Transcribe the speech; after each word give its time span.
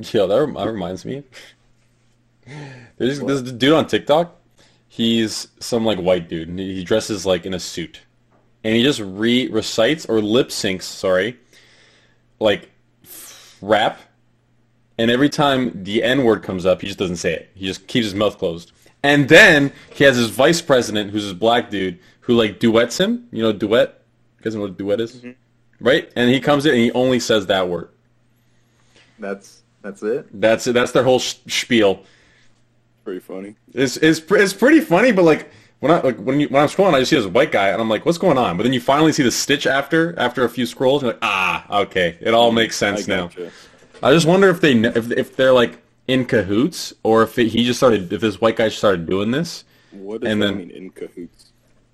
Yo, 0.12 0.26
that, 0.26 0.36
rem- 0.36 0.54
that 0.54 0.66
reminds 0.66 1.04
me. 1.04 1.24
There's 2.96 3.20
this 3.20 3.42
dude 3.42 3.72
on 3.72 3.86
TikTok. 3.86 4.36
He's 4.88 5.48
some 5.60 5.84
like 5.84 5.98
white 5.98 6.28
dude. 6.28 6.48
and 6.48 6.58
He 6.58 6.76
he 6.76 6.84
dresses 6.84 7.24
like 7.24 7.46
in 7.46 7.54
a 7.54 7.60
suit, 7.60 8.00
and 8.64 8.74
he 8.74 8.82
just 8.82 9.00
re 9.00 9.48
recites 9.48 10.06
or 10.06 10.20
lip 10.20 10.48
syncs. 10.48 10.82
Sorry, 10.82 11.38
like 12.38 12.70
f- 13.04 13.56
rap. 13.60 14.00
And 14.98 15.10
every 15.10 15.30
time 15.30 15.84
the 15.84 16.02
N 16.02 16.24
word 16.24 16.42
comes 16.42 16.66
up, 16.66 16.80
he 16.80 16.86
just 16.88 16.98
doesn't 16.98 17.16
say 17.16 17.32
it. 17.32 17.50
He 17.54 17.66
just 17.66 17.86
keeps 17.86 18.04
his 18.04 18.14
mouth 18.14 18.36
closed. 18.36 18.72
And 19.02 19.28
then 19.28 19.72
he 19.94 20.04
has 20.04 20.16
his 20.16 20.28
vice 20.28 20.60
president, 20.60 21.10
who's 21.10 21.24
this 21.24 21.32
black 21.32 21.70
dude, 21.70 21.98
who 22.20 22.34
like 22.34 22.58
duets 22.58 22.98
him. 22.98 23.28
You 23.32 23.42
know, 23.42 23.52
duet. 23.52 24.02
You 24.38 24.44
guys 24.44 24.54
know 24.54 24.62
what 24.62 24.70
a 24.70 24.74
duet 24.74 25.00
is, 25.00 25.16
mm-hmm. 25.16 25.30
right? 25.84 26.10
And 26.16 26.30
he 26.30 26.40
comes 26.40 26.66
in 26.66 26.72
and 26.72 26.80
he 26.80 26.92
only 26.92 27.20
says 27.20 27.46
that 27.46 27.68
word. 27.68 27.90
That's 29.18 29.59
that's 29.82 30.02
it. 30.02 30.26
That's 30.40 30.66
it. 30.66 30.72
That's 30.72 30.92
their 30.92 31.02
whole 31.04 31.18
sh- 31.18 31.36
spiel. 31.48 32.04
Pretty 33.04 33.20
funny. 33.20 33.54
It's, 33.72 33.96
it's 33.96 34.20
it's 34.30 34.52
pretty 34.52 34.80
funny, 34.80 35.10
but 35.12 35.24
like 35.24 35.50
when 35.80 35.90
I 35.90 36.00
like 36.00 36.18
when 36.18 36.38
you 36.40 36.48
when 36.48 36.62
I'm 36.62 36.68
scrolling, 36.68 36.94
I 36.94 36.98
just 37.00 37.10
see 37.10 37.16
this 37.16 37.26
white 37.26 37.50
guy, 37.50 37.68
and 37.68 37.80
I'm 37.80 37.88
like, 37.88 38.04
what's 38.04 38.18
going 38.18 38.36
on? 38.38 38.56
But 38.56 38.64
then 38.64 38.72
you 38.72 38.80
finally 38.80 39.12
see 39.12 39.22
the 39.22 39.30
stitch 39.30 39.66
after 39.66 40.16
after 40.18 40.44
a 40.44 40.48
few 40.48 40.66
scrolls, 40.66 41.02
and 41.02 41.08
you're 41.08 41.14
like, 41.14 41.22
ah, 41.22 41.80
okay, 41.82 42.18
it 42.20 42.34
all 42.34 42.52
makes 42.52 42.76
sense 42.76 43.08
I 43.08 43.14
now. 43.16 43.26
gotcha. 43.28 43.50
I 44.02 44.12
just 44.12 44.26
wonder 44.26 44.48
if 44.50 44.60
they 44.60 44.72
if 44.72 45.10
if 45.12 45.36
they're 45.36 45.52
like 45.52 45.78
in 46.06 46.26
cahoots, 46.26 46.92
or 47.02 47.22
if 47.22 47.38
it, 47.38 47.48
he 47.48 47.64
just 47.64 47.78
started 47.78 48.12
if 48.12 48.20
this 48.20 48.40
white 48.40 48.56
guy 48.56 48.68
started 48.68 49.06
doing 49.08 49.30
this, 49.30 49.64
What 49.92 50.20
does 50.20 50.30
And 50.32 50.42
that 50.42 50.46
then- 50.46 50.58
mean 50.58 50.70
in 50.70 50.90
cahoots? 50.90 51.46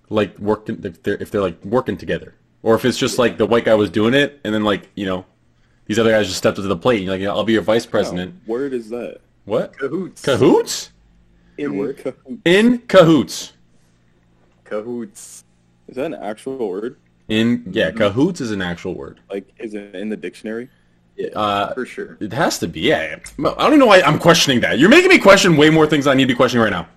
like 0.09 0.39
working 0.39 0.81
if 0.85 1.03
they're 1.03 1.17
if 1.21 1.31
they're 1.31 1.41
like 1.41 1.65
working 1.65 1.97
together, 1.97 2.35
or 2.63 2.75
if 2.75 2.85
it's 2.85 2.99
just 2.99 3.19
like 3.19 3.39
the 3.39 3.47
white 3.47 3.65
guy 3.65 3.75
was 3.75 3.91
doing 3.91 4.15
it, 4.15 4.41
and 4.45 4.53
then 4.55 4.65
like 4.65 4.89
you 4.97 5.07
know 5.07 5.25
these 5.87 5.99
other 5.99 6.11
guys 6.11 6.27
just 6.27 6.39
stepped 6.39 6.59
up 6.59 6.65
to 6.65 6.69
the 6.69 6.77
plate. 6.77 6.97
And 6.97 7.05
you're 7.05 7.15
like, 7.15 7.21
yeah, 7.23 7.31
I'll 7.31 7.45
be 7.45 7.53
your 7.55 7.63
vice 7.63 7.87
president. 7.87 8.35
Word 8.47 8.73
is 8.73 8.89
that? 8.91 9.21
What 9.45 9.77
Cahoots. 9.79 10.23
cahoots? 10.23 10.91
In 11.59 11.77
word. 11.79 11.99
cahoots. 11.99 12.41
In 12.45 12.79
cahoots. 12.81 13.53
Cahoots. 14.65 15.45
Is 15.89 15.97
that 15.97 16.07
an 16.07 16.15
actual 16.15 16.69
word? 16.69 16.97
In 17.29 17.65
yeah, 17.71 17.91
cahoots 17.91 18.41
is 18.41 18.51
an 18.51 18.63
actual 18.63 18.95
word. 18.95 19.21
Like, 19.31 19.49
is 19.59 19.75
it 19.75 19.95
in 19.95 20.09
the 20.09 20.17
dictionary? 20.17 20.69
Yeah, 21.17 21.29
Uh, 21.29 21.75
for 21.75 21.87
sure. 21.87 22.17
It 22.21 22.33
has 22.33 22.59
to 22.59 22.69
be. 22.69 22.81
Yeah. 22.81 23.17
I 23.39 23.43
don't 23.43 23.59
even 23.69 23.79
know 23.79 23.87
why 23.87 24.03
I'm 24.03 24.19
questioning 24.19 24.61
that. 24.61 24.79
You're 24.79 24.91
making 24.91 25.09
me 25.09 25.19
question 25.19 25.57
way 25.57 25.71
more 25.71 25.87
things 25.87 26.07
I 26.07 26.15
need 26.15 26.25
to 26.25 26.29
be 26.29 26.35
questioning 26.35 26.63
right 26.65 26.71
now. 26.71 26.89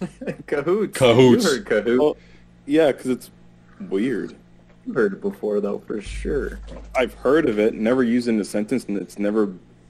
Cahoots. 0.46 0.98
Cahoots. 0.98 1.44
You 1.44 1.50
heard 1.50 1.66
cahoot. 1.66 1.98
Well, 2.00 2.16
yeah, 2.66 2.88
because 2.92 3.10
it's 3.10 3.30
weird. 3.88 4.34
You 4.86 4.92
heard 4.92 5.14
it 5.14 5.20
before 5.20 5.60
though, 5.60 5.78
for 5.80 6.00
sure. 6.00 6.60
I've 6.94 7.14
heard 7.14 7.48
of 7.48 7.58
it, 7.58 7.74
never 7.74 8.04
used 8.04 8.28
in 8.28 8.38
a 8.40 8.44
sentence, 8.44 8.84
and 8.84 8.96
it's 8.96 9.18
never 9.18 9.46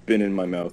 been 0.07 0.23
in 0.23 0.33
my 0.33 0.47
mouth 0.47 0.73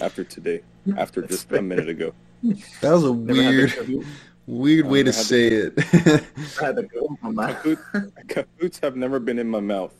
after 0.00 0.24
today, 0.24 0.62
after 0.96 1.20
That's 1.20 1.34
just 1.34 1.48
fair. 1.50 1.58
a 1.58 1.62
minute 1.62 1.88
ago. 1.88 2.12
That 2.80 2.92
was 2.92 3.02
a 3.04 3.12
Never 3.12 3.66
had 3.66 4.04
weird 4.46 4.86
way 4.86 5.02
to 5.02 5.12
say 5.12 5.48
it. 5.48 5.74
I 5.76 6.64
had 6.64 6.76
to 6.76 6.84
go 6.84 7.18
on 7.22 7.34
that. 7.34 7.62
Cahoot, 7.62 8.12
cahoots 8.28 8.78
have 8.80 8.96
never 8.96 9.18
been 9.18 9.38
in 9.40 9.48
my 9.50 9.58
mouth. 9.60 9.92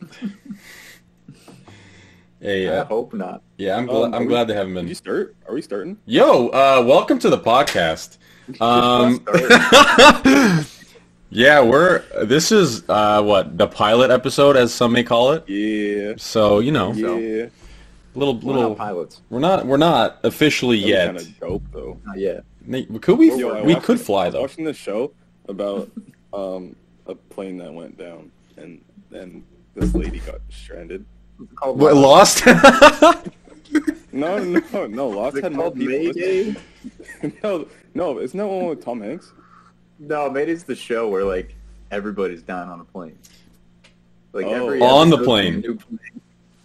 hey, 2.40 2.68
I 2.68 2.78
uh, 2.78 2.84
hope 2.86 3.14
not. 3.14 3.42
yeah, 3.56 3.76
I'm 3.76 3.88
Um, 3.88 3.94
glad. 3.96 4.12
are 4.12 4.16
I'm 4.16 4.22
we- 4.22 4.28
glad 4.28 4.48
they 4.48 4.54
haven't 4.54 4.74
Did 4.74 4.82
you 4.82 4.88
been. 4.88 4.94
start? 4.96 5.36
Are 5.48 5.54
we 5.54 5.62
starting? 5.62 5.96
Yo, 6.06 6.48
uh, 6.48 6.82
welcome 6.86 7.18
to 7.20 7.30
the 7.30 7.38
podcast. 7.38 8.18
Um, 8.60 9.24
yeah, 11.30 11.60
we're. 11.62 12.02
This 12.24 12.52
is 12.52 12.82
uh, 12.88 13.22
what 13.22 13.56
the 13.56 13.66
pilot 13.66 14.10
episode, 14.10 14.56
as 14.56 14.72
some 14.74 14.92
may 14.92 15.02
call 15.04 15.32
it. 15.32 15.48
Yeah. 15.48 16.14
So 16.16 16.58
you 16.60 16.72
know, 16.72 16.92
Yeah. 16.92 17.46
little 18.14 18.34
We're 18.38 18.52
little. 18.54 18.68
not 18.70 18.78
pilots. 18.78 19.20
We're 19.30 19.38
not. 19.40 19.66
We're 19.66 19.76
not 19.76 20.18
officially 20.24 20.78
yet. 20.78 21.06
Kind 21.06 21.18
of 21.18 21.40
dope 21.40 21.62
though. 21.72 21.98
Not 22.04 22.18
yet. 22.18 22.44
Nate, 22.66 22.88
Could 23.02 23.18
we? 23.18 23.32
Yo, 23.34 23.62
we 23.64 23.74
watched- 23.74 23.86
could 23.86 24.00
fly 24.00 24.30
though. 24.30 24.42
Watching 24.42 24.64
this 24.64 24.76
show 24.76 25.12
about 25.48 25.90
um, 26.32 26.76
a 27.06 27.14
plane 27.14 27.58
that 27.58 27.72
went 27.72 27.96
down, 27.98 28.30
and 28.56 28.80
and 29.12 29.44
this 29.74 29.94
lady 29.94 30.18
got 30.20 30.40
stranded. 30.50 31.04
What 31.62 31.94
Lost. 31.96 32.44
lost? 32.46 33.28
No, 34.12 34.38
no, 34.42 34.86
no. 34.88 35.08
Lost 35.08 35.38
had 35.38 35.52
more 35.52 35.70
people. 35.70 36.60
No, 37.44 37.66
no. 37.94 38.18
Isn't 38.18 38.36
that 38.38 38.46
one 38.46 38.66
with 38.66 38.84
Tom 38.84 39.00
Hanks? 39.00 39.32
No, 40.00 40.28
Mayday's 40.30 40.64
the 40.64 40.74
show 40.74 41.08
where 41.08 41.24
like 41.24 41.54
everybody's 41.92 42.42
dying 42.42 42.68
on 42.70 42.80
a 42.80 42.84
plane. 42.84 43.18
Like 44.32 44.46
Oh. 44.46 44.50
every 44.66 44.80
On 44.80 45.10
the 45.10 45.16
episode's 45.16 45.22
a 45.22 45.24
plane. 45.24 45.62
plane. 45.62 46.00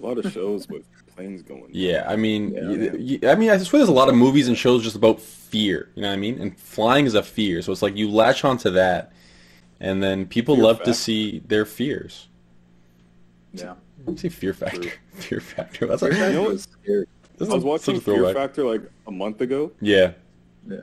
A 0.01 0.05
lot 0.05 0.17
of 0.23 0.31
shows 0.31 0.67
with 0.69 0.85
planes 1.15 1.41
going. 1.41 1.69
Yeah, 1.71 2.05
I 2.07 2.15
mean, 2.15 2.53
Yeah. 2.53 2.91
y- 2.97 3.19
y- 3.21 3.31
I 3.31 3.35
mean, 3.35 3.49
I 3.49 3.57
swear 3.59 3.79
there's 3.79 3.89
a 3.89 3.93
lot 3.93 4.09
of 4.09 4.15
movies 4.15 4.47
and 4.47 4.57
shows 4.57 4.83
just 4.83 4.95
about 4.95 5.19
fear. 5.21 5.89
You 5.95 6.01
know 6.03 6.09
what 6.09 6.13
I 6.13 6.17
mean? 6.17 6.39
And 6.39 6.57
flying 6.59 7.05
is 7.05 7.15
a 7.15 7.23
fear, 7.23 7.61
so 7.61 7.71
it's 7.71 7.81
like 7.81 7.95
you 7.97 8.09
latch 8.09 8.43
onto 8.43 8.69
that, 8.71 9.11
and 9.79 10.01
then 10.03 10.25
people 10.27 10.55
Fear 10.55 10.63
love 10.63 10.83
to 10.83 10.93
see 10.93 11.41
their 11.47 11.65
fears. 11.65 12.27
Yeah. 13.53 13.73
Let 14.05 14.07
me 14.13 14.17
see 14.17 14.29
fear 14.29 14.53
factor. 14.53 14.81
True. 14.81 14.91
Fear 15.15 15.39
factor. 15.39 15.87
That's 15.87 16.01
Fear 16.01 16.09
like, 16.11 16.19
Factor 16.19 16.33
know 16.35 16.41
what? 16.43 16.51
was 16.51 16.63
scary. 16.83 17.05
I 17.39 17.43
was 17.45 17.63
watching 17.63 17.99
Fear 17.99 18.15
throwback. 18.17 18.35
Factor 18.35 18.63
like 18.65 18.81
a 19.07 19.11
month 19.11 19.41
ago, 19.41 19.71
Yeah. 19.81 20.11
Yeah. 20.69 20.81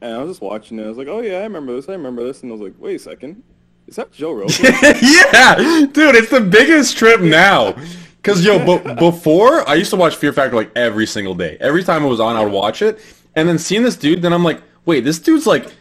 And 0.00 0.14
I 0.14 0.18
was 0.18 0.30
just 0.30 0.40
watching 0.42 0.78
it. 0.78 0.84
I 0.84 0.88
was 0.88 0.98
like, 0.98 1.08
"Oh 1.08 1.20
yeah, 1.20 1.38
I 1.38 1.42
remember 1.42 1.74
this. 1.74 1.88
I 1.88 1.92
remember 1.92 2.24
this." 2.24 2.42
And 2.42 2.50
I 2.50 2.54
was 2.54 2.60
like, 2.62 2.74
"Wait 2.78 2.96
a 2.96 2.98
second, 2.98 3.42
is 3.86 3.96
that 3.96 4.12
Joe 4.12 4.32
Rogan?" 4.32 4.54
yeah, 4.62 5.86
dude, 5.92 6.14
it's 6.14 6.30
the 6.30 6.40
biggest 6.40 6.96
trip 6.96 7.20
now. 7.20 7.74
Cause 8.22 8.44
yo, 8.44 8.58
b- 8.58 8.94
before 8.94 9.66
I 9.68 9.74
used 9.74 9.90
to 9.90 9.96
watch 9.96 10.16
Fear 10.16 10.32
Factor 10.32 10.56
like 10.56 10.70
every 10.76 11.06
single 11.06 11.34
day. 11.34 11.56
Every 11.60 11.82
time 11.84 12.04
it 12.04 12.08
was 12.08 12.20
on, 12.20 12.36
I 12.36 12.42
would 12.42 12.52
watch 12.52 12.82
it, 12.82 13.00
and 13.36 13.48
then 13.48 13.58
seeing 13.58 13.82
this 13.82 13.96
dude, 13.96 14.20
then 14.22 14.32
I'm 14.32 14.44
like, 14.44 14.60
wait, 14.84 15.04
this 15.04 15.18
dude's 15.18 15.46
like 15.46 15.72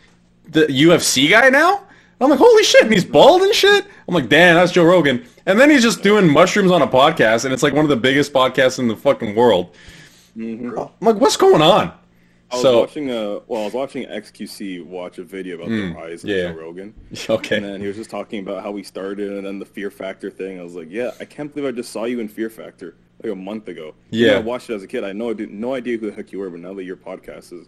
the 0.49 0.65
UFC 0.67 1.29
guy 1.29 1.49
now. 1.49 1.83
I'm 2.21 2.29
like, 2.29 2.39
holy 2.39 2.63
shit, 2.63 2.83
and 2.85 2.93
he's 2.93 3.05
bald 3.05 3.41
and 3.43 3.53
shit. 3.53 3.85
I'm 4.07 4.15
like, 4.15 4.27
damn, 4.29 4.55
that's 4.55 4.71
Joe 4.71 4.85
Rogan. 4.85 5.23
And 5.45 5.59
then 5.59 5.69
he's 5.69 5.83
just 5.83 6.01
doing 6.01 6.27
mushrooms 6.31 6.71
on 6.71 6.81
a 6.81 6.87
podcast, 6.87 7.45
and 7.45 7.53
it's 7.53 7.61
like 7.63 7.73
one 7.73 7.85
of 7.85 7.89
the 7.89 7.95
biggest 7.95 8.33
podcasts 8.33 8.79
in 8.79 8.87
the 8.87 8.95
fucking 8.95 9.35
world. 9.35 9.75
Mhm. 10.37 10.77
I'm 11.01 11.05
like, 11.07 11.17
what's 11.21 11.37
going 11.37 11.61
on? 11.61 11.91
I 12.49 12.55
was 12.55 12.61
So 12.61 12.79
watching 12.79 13.09
a 13.11 13.39
well, 13.47 13.61
I 13.61 13.65
was 13.65 13.73
watching 13.73 14.05
XQC 14.07 14.85
watch 14.85 15.17
a 15.17 15.23
video 15.23 15.55
about 15.55 15.67
Mm, 15.69 15.93
the 15.93 15.99
rise 15.99 16.23
of 16.23 16.29
yeah. 16.29 16.51
Joe 16.53 16.59
Rogan, 16.59 16.93
okay, 17.29 17.57
and 17.57 17.65
then 17.65 17.81
he 17.81 17.87
was 17.87 17.97
just 17.97 18.09
talking 18.09 18.39
about 18.39 18.63
how 18.63 18.71
we 18.71 18.83
started 18.83 19.33
and 19.33 19.45
then 19.45 19.59
the 19.59 19.65
Fear 19.65 19.91
Factor 19.91 20.31
thing. 20.31 20.59
I 20.59 20.63
was 20.63 20.73
like, 20.75 20.87
"Yeah, 20.89 21.11
I 21.19 21.25
can't 21.25 21.53
believe 21.53 21.67
I 21.67 21.75
just 21.75 21.91
saw 21.91 22.05
you 22.05 22.19
in 22.19 22.27
Fear 22.29 22.49
Factor 22.49 22.95
like 23.21 23.33
a 23.33 23.35
month 23.35 23.67
ago." 23.67 23.95
Yeah. 24.11 24.33
I 24.33 24.39
watched 24.39 24.69
it 24.69 24.75
as 24.75 24.83
a 24.83 24.87
kid. 24.87 25.03
I 25.03 25.11
know 25.11 25.29
I 25.29 25.33
did 25.33 25.51
no 25.51 25.73
idea 25.73 25.97
who 25.97 26.09
the 26.09 26.15
heck 26.15 26.31
you 26.31 26.39
were, 26.39 26.49
but 26.49 26.61
now 26.61 26.73
that 26.73 26.83
your 26.85 26.95
podcast 26.97 27.51
is 27.51 27.67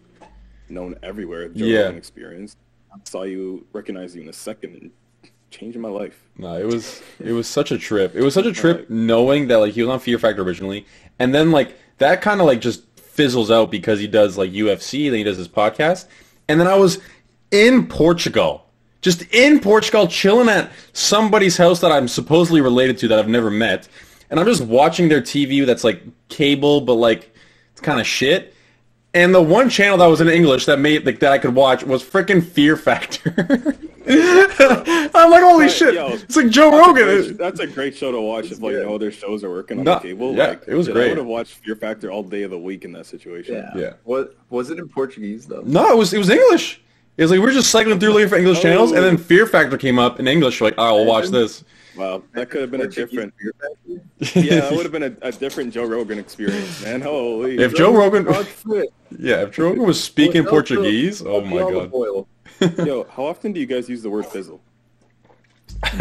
known 0.69 0.95
everywhere, 1.03 1.49
Joe 1.49 1.65
Yeah. 1.65 1.79
Rogan 1.81 1.97
Experience, 1.97 2.55
I 2.93 2.97
saw 3.03 3.23
you, 3.23 3.65
recognize 3.73 4.15
you 4.15 4.21
in 4.21 4.29
a 4.29 4.33
second, 4.33 4.75
and 4.75 4.91
changing 5.51 5.81
my 5.81 5.89
life. 5.89 6.23
No, 6.37 6.55
it 6.57 6.65
was 6.65 7.01
it 7.19 7.33
was 7.33 7.47
such 7.47 7.71
a 7.71 7.77
trip. 7.77 8.15
It 8.15 8.21
was 8.23 8.33
such 8.33 8.45
a 8.45 8.53
trip 8.61 8.89
knowing 8.89 9.47
that 9.47 9.57
like 9.57 9.73
he 9.73 9.81
was 9.81 9.89
on 9.89 9.99
Fear 9.99 10.19
Factor 10.19 10.41
originally, 10.43 10.85
and 11.19 11.35
then 11.35 11.51
like 11.51 11.75
that 11.97 12.21
kind 12.21 12.39
of 12.39 12.47
like 12.47 12.61
just 12.61 12.88
fizzles 13.09 13.51
out 13.51 13.71
because 13.71 13.99
he 13.99 14.07
does 14.07 14.37
like 14.37 14.51
UFC, 14.51 15.09
then 15.09 15.17
he 15.17 15.23
does 15.23 15.37
his 15.37 15.47
podcast, 15.47 16.05
and 16.47 16.59
then 16.59 16.67
I 16.67 16.75
was 16.75 16.99
in 17.51 17.87
Portugal, 17.87 18.65
just 19.01 19.21
in 19.33 19.59
Portugal, 19.59 20.07
chilling 20.07 20.49
at 20.49 20.71
somebody's 20.93 21.57
house 21.57 21.79
that 21.81 21.91
I'm 21.91 22.07
supposedly 22.07 22.61
related 22.61 22.97
to 22.99 23.07
that 23.09 23.19
I've 23.19 23.27
never 23.27 23.49
met, 23.49 23.87
and 24.29 24.39
I'm 24.39 24.45
just 24.45 24.63
watching 24.63 25.09
their 25.09 25.21
TV 25.21 25.65
that's 25.65 25.83
like 25.83 26.01
cable, 26.29 26.81
but 26.81 26.95
like 26.95 27.33
it's 27.71 27.81
kind 27.81 27.99
of 27.99 28.07
shit. 28.07 28.53
And 29.13 29.33
the 29.33 29.41
one 29.41 29.69
channel 29.69 29.97
that 29.97 30.05
was 30.05 30.21
in 30.21 30.27
English 30.27 30.65
that 30.65 30.79
made 30.79 31.05
like 31.05 31.19
that 31.19 31.31
I 31.31 31.39
could 31.39 31.55
watch 31.55 31.83
was 31.83 32.03
freaking 32.03 32.43
Fear 32.43 32.77
Factor. 32.77 33.75
I'm 34.09 35.31
like, 35.31 35.43
holy 35.43 35.65
Right, 35.65 35.71
shit! 35.71 35.93
yo, 35.95 36.09
it's 36.13 36.35
like 36.35 36.49
Joe 36.49 36.71
That's 36.71 36.83
a 36.83 36.87
Rogan. 36.87 37.05
great- 37.25 37.37
That's 37.37 37.59
a 37.59 37.67
great 37.67 37.95
show 37.95 38.11
to 38.11 38.21
watch 38.21 38.45
if 38.51 38.61
like 38.61 38.73
good. 38.73 38.85
no 38.87 38.95
other 38.95 39.07
oh, 39.07 39.09
shows 39.11 39.43
are 39.43 39.49
working 39.49 39.79
on 39.79 39.83
No, 39.85 39.95
the 39.95 39.99
cable. 39.99 40.33
yeah, 40.35 40.47
like, 40.49 40.63
it 40.67 40.75
was 40.75 40.85
shit, 40.87 40.95
great. 40.95 41.05
I 41.05 41.09
would 41.09 41.17
have 41.19 41.27
watched 41.27 41.53
Fear 41.55 41.75
Factor 41.75 42.11
all 42.11 42.23
day 42.23 42.43
of 42.43 42.51
the 42.51 42.59
week 42.59 42.85
in 42.85 42.91
that 42.93 43.05
situation. 43.05 43.55
Yeah. 43.55 43.71
Yeah. 43.75 43.93
What 44.03 44.35
was 44.49 44.69
it 44.69 44.79
in 44.79 44.87
Portuguese 44.87 45.45
though? 45.45 45.61
No, 45.65 45.91
it 45.91 45.97
was 45.97 46.13
it 46.13 46.17
was 46.17 46.29
English. 46.29 46.81
It 47.17 47.23
was 47.23 47.31
like 47.31 47.39
we 47.39 47.45
were 47.45 47.51
just 47.51 47.69
cycling 47.69 47.99
through 47.99 48.13
looking 48.13 48.29
for 48.29 48.37
English 48.37 48.61
channels, 48.61 48.91
and 48.93 49.03
then 49.03 49.15
Oh. 49.15 49.17
Fear 49.17 49.45
Factor 49.47 49.77
came 49.77 49.99
up 49.99 50.19
in 50.19 50.27
English. 50.27 50.61
We're 50.61 50.67
like, 50.67 50.75
oh, 50.77 50.95
we'll 50.97 51.05
watch 51.05 51.27
this. 51.27 51.63
Wow, 51.97 52.23
that 52.33 52.49
could 52.49 52.61
have 52.61 52.71
been 52.71 52.81
a 52.81 52.87
different. 52.87 53.33
Yeah, 54.35 54.59
that 54.61 54.71
would 54.73 54.83
have 54.83 54.91
been 54.99 55.03
a, 55.03 55.15
a 55.21 55.31
different 55.31 55.73
Joe 55.73 55.85
Rogan 55.85 56.19
experience, 56.19 56.83
man. 56.83 57.01
Holy. 57.01 57.57
If 57.57 57.73
Joe 57.73 57.93
Rogan, 57.93 58.25
yeah, 59.17 59.43
if 59.43 59.51
Joe 59.51 59.63
Rogan 59.69 59.83
was 59.83 60.01
speaking 60.03 60.43
Portuguese, 60.45 61.21
oh 61.21 61.39
my 61.41 61.61
olive 61.61 61.91
god. 61.91 62.25
Oil. 62.61 62.71
Yo, 62.87 63.03
how 63.11 63.25
often 63.25 63.51
do 63.53 63.59
you 63.59 63.65
guys 63.65 63.87
use 63.89 64.01
the 64.01 64.09
word 64.09 64.25
fizzle? 64.25 64.61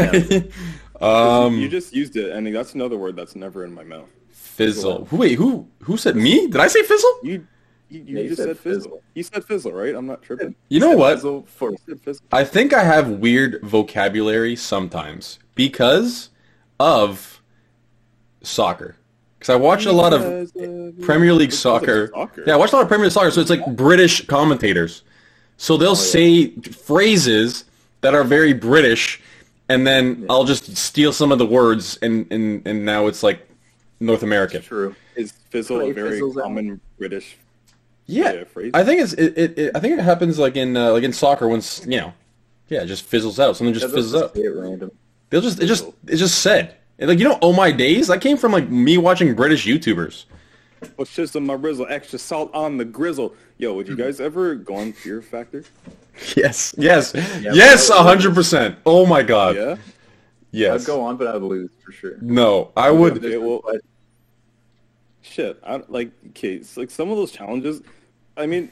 um, 1.01 1.57
you 1.59 1.69
just 1.69 1.95
used 1.95 2.17
it, 2.17 2.31
and 2.33 2.55
that's 2.55 2.75
another 2.75 2.97
word 2.97 3.17
that's 3.17 3.37
never 3.37 3.65
in 3.65 3.73
my 3.73 3.85
mouth. 3.85 4.09
fizzle. 4.31 5.07
Wait, 5.13 5.35
who 5.37 5.69
who 5.83 5.97
said 5.97 6.17
me? 6.17 6.47
Did 6.47 6.57
I 6.61 6.67
say 6.67 6.83
fizzle? 6.83 7.19
You, 7.23 7.47
you, 7.89 8.01
you 8.03 8.19
Yeah, 8.19 8.25
just 8.29 8.37
said 8.39 8.47
said 8.49 8.59
fizzle. 8.59 8.83
fizzle. 8.83 9.03
You 9.15 9.23
said 9.23 9.45
fizzle, 9.45 9.73
right? 9.73 9.95
I'm 9.95 10.07
not 10.07 10.23
tripping. 10.23 10.55
You 10.69 10.81
know 10.81 10.97
what? 10.97 11.15
Fizzle 11.17 11.45
for 11.47 11.71
You 11.71 11.77
said 11.87 12.01
fizzle. 12.01 12.25
I 12.33 12.45
think 12.45 12.73
I 12.73 12.83
have 12.83 13.11
weird 13.11 13.61
vocabulary 13.63 14.57
sometimes 14.57 15.39
because 15.55 16.31
of 16.81 17.41
soccer. 18.43 18.97
because 19.39 19.51
I 19.53 19.57
watch 19.57 19.87
a 19.87 19.93
lot 19.93 20.13
of 20.13 20.23
of- 20.23 21.01
Premier 21.03 21.33
League 21.35 21.53
soccer. 21.53 22.09
soccer. 22.09 22.45
Yeah, 22.47 22.55
I 22.55 22.57
watch 22.57 22.73
a 22.73 22.77
lot 22.77 22.83
of 22.83 22.89
Premier 22.89 23.07
League 23.07 23.13
soccer, 23.13 23.31
so 23.31 23.41
it's 23.41 23.51
like 23.51 23.65
British 23.77 24.27
commentators. 24.27 25.03
So 25.59 25.77
they'll 25.77 25.97
say 25.97 26.49
phrases 26.61 27.65
that 28.01 28.15
are 28.15 28.25
very 28.25 28.53
British, 28.53 29.21
and 29.69 29.87
then 29.87 30.25
I'll 30.31 30.45
just 30.45 30.77
steal 30.77 31.13
some 31.13 31.33
of 31.33 31.39
the 31.39 31.47
words, 31.47 31.99
and, 32.01 32.27
and, 32.31 32.67
and 32.67 32.85
now 32.85 33.09
it's 33.09 33.23
like 33.23 33.47
North 34.01 34.23
American. 34.23 34.63
True. 34.63 34.95
Is 35.17 35.33
fizzle 35.51 35.81
Play 35.81 35.91
a 35.91 35.95
very 35.95 36.11
fizzles 36.21 36.37
out. 36.39 36.45
common 36.45 36.81
British? 36.97 37.37
Yeah, 38.07 38.33
Yeah, 38.33 38.45
phrase. 38.45 38.71
I 38.73 38.85
think 38.85 39.03
it's 39.03 39.13
it, 39.15 39.37
it, 39.37 39.59
it. 39.59 39.77
I 39.77 39.81
think 39.81 39.99
it 39.99 40.03
happens 40.03 40.39
like 40.39 40.57
in 40.57 40.77
uh, 40.77 40.93
like 40.93 41.03
in 41.03 41.13
soccer 41.13 41.49
when 41.49 41.61
you 41.85 42.01
know, 42.01 42.15
yeah, 42.69 42.83
it 42.83 42.87
just 42.87 43.05
fizzles 43.05 43.39
out. 43.41 43.57
Something 43.57 43.75
just 43.75 43.83
Yeah, 43.85 43.89
they'll 43.89 43.97
fizzles 43.97 44.23
out. 44.23 44.35
say 44.35 44.43
it 44.43 44.49
random. 44.55 44.93
They'll 45.29 45.43
just 45.43 45.61
it 45.61 45.67
just 45.67 45.87
it's 46.07 46.21
just 46.21 46.39
said. 46.39 46.77
And, 47.01 47.11
like 47.11 47.19
you 47.19 47.29
know, 47.29 47.39
oh 47.43 47.53
my 47.53 47.71
days. 47.73 48.07
That 48.07 48.21
came 48.21 48.37
from 48.37 48.53
like 48.53 48.71
me 48.71 48.97
watching 48.97 49.35
British 49.35 49.67
YouTubers. 49.67 50.25
What's 50.97 51.15
just 51.15 51.35
on 51.37 51.47
my 51.47 51.55
rizzle? 51.55 51.87
Extra 51.91 52.19
salt 52.19 52.51
on 52.55 52.77
the 52.77 52.85
grizzle. 52.85 53.35
Yo, 53.59 53.75
would 53.75 53.89
you 53.89 53.95
Mm-hmm. 53.95 54.03
guys 54.05 54.21
ever 54.21 54.55
go 54.55 54.75
on 54.75 54.93
Fear 54.93 55.23
Factor? 55.23 55.65
Yes, 56.37 56.75
yes, 56.77 57.13
yes, 57.15 57.91
a 57.91 58.03
hundred 58.03 58.35
percent. 58.35 58.77
Oh 58.85 59.07
my 59.07 59.23
god, 59.23 59.55
Yeah. 59.57 59.77
yes. 60.51 60.83
I'd 60.83 60.87
go 60.87 61.01
on, 61.03 61.17
but 61.17 61.29
I'd 61.29 61.43
lose 61.43 61.71
for 61.85 61.93
sure. 61.93 62.19
No, 62.21 62.73
I 62.77 62.91
would. 62.91 63.19
Okay, 63.25 63.39
well, 63.39 63.63
shit. 65.23 65.59
I 65.65 65.83
like 65.89 66.11
okay, 66.31 66.55
it's 66.55 66.77
like 66.77 66.91
some 66.91 67.11
of 67.11 67.17
those 67.17 67.31
challenges. 67.33 67.83
I 68.37 68.47
mean, 68.47 68.71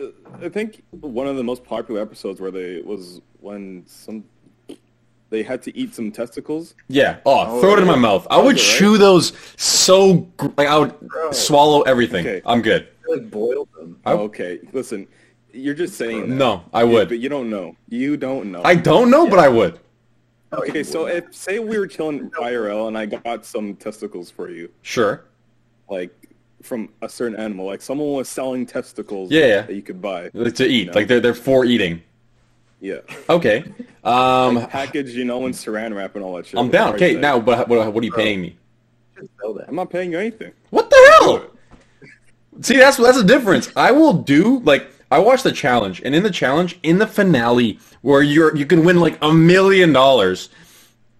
uh, 0.00 0.06
I 0.42 0.48
think 0.48 0.82
one 0.90 1.26
of 1.26 1.36
the 1.36 1.44
most 1.44 1.64
popular 1.64 2.00
episodes 2.00 2.40
where 2.40 2.50
they 2.50 2.80
was 2.80 3.20
when 3.40 3.84
some 3.86 4.24
they 5.30 5.42
had 5.42 5.62
to 5.62 5.76
eat 5.76 5.94
some 5.94 6.10
testicles. 6.10 6.74
Yeah. 6.88 7.18
Oh, 7.24 7.44
Oh, 7.48 7.60
throw 7.60 7.72
it 7.74 7.78
in 7.78 7.86
my 7.86 7.96
mouth. 7.96 8.26
I 8.30 8.36
would 8.36 8.56
Okay, 8.56 8.62
right? 8.62 8.78
chew 8.78 8.98
those 8.98 9.32
so 9.56 10.14
gr- 10.36 10.48
like 10.56 10.68
I 10.68 10.76
would 10.78 11.00
Bro. 11.00 11.30
swallow 11.32 11.82
everything. 11.82 12.26
Okay. 12.26 12.42
I'm 12.44 12.60
good. 12.62 12.88
I 13.08 13.14
like 13.14 13.30
boiled 13.30 13.68
them. 13.78 13.98
I- 14.04 14.12
oh, 14.12 14.18
okay, 14.24 14.58
listen, 14.72 15.06
you're 15.52 15.74
just 15.74 15.94
saying 15.94 16.28
that. 16.30 16.34
No, 16.36 16.64
I 16.72 16.82
You- 16.82 16.90
would. 16.90 17.08
but 17.08 17.18
you 17.20 17.28
don't 17.28 17.48
know. 17.48 17.76
You 17.88 18.16
don't 18.16 18.50
know. 18.52 18.62
I 18.64 18.74
don't 18.74 19.10
know, 19.10 19.28
but 19.28 19.38
I 19.38 19.48
would. 19.48 19.78
okay, 20.52 20.82
so 20.82 21.06
if 21.06 21.32
say 21.34 21.60
we 21.60 21.78
were 21.78 21.86
chilling 21.86 22.30
IRL 22.40 22.88
and 22.88 22.98
I 22.98 23.06
got 23.06 23.46
some 23.46 23.74
testicles 23.76 24.30
for 24.30 24.50
you, 24.50 24.68
Sure. 24.82 25.24
like 25.88 26.10
from 26.62 26.88
a 27.02 27.08
certain 27.08 27.38
animal, 27.38 27.66
like 27.66 27.80
someone 27.82 28.12
was 28.12 28.28
selling 28.28 28.66
testicles 28.66 29.30
Yeah, 29.30 29.46
yeah. 29.46 29.62
that 29.62 29.74
you 29.74 29.82
could 29.82 30.02
buy. 30.02 30.30
Like, 30.34 30.54
to 30.56 30.66
eat. 30.66 30.88
No. 30.88 30.92
Like 30.94 31.06
they're 31.06 31.20
they're 31.20 31.34
for 31.34 31.64
eating. 31.64 32.02
Yeah. 32.80 33.00
Okay. 33.28 33.64
Um, 34.02 34.66
Package, 34.68 35.10
you 35.10 35.24
know, 35.24 35.44
and 35.44 35.54
saran 35.54 35.94
wrap 35.94 36.16
and 36.16 36.24
all 36.24 36.34
that 36.36 36.46
shit. 36.46 36.58
I'm 36.58 36.70
down. 36.70 36.94
Okay. 36.94 37.14
Now, 37.14 37.38
but 37.38 37.68
what, 37.68 37.92
what 37.92 38.02
are 38.02 38.06
you 38.06 38.12
paying 38.12 38.40
me? 38.40 38.56
Sell 39.40 39.52
that. 39.54 39.68
I'm 39.68 39.74
not 39.74 39.90
paying 39.90 40.12
you 40.12 40.18
anything. 40.18 40.52
What 40.70 40.88
the 40.88 41.18
hell? 41.20 41.46
See, 42.62 42.78
that's 42.78 42.96
that's 42.96 43.18
the 43.18 43.24
difference. 43.24 43.70
I 43.76 43.92
will 43.92 44.14
do 44.14 44.60
like 44.60 44.90
I 45.10 45.18
watched 45.18 45.44
the 45.44 45.52
challenge, 45.52 46.00
and 46.04 46.14
in 46.14 46.22
the 46.22 46.30
challenge, 46.30 46.78
in 46.82 46.98
the 46.98 47.06
finale, 47.06 47.78
where 48.00 48.22
you're 48.22 48.56
you 48.56 48.64
can 48.64 48.84
win 48.84 48.98
like 49.00 49.18
a 49.22 49.32
million 49.32 49.92
dollars. 49.92 50.48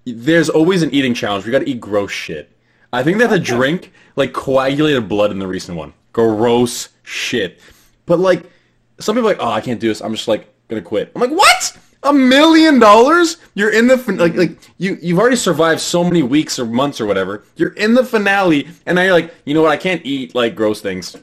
There's 0.07 0.49
always 0.49 0.83
an 0.83 0.91
eating 0.93 1.13
challenge. 1.13 1.45
We 1.45 1.53
got 1.53 1.61
to 1.61 1.69
eat 1.69 1.81
gross 1.81 2.11
shit. 2.11 2.51
I 2.93 3.03
think 3.03 3.19
they 3.19 3.25
have 3.25 3.33
to 3.33 3.39
drink 3.39 3.93
like 4.17 4.33
coagulated 4.33 5.09
blood 5.09 5.31
in 5.31 5.39
the 5.39 5.47
recent 5.47 5.77
one. 5.77 5.93
Gross 6.13 6.89
shit. 7.03 7.61
But 8.07 8.19
like, 8.19 8.51
some 8.99 9.15
people 9.15 9.29
are 9.29 9.35
like, 9.35 9.43
oh, 9.43 9.51
I 9.51 9.61
can't 9.61 9.79
do 9.79 9.89
this. 9.89 10.01
I'm 10.01 10.15
just 10.15 10.27
like 10.27 10.50
gonna 10.71 10.81
quit. 10.83 11.13
I'm 11.15 11.21
like, 11.21 11.31
what? 11.31 11.77
A 12.05 12.13
million 12.15 12.79
dollars? 12.79 13.37
You're 13.55 13.73
in 13.73 13.87
the 13.87 13.99
fin- 13.99 14.17
like 14.17 14.35
like 14.35 14.57
you 14.79 14.97
you've 15.03 15.19
already 15.19 15.37
survived 15.37 15.81
so 15.83 16.03
many 16.03 16.23
weeks 16.23 16.59
or 16.59 16.65
months 16.65 16.99
or 17.01 17.05
whatever. 17.07 17.45
You're 17.57 17.75
in 17.75 17.93
the 17.95 18.05
finale, 18.05 18.69
and 18.87 18.97
now 18.97 19.03
you're 19.03 19.13
like, 19.13 19.35
you 19.45 19.53
know 19.53 19.63
what? 19.63 19.73
I 19.73 19.77
can't 19.77 20.01
eat 20.07 20.35
like 20.35 20.55
gross 20.55 20.81
things. 20.81 21.15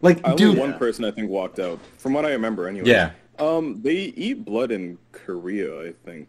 Like, 0.00 0.20
Only 0.24 0.36
dude, 0.36 0.58
one 0.58 0.74
person 0.74 1.04
I 1.06 1.10
think 1.10 1.30
walked 1.30 1.58
out, 1.58 1.78
from 1.96 2.12
what 2.12 2.26
I 2.26 2.30
remember 2.32 2.68
anyway. 2.68 2.88
Yeah. 2.88 3.12
Um, 3.38 3.80
they 3.82 3.94
eat 3.94 4.44
blood 4.44 4.70
in 4.70 4.98
Korea, 5.12 5.80
I 5.80 5.92
think. 6.04 6.28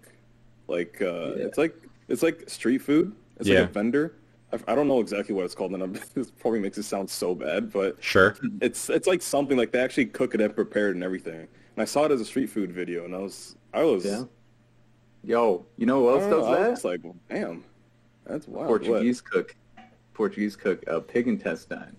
Like, 0.68 0.98
uh, 1.02 1.36
Yeah. 1.36 1.46
it's 1.46 1.58
like 1.58 1.76
it's 2.08 2.24
like 2.24 2.50
street 2.50 2.80
food. 2.80 3.14
It's 3.38 3.48
Yeah. 3.50 3.62
like 3.62 3.70
a 3.70 3.74
vendor. 3.74 4.14
I, 4.54 4.60
I 4.72 4.76
don't 4.76 4.88
know 4.88 5.00
exactly 5.02 5.36
what 5.36 5.44
it's 5.46 5.56
called, 5.56 5.74
and 5.74 5.84
I'm, 5.84 5.94
this 6.14 6.32
probably 6.32 6.60
makes 6.60 6.78
it 6.78 6.84
sound 6.84 7.10
so 7.10 7.36
bad, 7.36 7.72
but 7.72 7.98
sure. 8.02 8.36
it's 8.62 8.90
it's 8.90 9.08
like 9.08 9.22
something 9.22 9.58
like 9.58 9.72
they 9.72 9.80
actually 9.80 10.06
cook 10.08 10.36
it 10.36 10.42
and 10.42 10.54
prepare 10.56 10.90
it 10.90 10.96
and 10.96 11.04
everything. 11.04 11.48
And 11.76 11.82
I 11.82 11.86
saw 11.86 12.06
it 12.06 12.12
as 12.12 12.22
a 12.22 12.26
street 12.26 12.50
food 12.50 12.72
video, 12.72 13.06
and 13.06 13.14
I 13.16 13.20
was 13.20 13.56
I 13.74 13.84
was 13.84 14.06
Yeah. 14.06 14.24
Yo, 15.24 15.66
you 15.78 15.86
know 15.86 16.02
who 16.02 16.10
I, 16.10 16.14
else 16.14 16.22
don't 16.22 16.30
know, 16.32 16.40
does 16.42 16.48
I 16.48 16.62
that? 16.62 16.70
was 16.72 16.86
like, 16.86 17.02
damn, 17.30 17.64
that's 18.26 18.48
wild. 18.48 18.68
Portuguese 18.68 19.22
cook. 19.22 19.56
Portuguese 20.14 20.56
cook 20.56 20.84
a 20.88 21.02
pig 21.02 21.28
intestine 21.28 21.96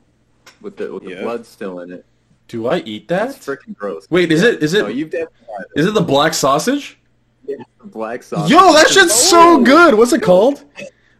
with 0.62 0.76
the 0.76 0.92
with 0.92 1.02
the 1.04 1.10
Yeah. 1.10 1.22
blood 1.22 1.44
still 1.44 1.80
in 1.80 1.92
it. 1.92 2.06
Do 2.48 2.68
I 2.68 2.78
eat 2.78 3.08
That's 3.08 3.44
that? 3.44 3.58
freaking 3.58 3.76
gross. 3.76 4.06
Wait, 4.08 4.30
is 4.32 4.42
it 4.42 4.62
is 4.62 4.72
it? 4.74 4.82
No, 4.82 4.86
it 4.86 4.96
you've 4.96 5.10
definitely 5.10 5.46
tried 5.46 5.64
it. 5.74 5.80
is 5.80 5.86
it 5.86 5.94
the 5.94 6.00
black 6.00 6.32
sausage? 6.32 6.98
Yeah, 7.44 7.56
the 7.80 7.86
black 7.88 8.22
sausage. 8.22 8.50
Yo, 8.52 8.72
that 8.72 8.88
shit's 8.88 9.14
so 9.14 9.62
good. 9.62 9.94
What's 9.94 10.12
it 10.12 10.22
called? 10.22 10.64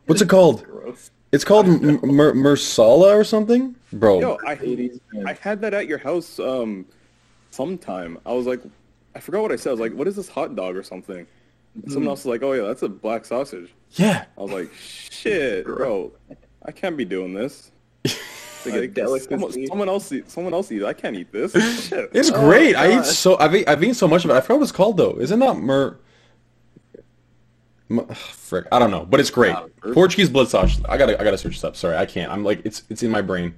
What's 0.07 0.23
it 0.23 0.29
called? 0.29 0.65
gross. 0.65 1.11
It's 1.33 1.45
called 1.45 1.67
M- 1.67 2.01
Mer- 2.05 2.33
Mersala 2.35 3.13
or 3.15 3.25
something, 3.25 3.75
bro. 3.93 4.21
Yo, 4.21 4.39
I, 4.47 4.53
I 5.27 5.33
had 5.35 5.61
that 5.63 5.75
at 5.75 5.89
your 5.89 5.99
house 5.99 6.39
um 6.39 6.87
sometime. 7.57 8.19
I 8.27 8.33
was 8.33 8.47
like, 8.47 8.61
I 9.15 9.21
forgot 9.21 9.43
what 9.43 9.53
I 9.53 9.57
said. 9.57 9.71
I 9.71 9.73
was 9.73 9.81
like, 9.81 9.95
what 9.95 10.07
is 10.07 10.17
this 10.17 10.29
hot 10.29 10.55
dog 10.55 10.77
or 10.77 10.83
something? 10.83 11.27
And 11.75 11.93
someone 11.93 12.07
mm. 12.07 12.11
else 12.11 12.21
was 12.21 12.27
like, 12.27 12.43
oh 12.43 12.53
yeah, 12.53 12.63
that's 12.63 12.83
a 12.83 12.89
black 12.89 13.25
sausage. 13.25 13.73
yeah. 13.93 14.27
I 14.37 14.41
was 14.41 14.53
like, 14.53 14.73
shit, 14.75 15.65
bro, 15.77 16.13
I 16.65 16.73
can't 16.73 16.97
be 16.97 17.05
doing 17.05 17.35
this. 17.35 17.71
Like, 18.65 18.75
A 18.75 18.81
like, 18.81 18.95
delicacy. 18.95 19.29
someone, 19.31 19.67
someone 19.69 19.89
else, 19.89 20.11
eat, 20.11 20.29
someone 20.29 20.53
else 20.53 20.73
eat. 20.73 20.83
it. 20.83 20.87
I 20.87 20.93
can't 20.93 21.15
eat 21.15 21.31
this. 21.31 21.53
Shit. 21.89 22.11
It's 22.13 22.33
Oh, 22.33 22.41
great. 22.49 22.75
I 22.75 22.99
eat 22.99 23.05
so 23.05 23.39
I've 23.39 23.55
eat, 23.55 23.69
I've 23.69 23.81
eaten 23.81 23.95
so 23.95 24.09
much 24.09 24.25
of 24.25 24.31
it. 24.33 24.35
I 24.35 24.41
forgot 24.41 24.57
what 24.57 24.63
it's 24.65 24.73
called 24.73 24.97
though. 24.97 25.13
Is 25.21 25.31
it 25.31 25.37
not 25.37 25.61
Mer? 25.63 25.99
M- 27.89 28.09
frick, 28.09 28.67
I 28.73 28.81
don't 28.81 28.91
know, 28.91 29.05
but 29.07 29.21
it's 29.21 29.31
great. 29.31 29.55
Portuguese 29.95 30.29
blood 30.29 30.49
sausage. 30.49 30.83
I 30.89 30.97
gotta 30.97 31.21
I 31.21 31.23
gotta 31.23 31.39
search 31.39 31.53
this 31.53 31.63
up. 31.63 31.77
Sorry, 31.77 31.97
I 31.97 32.07
can't. 32.07 32.33
I'm 32.33 32.43
like 32.43 32.61
it's 32.65 32.83
it's 32.91 33.05
in 33.05 33.11
my 33.13 33.23
brain. 33.23 33.55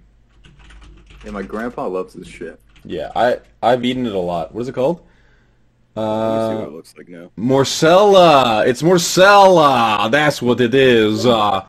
Yeah, 1.25 1.31
my 1.31 1.43
grandpa 1.43 1.87
loves 1.87 2.13
this 2.13 2.29
shit. 2.29 2.61
Yeah, 2.85 3.11
I 3.15 3.39
I've 3.63 3.85
eaten 3.85 4.07
it 4.07 4.15
a 4.15 4.19
lot. 4.19 4.55
What 4.55 4.61
is 4.63 4.69
it 4.69 4.75
called? 4.75 5.01
Let 5.97 6.05
me 6.05 6.11
see 6.51 6.55
what 6.55 6.65
Uh, 6.65 6.67
it 6.69 6.73
looks 6.73 6.95
like 6.97 7.09
now. 7.09 7.31
Morcela. 7.37 8.67
It's 8.67 8.83
Morcela. 8.83 10.11
That's 10.11 10.41
what 10.41 10.61
it 10.61 10.75
is. 10.75 11.27
Uh, 11.27 11.65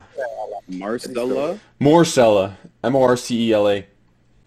Marcella. 0.68 1.58
Morcella. 1.80 2.56
M 2.84 2.94
O 2.96 3.02
R 3.02 3.16
C 3.16 3.48
E 3.48 3.52
L 3.52 3.68
A. 3.68 3.86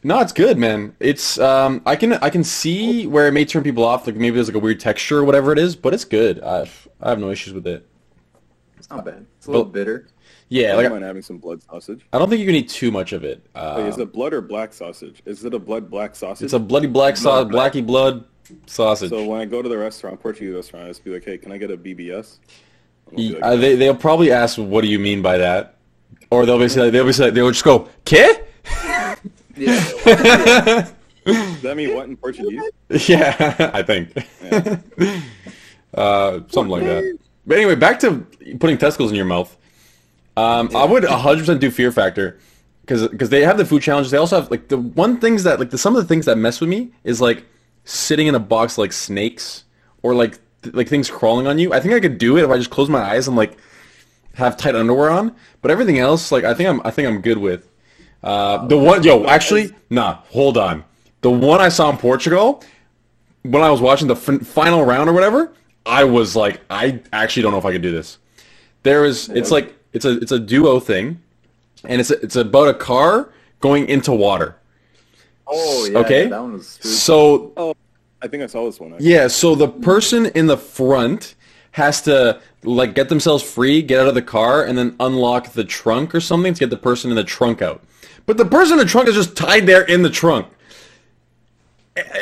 No, 0.06 0.20
it's 0.20 0.34
good, 0.34 0.58
man. 0.58 0.96
It's 1.00 1.38
um, 1.40 1.82
I 1.86 1.96
can 1.96 2.14
I 2.14 2.30
can 2.30 2.44
see 2.44 3.08
where 3.08 3.28
it 3.28 3.32
may 3.34 3.46
turn 3.46 3.64
people 3.64 3.84
off. 3.84 4.06
Like 4.08 4.16
maybe 4.16 4.36
there's 4.36 4.48
like 4.48 4.56
a 4.56 4.60
weird 4.60 4.80
texture 4.80 5.20
or 5.20 5.24
whatever 5.24 5.52
it 5.52 5.60
is, 5.60 5.76
but 5.76 5.94
it's 5.94 6.06
good. 6.06 6.42
I 6.44 6.68
I 7.02 7.10
have 7.10 7.20
no 7.20 7.30
issues 7.30 7.54
with 7.54 7.68
it. 7.68 7.86
It's 8.78 8.90
not 8.90 9.06
bad. 9.06 9.26
It's 9.38 9.48
a 9.48 9.52
little 9.52 9.66
Well- 9.66 9.72
bitter. 9.72 10.08
Yeah, 10.54 10.74
I 10.74 10.76
like 10.76 10.84
don't 10.84 10.92
mind 10.92 11.04
having 11.04 11.24
some 11.24 11.40
blood 11.40 11.64
sausage. 11.64 12.06
I 12.14 12.20
don't 12.20 12.30
think 12.30 12.40
you 12.40 12.46
can 12.46 12.54
eat 12.54 12.70
too 12.70 12.92
much 12.92 13.12
of 13.12 13.24
it. 13.24 13.44
Uh, 13.56 13.74
Wait, 13.78 13.88
is 13.88 13.98
it 13.98 14.14
blood 14.14 14.36
or 14.36 14.42
black 14.42 14.72
sausage? 14.72 15.20
Is 15.26 15.44
it 15.44 15.52
a 15.56 15.58
blood 15.58 15.90
black 15.90 16.16
sausage? 16.16 16.46
it's 16.46 16.54
a 16.54 16.60
bloody 16.60 16.86
black 16.86 17.20
Blood. 17.20 17.50
blacky 17.50 17.84
blood 17.84 18.26
sausage. 18.68 19.10
So 19.10 19.26
when 19.26 19.42
I 19.42 19.46
go 19.46 19.64
to 19.64 19.70
the 19.70 19.80
restaurant, 19.80 20.20
Portuguese 20.20 20.54
restaurant, 20.54 20.86
I 20.86 20.90
just 20.90 21.04
be 21.04 21.10
like, 21.12 21.26
"Hey, 21.26 21.40
can 21.40 21.52
I 21.52 21.58
get 21.58 21.72
a 21.72 21.78
BBS?" 21.78 22.38
They'll 23.12 23.34
like, 23.34 23.44
uh, 23.44 23.56
they 23.56 23.76
they'll 23.76 23.96
probably 23.96 24.32
ask, 24.32 24.60
"What 24.60 24.82
do 24.82 24.90
you 24.90 25.00
mean 25.00 25.24
by 25.24 25.40
that?" 25.40 25.78
Or 26.30 26.46
they'll 26.46 26.60
be 26.60 26.68
like, 26.68 26.92
they'll 26.92 27.04
be 27.04 27.14
like, 27.14 27.34
they'll 27.34 27.50
just 27.50 27.64
go, 27.64 27.90
"Ke?" 28.06 28.46
Yeah. 29.56 29.84
Does 31.26 31.62
that 31.62 31.78
mean 31.78 31.96
what 31.96 32.10
in 32.10 32.18
Portuguese? 32.18 32.62
yeah, 33.10 33.72
I 33.74 33.82
think. 33.82 34.12
Yeah. 34.44 34.78
uh, 35.96 36.40
something 36.50 36.70
like 36.70 36.84
that. 36.84 37.18
But 37.48 37.58
anyway, 37.58 37.76
back 37.76 38.00
to 38.02 38.26
putting 38.60 38.78
testicles 38.78 39.10
in 39.12 39.16
your 39.16 39.26
mouth. 39.26 39.56
Um, 40.36 40.76
I 40.76 40.86
would 40.86 41.04
100% 41.04 41.60
do 41.60 41.70
Fear 41.70 41.92
Factor 41.92 42.40
because 42.86 43.30
they 43.30 43.44
have 43.44 43.58
the 43.58 43.66
food 43.66 43.82
challenges. 43.82 44.12
They 44.12 44.18
also 44.18 44.42
have 44.42 44.52
like 44.52 44.68
the 44.68 44.78
one 44.78 45.20
things 45.20 45.44
that 45.44 45.60
like 45.60 45.70
the, 45.70 45.78
some 45.78 45.96
of 45.96 46.02
the 46.02 46.08
things 46.08 46.26
that 46.26 46.38
mess 46.38 46.60
with 46.60 46.70
me 46.70 46.92
is 47.04 47.22
like 47.22 47.46
sitting 47.86 48.28
in 48.28 48.36
a 48.36 48.40
box 48.40 48.78
like 48.78 48.92
snakes 48.92 49.64
or 50.02 50.14
like 50.14 50.40
th- 50.64 50.76
like 50.76 50.88
things 50.90 51.10
crawling 51.10 51.48
on 51.48 51.60
you. 51.60 51.74
I 51.74 51.80
think 51.80 51.94
I 51.94 52.00
could 52.00 52.18
do 52.18 52.38
it 52.38 52.44
if 52.44 52.50
I 52.50 52.58
just 52.58 52.72
close 52.72 52.90
my 52.90 53.02
eyes 53.02 53.28
and 53.28 53.38
like 53.38 53.58
have 54.34 54.58
tight 54.58 54.76
underwear 54.76 55.12
on. 55.12 55.36
But 55.62 55.72
everything 55.72 56.00
else, 56.00 56.32
like 56.32 56.44
I 56.44 56.54
think 56.54 56.70
I'm 56.70 56.82
I 56.84 56.92
think 56.92 57.08
I'm 57.08 57.22
good 57.22 57.38
with. 57.38 57.70
Uh, 58.24 58.66
the 58.68 58.78
one, 58.78 59.04
yo, 59.04 59.26
actually, 59.26 59.74
nah, 59.90 60.16
hold 60.30 60.58
on. 60.58 60.84
The 61.22 61.30
one 61.30 61.60
I 61.60 61.70
saw 61.70 61.90
in 61.90 61.98
Portugal, 61.98 62.64
when 63.44 63.62
I 63.62 63.70
was 63.70 63.82
watching 63.82 64.08
the 64.08 64.16
fin- 64.16 64.40
final 64.40 64.84
round 64.86 65.10
or 65.10 65.14
whatever, 65.14 65.54
I 65.86 66.06
was 66.06 66.36
like, 66.36 66.62
I 66.70 67.02
actually 67.12 67.44
don't 67.44 67.52
know 67.52 67.58
if 67.58 67.66
I 67.66 67.74
could 67.74 67.82
do 67.82 67.92
this. 67.92 68.18
There 68.84 69.04
is, 69.04 69.28
it's 69.30 69.52
like, 69.52 69.76
it's 69.94 70.06
a, 70.06 70.18
it's 70.20 70.32
a 70.32 70.40
duo 70.40 70.80
thing, 70.80 71.22
and 71.86 72.02
it's, 72.02 72.12
a, 72.12 72.20
it's 72.22 72.36
about 72.36 72.68
a 72.68 72.74
car 72.74 73.30
going 73.60 73.88
into 73.88 74.12
water. 74.12 74.58
Oh 75.48 75.88
yeah. 75.92 76.00
Okay. 76.00 76.28
That 76.28 76.42
one 76.42 76.54
was. 76.54 76.68
Stupid. 76.70 76.90
So 76.90 77.54
Oh, 77.58 77.76
I 78.22 78.28
think 78.28 78.44
I 78.44 78.48
saw 78.48 78.66
this 78.66 78.80
one. 78.80 78.94
Actually. 78.94 79.12
yeah, 79.12 79.28
so 79.28 79.56
the 79.56 79.68
person 79.68 80.28
in 80.28 80.48
the 80.48 80.58
front 80.58 81.36
has 81.72 82.02
to 82.04 82.40
like 82.64 82.96
get 82.96 83.10
themselves 83.10 83.44
free, 83.44 83.82
get 83.82 84.00
out 84.00 84.08
of 84.08 84.16
the 84.16 84.22
car, 84.22 84.64
and 84.64 84.78
then 84.78 84.96
unlock 85.00 85.52
the 85.54 85.64
trunk 85.66 86.16
or 86.16 86.22
something 86.22 86.54
to 86.54 86.60
get 86.60 86.70
the 86.70 86.78
person 86.78 87.10
in 87.10 87.16
the 87.16 87.24
trunk 87.24 87.62
out. 87.62 87.84
But 88.26 88.38
the 88.38 88.46
person 88.46 88.80
in 88.80 88.86
the 88.86 88.90
trunk 88.90 89.10
is 89.10 89.16
just 89.16 89.36
tied 89.36 89.66
there 89.66 89.84
in 89.84 90.02
the 90.02 90.10
trunk. 90.10 90.48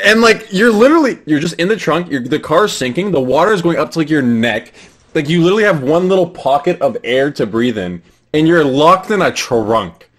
And 0.03 0.19
like 0.19 0.47
you're 0.51 0.71
literally 0.71 1.19
you're 1.25 1.39
just 1.39 1.53
in 1.55 1.67
the 1.67 1.77
trunk, 1.77 2.09
you're, 2.11 2.21
the 2.23 2.39
car's 2.39 2.73
sinking, 2.75 3.11
the 3.11 3.21
water 3.21 3.53
is 3.53 3.61
going 3.61 3.77
up 3.77 3.91
to 3.91 3.99
like 3.99 4.09
your 4.09 4.21
neck. 4.21 4.73
Like 5.13 5.29
you 5.29 5.41
literally 5.41 5.63
have 5.63 5.83
one 5.83 6.07
little 6.07 6.29
pocket 6.29 6.81
of 6.81 6.97
air 7.03 7.31
to 7.31 7.45
breathe 7.45 7.77
in, 7.77 8.01
and 8.33 8.47
you're 8.47 8.63
locked 8.63 9.11
in 9.11 9.21
a 9.21 9.31
trunk. 9.31 10.09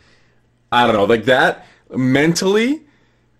I 0.70 0.86
don't 0.86 0.96
know, 0.96 1.04
like 1.04 1.24
that 1.26 1.66
mentally 1.90 2.82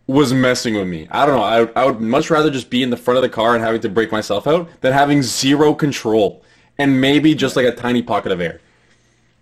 was 0.07 0.33
messing 0.33 0.75
with 0.75 0.89
me. 0.89 1.09
I 1.11 1.27
don't 1.27 1.37
know. 1.37 1.43
I, 1.43 1.83
I 1.83 1.87
would 1.87 2.01
much 2.01 2.31
rather 2.31 2.51
just 2.51 2.71
be 2.71 2.83
in 2.83 2.91
the 2.91 2.97
front 2.97 3.17
of 3.17 3.23
the 3.23 3.29
car 3.29 3.55
and 3.55 3.65
having 3.65 3.81
to 3.83 3.89
break 3.89 4.13
myself 4.13 4.47
out 4.47 4.69
than 4.81 4.93
having 4.93 5.23
zero 5.23 5.75
control 5.75 6.45
and 6.79 7.01
maybe 7.01 7.35
just 7.35 7.57
like 7.57 7.67
a 7.67 7.75
tiny 7.75 8.03
pocket 8.03 8.33
of 8.33 8.41
air. 8.41 8.61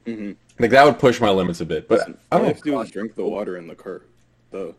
Mm-hmm. 0.06 0.32
Like 0.58 0.70
that 0.70 0.84
would 0.84 0.98
push 0.98 1.20
my 1.20 1.30
limits 1.30 1.60
a 1.60 1.66
bit. 1.66 1.88
But 1.88 2.00
I 2.00 2.12
All 2.32 2.38
don't 2.38 2.48
have 2.48 2.56
to 2.58 2.62
do 2.62 2.80
is 2.80 2.90
drink 2.90 3.14
the 3.14 3.24
water 3.24 3.56
in 3.56 3.66
the 3.66 3.74
car. 3.74 4.02
Though. 4.50 4.74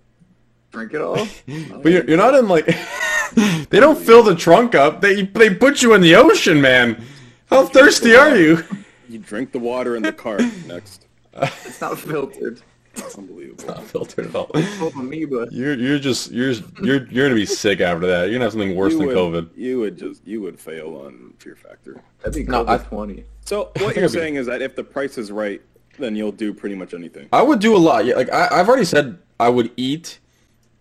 Drink 0.72 0.94
it 0.94 1.02
all. 1.02 1.28
But 1.82 1.92
you're, 1.92 2.06
you're 2.06 2.18
not 2.18 2.36
in 2.36 2.48
like 2.48 2.66
they 3.70 3.80
don't 3.80 3.98
fill 3.98 4.24
the 4.24 4.36
trunk 4.36 4.76
up. 4.76 5.02
They 5.02 5.24
they 5.24 5.54
put 5.54 5.82
you 5.82 5.94
in 5.94 6.02
the 6.02 6.16
ocean, 6.16 6.62
man. 6.62 7.04
How 7.52 7.66
thirsty 7.66 8.16
are 8.16 8.36
you? 8.36 8.64
You 9.10 9.20
drink 9.20 9.52
the 9.52 9.60
water 9.60 9.96
in 9.98 10.04
the 10.04 10.14
car. 10.14 10.38
Next. 10.68 11.06
It's 11.34 11.82
not 11.82 12.00
filtered. 12.00 12.62
It's 12.96 13.18
Unbelievable. 13.18 13.66
Not 13.68 13.84
filtered 13.84 14.28
at 14.28 14.36
all. 14.36 14.48
Full 14.48 14.90
amoeba. 14.90 15.48
You're 15.52 15.76
you're 15.76 16.00
just 16.00 16.32
you're 16.32 16.52
you're 16.82 17.06
you're 17.08 17.26
gonna 17.26 17.36
be 17.36 17.46
sick 17.46 17.80
after 17.82 18.06
that. 18.08 18.24
You're 18.24 18.34
gonna 18.34 18.46
have 18.46 18.54
something 18.54 18.76
worse 18.76 18.94
you 18.94 19.00
than 19.00 19.08
would, 19.08 19.16
COVID. 19.18 19.50
You 19.56 19.80
would 19.80 19.98
just 19.98 20.26
you 20.28 20.42
would 20.42 20.60
fail 20.60 20.96
on 21.06 21.34
Fear 21.40 21.56
Factor. 21.56 22.02
That'd 22.20 22.34
be 22.46 22.50
No, 22.52 22.66
COVID 22.66 22.70
I- 22.82 22.84
20. 22.84 23.24
So 23.46 23.72
what 23.80 23.96
you're 23.96 24.10
saying 24.10 24.36
is 24.36 24.46
that 24.48 24.62
if 24.62 24.76
the 24.76 24.84
price 24.84 25.18
is 25.18 25.32
right, 25.32 25.62
then 26.00 26.16
you'll 26.16 26.32
do 26.34 26.54
pretty 26.54 26.76
much 26.76 26.94
anything. 26.94 27.28
I 27.34 27.42
would 27.42 27.60
do 27.60 27.76
a 27.76 27.80
lot. 27.80 28.06
Yeah, 28.06 28.16
like 28.16 28.32
I, 28.32 28.48
I've 28.52 28.68
already 28.68 28.86
said, 28.86 29.18
I 29.40 29.50
would 29.50 29.72
eat 29.78 30.20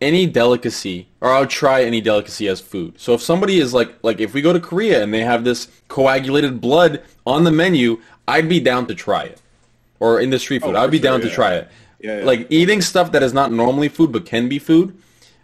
any 0.00 0.26
delicacy, 0.26 1.08
or 1.20 1.30
I'll 1.32 1.46
try 1.46 1.82
any 1.84 2.00
delicacy 2.00 2.48
as 2.48 2.60
food. 2.60 2.98
So 2.98 3.14
if 3.14 3.20
somebody 3.22 3.58
is 3.58 3.74
like, 3.74 3.92
like 4.02 4.20
if 4.20 4.32
we 4.34 4.42
go 4.42 4.52
to 4.52 4.60
Korea 4.60 5.02
and 5.02 5.12
they 5.12 5.20
have 5.20 5.44
this 5.44 5.68
coagulated 5.88 6.60
blood 6.60 7.02
on 7.26 7.44
the 7.44 7.50
menu, 7.50 8.00
I'd 8.26 8.48
be 8.48 8.60
down 8.60 8.86
to 8.86 8.94
try 8.94 9.24
it. 9.24 9.40
Or 9.98 10.20
in 10.20 10.30
the 10.30 10.38
street 10.38 10.62
food, 10.62 10.74
Oh, 10.76 10.82
I'd 10.82 10.90
be 10.90 10.98
sure, 10.98 11.04
down 11.10 11.20
to 11.20 11.30
try 11.30 11.54
it. 11.54 11.68
Yeah, 12.00 12.20
yeah. 12.20 12.24
Like 12.24 12.46
eating 12.50 12.80
stuff 12.80 13.12
that 13.12 13.22
is 13.22 13.34
not 13.34 13.52
normally 13.52 13.88
food 13.88 14.12
but 14.12 14.24
can 14.24 14.48
be 14.48 14.58
food, 14.58 14.96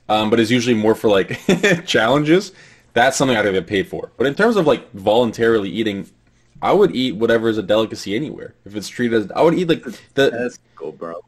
um, 0.08 0.30
but 0.30 0.40
is 0.40 0.50
usually 0.50 0.74
more 0.74 0.94
for 0.94 1.10
like 1.10 1.38
challenges. 1.86 2.52
That's 2.94 3.18
something 3.18 3.36
I'd 3.36 3.42
get 3.52 3.66
paid 3.66 3.88
for. 3.88 4.10
But 4.16 4.26
in 4.26 4.34
terms 4.34 4.56
of 4.56 4.66
like 4.66 4.90
voluntarily 4.92 5.68
eating, 5.68 6.08
I 6.62 6.72
would 6.72 6.96
eat 6.96 7.16
whatever 7.16 7.50
is 7.50 7.58
a 7.58 7.62
delicacy 7.62 8.16
anywhere. 8.16 8.54
If 8.64 8.74
it's 8.74 8.88
treated 8.88 9.24
as, 9.24 9.30
I 9.32 9.42
would 9.42 9.52
eat 9.52 9.68
like 9.68 9.84
the, 10.14 10.30
Testicle, 10.30 10.92
bro. 10.92 11.22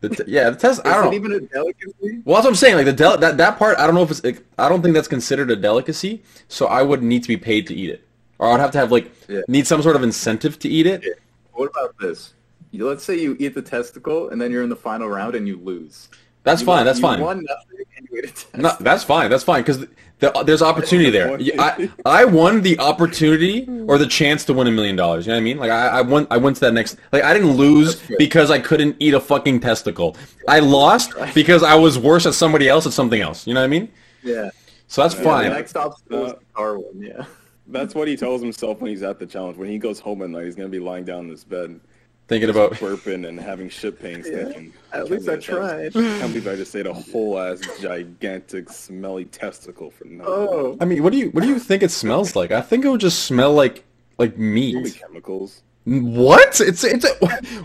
The 0.00 0.08
t- 0.10 0.22
yeah 0.26 0.50
the 0.50 0.56
test. 0.56 0.80
I 0.86 0.94
don't 0.94 1.06
know. 1.06 1.12
even 1.14 1.32
a 1.32 1.40
delicacy? 1.40 2.20
Well, 2.24 2.36
that's 2.36 2.44
what 2.44 2.46
I'm 2.46 2.54
saying. 2.54 2.76
Like 2.76 2.84
the 2.86 2.92
del- 2.92 3.18
that 3.18 3.36
that 3.38 3.58
part, 3.58 3.78
I 3.78 3.86
don't 3.86 3.94
know 3.94 4.02
if 4.02 4.10
it's. 4.10 4.22
Like, 4.22 4.42
I 4.58 4.68
don't 4.68 4.82
think 4.82 4.94
that's 4.94 5.08
considered 5.08 5.50
a 5.50 5.56
delicacy. 5.56 6.22
So 6.48 6.66
I 6.66 6.82
would 6.82 7.02
need 7.02 7.22
to 7.22 7.28
be 7.28 7.36
paid 7.36 7.66
to 7.68 7.74
eat 7.74 7.90
it, 7.90 8.06
or 8.38 8.48
I'd 8.48 8.60
have 8.60 8.70
to 8.72 8.78
have 8.78 8.92
like 8.92 9.10
Yeah. 9.28 9.40
need 9.48 9.66
some 9.66 9.82
sort 9.82 9.96
of 9.96 10.02
incentive 10.02 10.58
to 10.60 10.68
eat 10.68 10.86
it. 10.86 11.04
What 11.52 11.70
about 11.70 11.96
this? 11.98 12.34
You, 12.70 12.86
let's 12.86 13.02
say 13.02 13.18
you 13.18 13.36
eat 13.40 13.54
the 13.54 13.62
testicle 13.62 14.28
and 14.28 14.40
then 14.40 14.52
you're 14.52 14.62
in 14.62 14.68
the 14.68 14.76
final 14.76 15.08
round 15.08 15.34
and 15.34 15.48
you 15.48 15.56
lose. 15.56 16.08
That's 16.44 16.60
You 16.60 16.66
fine. 16.66 16.76
won- 16.78 16.86
That's 16.86 16.98
you 16.98 17.02
fine. 17.02 17.20
won 17.20 17.44
nothing 17.44 17.86
and 17.96 18.08
you 18.10 18.18
ate 18.22 18.46
a. 18.54 18.60
No, 18.60 18.76
that's 18.80 19.04
fine. 19.04 19.30
That's 19.30 19.42
fine 19.44 19.62
because 19.62 19.86
the, 20.20 20.32
there's 20.44 20.62
opportunity 20.62 21.10
there. 21.10 21.38
I 21.58 21.90
I 22.04 22.24
won 22.24 22.62
the 22.62 22.78
opportunity 22.78 23.66
or 23.86 23.98
the 23.98 24.06
chance 24.06 24.44
to 24.46 24.52
win 24.54 24.66
a 24.66 24.70
million 24.72 24.96
dollars. 24.96 25.26
You 25.26 25.32
know 25.32 25.36
what 25.36 25.40
I 25.42 25.44
mean? 25.44 25.58
Like 25.58 25.70
I, 25.70 25.86
I 25.88 26.00
went 26.02 26.28
I 26.30 26.36
went 26.36 26.56
to 26.56 26.60
that 26.62 26.72
next. 26.74 26.96
Like 27.12 27.22
I 27.24 27.32
didn't 27.34 27.52
lose 27.56 28.02
because 28.18 28.50
I 28.50 28.58
couldn't 28.58 28.96
eat 28.98 29.14
a 29.14 29.20
fucking 29.20 29.60
testicle. 29.60 30.16
I 30.48 30.58
lost 30.60 31.12
because 31.34 31.62
I 31.62 31.74
was 31.74 31.98
worse 31.98 32.26
at 32.26 32.34
somebody 32.34 32.68
else 32.68 32.86
at 32.86 32.92
something 32.92 33.20
else. 33.20 33.46
You 33.46 33.54
know 33.54 33.60
what 33.60 33.64
I 33.66 33.68
mean? 33.68 33.88
Yeah. 34.22 34.50
So 34.88 35.02
that's 35.02 35.14
The 35.14 35.22
fine. 35.22 35.50
next 35.50 35.76
obstacle 35.76 36.26
is 36.26 36.32
Uh, 36.32 36.36
the 36.36 36.44
car 36.54 36.78
one, 36.78 37.00
yeah. 37.02 37.24
That's 37.70 37.94
what 37.94 38.08
he 38.08 38.16
tells 38.16 38.40
himself 38.40 38.80
when 38.80 38.90
he's 38.90 39.02
at 39.02 39.18
the 39.18 39.26
challenge. 39.26 39.58
When 39.58 39.68
he 39.68 39.76
goes 39.78 40.00
home 40.00 40.22
at 40.22 40.30
night, 40.30 40.46
he's 40.46 40.56
gonna 40.56 40.70
be 40.70 40.78
lying 40.80 41.04
down 41.04 41.24
in 41.24 41.28
his 41.30 41.44
bed, 41.44 41.78
Thinking 42.28 42.50
about 42.50 42.72
burping 42.74 43.26
and 43.26 43.40
having 43.40 43.68
shit 43.70 43.98
pains. 44.00 44.28
Yeah. 44.30 44.44
Thinking, 44.44 44.72
At 44.92 45.10
least 45.10 45.22
I 45.28 45.32
believe 45.32 45.40
just- 45.40 45.46
tried. 45.46 45.92
Can't 45.94 46.20
believe 46.32 46.46
I 46.48 46.56
just 46.56 46.76
ate 46.76 46.86
a 46.86 46.92
whole 46.92 47.38
ass 47.38 47.60
gigantic 47.80 48.68
smelly 48.70 49.24
testicle 49.24 49.90
for 49.90 50.04
nothing. 50.04 50.32
Oh. 50.32 50.76
I 50.80 50.84
mean, 50.84 51.02
what 51.02 51.12
do 51.12 51.18
you 51.18 51.30
what 51.30 51.42
do 51.42 51.48
you 51.48 51.58
think 51.58 51.82
it 51.82 51.90
smells 51.90 52.36
like? 52.36 52.50
I 52.52 52.60
think 52.60 52.84
it 52.84 52.88
would 52.90 53.00
just 53.00 53.24
smell 53.24 53.52
like 53.54 53.84
like 54.18 54.32
Probably 54.34 54.74
meat. 54.74 54.98
chemicals. 55.00 55.62
What? 55.88 56.60
It's 56.60 56.84
it's 56.84 57.04
a, 57.06 57.14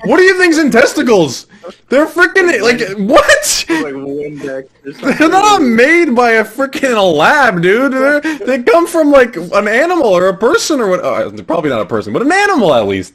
what 0.05 0.17
do 0.17 0.23
you 0.23 0.37
think's 0.37 0.57
in 0.57 0.71
testicles? 0.71 1.47
They're 1.89 2.05
freaking 2.05 2.61
like 2.61 2.79
what? 3.09 3.65
like 3.69 3.93
Windex 3.93 4.69
They're 5.17 5.27
not 5.27 5.61
made 5.61 6.15
by 6.15 6.31
a 6.31 6.45
freaking 6.45 7.17
lab, 7.17 7.61
dude. 7.61 7.91
They're, 7.91 8.21
they 8.21 8.63
come 8.63 8.87
from 8.87 9.11
like 9.11 9.35
an 9.35 9.67
animal 9.67 10.07
or 10.07 10.29
a 10.29 10.37
person 10.37 10.79
or 10.79 10.87
what? 10.89 11.03
Uh, 11.03 11.43
probably 11.43 11.69
not 11.69 11.81
a 11.81 11.85
person, 11.85 12.13
but 12.13 12.21
an 12.21 12.31
animal 12.31 12.73
at 12.73 12.87
least. 12.87 13.13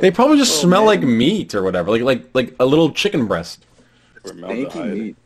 They 0.00 0.10
probably 0.10 0.38
just 0.38 0.60
smell 0.62 0.84
like 0.84 1.02
meat 1.02 1.54
or 1.54 1.62
whatever, 1.62 1.90
like 1.90 2.02
like 2.02 2.24
like 2.34 2.54
a 2.58 2.64
little 2.64 2.90
chicken 2.90 3.26
breast. 3.26 3.66
Stinky 4.24 4.82
meat. 4.82 5.16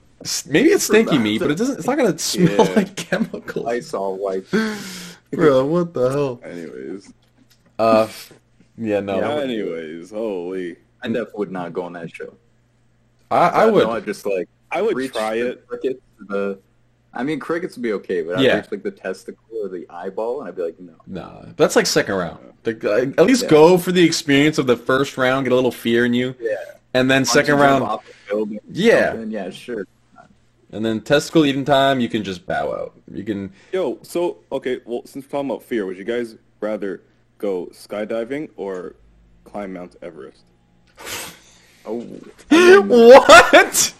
Maybe 0.49 0.69
it's 0.71 0.85
stinky 0.85 1.19
meat, 1.19 1.41
but 1.41 1.51
it 1.53 1.59
doesn't. 1.59 1.79
It's 1.79 1.87
not 1.87 1.97
gonna 1.97 2.19
smell 2.19 2.67
Yeah. 2.67 2.73
like 2.75 2.97
chemicals. 2.97 3.65
Lysol 3.65 4.17
white. 4.17 4.45
Bro, 5.31 5.67
what 5.67 5.95
the 5.95 6.11
hell? 6.11 6.41
Anyways. 6.45 7.13
Uh, 7.79 8.09
yeah, 8.77 9.01
no. 9.01 9.19
Yeah, 9.19 9.41
Anyways, 9.43 10.11
holy. 10.11 10.77
I 11.03 11.09
definitely 11.09 11.33
would 11.39 11.53
not 11.53 11.73
go 11.73 11.83
on 11.83 11.93
that 11.95 12.15
show. 12.15 12.35
I, 13.31 13.65
I 13.65 13.67
No, 13.67 13.73
would. 13.73 13.87
I'd 13.89 14.05
just 14.05 14.25
like 14.27 14.49
I 14.71 14.83
would 14.83 14.97
reach 14.97 15.13
try 15.13 15.37
the 15.39 15.51
it. 15.53 15.67
crickets 15.67 16.01
the. 16.29 16.59
I 17.15 17.23
mean, 17.25 17.39
crickets 17.41 17.77
would 17.77 17.83
be 17.83 17.93
okay, 17.95 18.23
but 18.23 18.37
I'd 18.39 18.45
Yeah. 18.45 18.57
reach 18.57 18.71
like 18.71 18.83
the 18.83 18.91
testicle 18.91 19.45
or 19.63 19.69
the 19.69 19.87
eyeball, 19.91 20.41
and 20.41 20.49
I'd 20.49 20.57
be 20.57 20.63
like, 20.63 20.81
no. 20.81 20.95
Nah, 21.07 21.45
that's 21.57 21.77
like 21.77 21.87
second 21.87 22.15
round. 22.15 22.39
Like, 22.65 22.83
at 22.85 23.27
least 23.27 23.43
Yeah. 23.45 23.49
go 23.51 23.77
for 23.79 23.93
the 23.93 24.03
experience 24.05 24.57
of 24.59 24.67
the 24.67 24.77
first 24.77 25.19
round, 25.19 25.45
get 25.45 25.53
a 25.53 25.57
little 25.57 25.73
fear 25.73 26.05
in 26.07 26.15
you, 26.15 26.35
Yeah. 26.41 26.55
and 26.95 27.11
then 27.11 27.25
second 27.25 27.59
Once 27.59 27.81
you 27.81 27.87
round, 27.87 28.01
the 28.55 28.61
Yeah. 28.73 29.11
something, 29.13 29.31
yeah, 29.31 29.51
sure. 29.51 29.87
and 30.71 30.83
then 30.85 31.01
testicle 31.03 31.45
eating 31.45 31.65
time. 31.67 32.01
You 32.01 32.09
can 32.09 32.23
just 32.25 32.47
bow 32.47 32.73
out. 32.73 32.95
You 33.13 33.25
can. 33.25 33.53
Yo, 33.73 33.99
so 34.03 34.39
okay, 34.51 34.81
well, 34.87 35.03
since 35.05 35.27
we're 35.27 35.31
talking 35.33 35.51
about 35.51 35.63
fear, 35.65 35.85
would 35.85 35.99
you 35.99 36.05
guys 36.05 36.37
rather 36.61 37.03
go 37.43 37.67
skydiving 37.73 38.49
or 38.57 38.95
climb 39.45 39.75
Mount 39.75 39.97
Everest? 40.01 40.45
Oh, 41.85 41.99
What? 42.79 43.95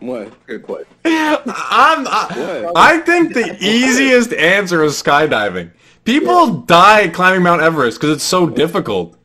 What? 0.00 0.46
good 0.46 0.62
question. 0.64 0.86
I'm. 1.06 2.06
I, 2.06 2.60
What? 2.64 2.76
I 2.76 2.98
think 3.00 3.32
the 3.32 3.56
easiest 3.60 4.34
answer 4.34 4.82
is 4.84 5.02
skydiving. 5.02 5.70
People 6.04 6.52
die 6.60 7.08
climbing 7.08 7.42
Mount 7.42 7.62
Everest 7.62 7.98
because 7.98 8.14
it's 8.16 8.24
so 8.24 8.46
difficult. 8.50 9.16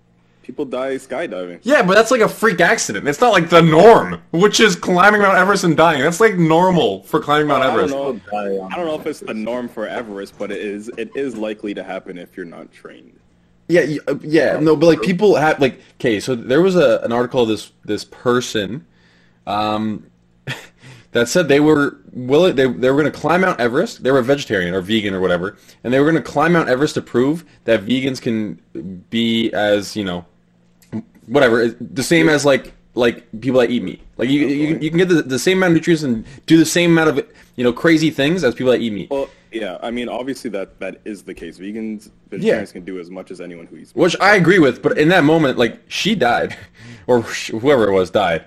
People 0.42 0.64
die 0.64 0.96
skydiving. 0.96 1.60
Yeah, 1.64 1.84
but 1.84 1.96
that's 1.96 2.10
like 2.12 2.22
a 2.22 2.30
freak 2.30 2.62
accident. 2.62 3.06
It's 3.10 3.20
not 3.20 3.34
like 3.34 3.50
the 3.50 3.62
norm, 3.62 4.22
which 4.32 4.62
is 4.62 4.78
climbing 4.78 5.20
Mount 5.22 5.38
Everest 5.38 5.66
and 5.66 5.76
dying. 5.76 6.02
That's 6.02 6.22
like 6.22 6.38
normal 6.38 7.04
for 7.04 7.20
climbing 7.20 7.48
Mount 7.48 7.66
Everest. 7.66 7.94
I 7.94 7.98
don't 7.98 8.16
Everest. 8.16 8.32
know. 8.32 8.70
I 8.72 8.76
don't 8.78 8.86
know 8.86 8.96
if 8.98 9.06
it's 9.06 9.20
the 9.20 9.34
norm 9.34 9.68
for 9.68 9.86
Everest, 9.86 10.38
but 10.40 10.50
it 10.52 10.62
is. 10.62 10.88
It 10.98 11.12
is 11.14 11.36
likely 11.36 11.74
to 11.74 11.84
happen 11.84 12.18
if 12.18 12.38
you're 12.38 12.46
not 12.46 12.72
trained. 12.72 13.17
Yeah, 13.68 13.98
uh, 14.08 14.16
yeah, 14.22 14.60
no, 14.60 14.76
but 14.76 14.86
like 14.86 15.02
people 15.02 15.36
have 15.36 15.60
like 15.60 15.82
okay, 15.96 16.20
so 16.20 16.36
there 16.36 16.62
was 16.62 16.76
a 16.76 17.00
an 17.04 17.12
article 17.12 17.44
of 17.44 17.50
this 17.50 17.72
this 17.84 18.06
person 18.06 18.86
um 19.46 20.06
that 21.12 21.28
said 21.28 21.50
they 21.50 21.60
were 21.60 21.98
willing 22.14 22.56
they 22.56 22.66
they 22.66 22.90
were 22.90 23.02
going 23.02 23.12
to 23.12 23.18
climb 23.18 23.42
Mount 23.42 23.60
Everest. 23.60 24.04
They 24.04 24.12
were 24.12 24.20
a 24.20 24.24
vegetarian 24.24 24.74
or 24.74 24.82
vegan 24.82 25.14
or 25.14 25.20
whatever, 25.20 25.58
and 25.84 25.94
they 25.94 26.00
were 26.00 26.10
going 26.10 26.22
to 26.22 26.30
climb 26.30 26.54
Mount 26.54 26.70
Everest 26.70 26.94
to 26.96 27.02
prove 27.02 27.44
that 27.66 27.86
vegans 27.86 28.22
can 28.22 29.04
be 29.10 29.52
as, 29.52 29.98
you 29.98 30.06
know, 30.06 30.26
whatever, 31.26 31.68
the 31.68 32.04
same 32.04 32.30
as 32.30 32.46
like 32.46 32.74
like 32.96 33.30
people 33.42 33.60
that 33.60 33.70
eat 33.70 33.84
meat. 33.84 34.02
Like 34.18 34.30
you 34.30 34.48
you, 34.48 34.78
you 34.80 34.90
can 34.90 34.98
get 34.98 35.10
the, 35.10 35.22
the 35.22 35.40
same 35.40 35.58
amount 35.58 35.72
of 35.72 35.76
nutrients 35.76 36.04
and 36.04 36.26
do 36.46 36.58
the 36.58 36.66
same 36.66 36.92
amount 36.92 37.10
of, 37.10 37.28
you 37.56 37.64
know, 37.66 37.74
crazy 37.74 38.12
things 38.12 38.44
as 38.44 38.56
people 38.56 38.72
that 38.72 38.80
eat 38.82 38.94
meat. 38.94 39.10
Well, 39.10 39.30
yeah. 39.60 39.78
I 39.82 39.92
mean, 39.92 40.10
obviously 40.10 40.50
that 40.52 40.80
that 40.80 41.02
is 41.06 41.24
the 41.24 41.34
case. 41.34 41.58
Vegans, 41.60 42.10
vegetarians 42.30 42.72
can 42.72 42.84
do 42.86 43.00
as 43.00 43.10
much 43.10 43.32
as 43.32 43.42
anyone 43.42 43.66
who 43.68 43.78
eats. 43.78 43.96
meat. 43.96 44.02
Which 44.02 44.16
I 44.20 44.36
agree 44.36 44.60
with, 44.60 44.82
but 44.82 44.98
in 44.98 45.10
that 45.10 45.24
moment, 45.24 45.58
like 45.58 45.82
she 45.88 46.16
died, 46.16 46.58
or 47.08 47.22
whoever 47.22 47.88
it 47.88 47.94
was 47.94 48.10
died. 48.10 48.46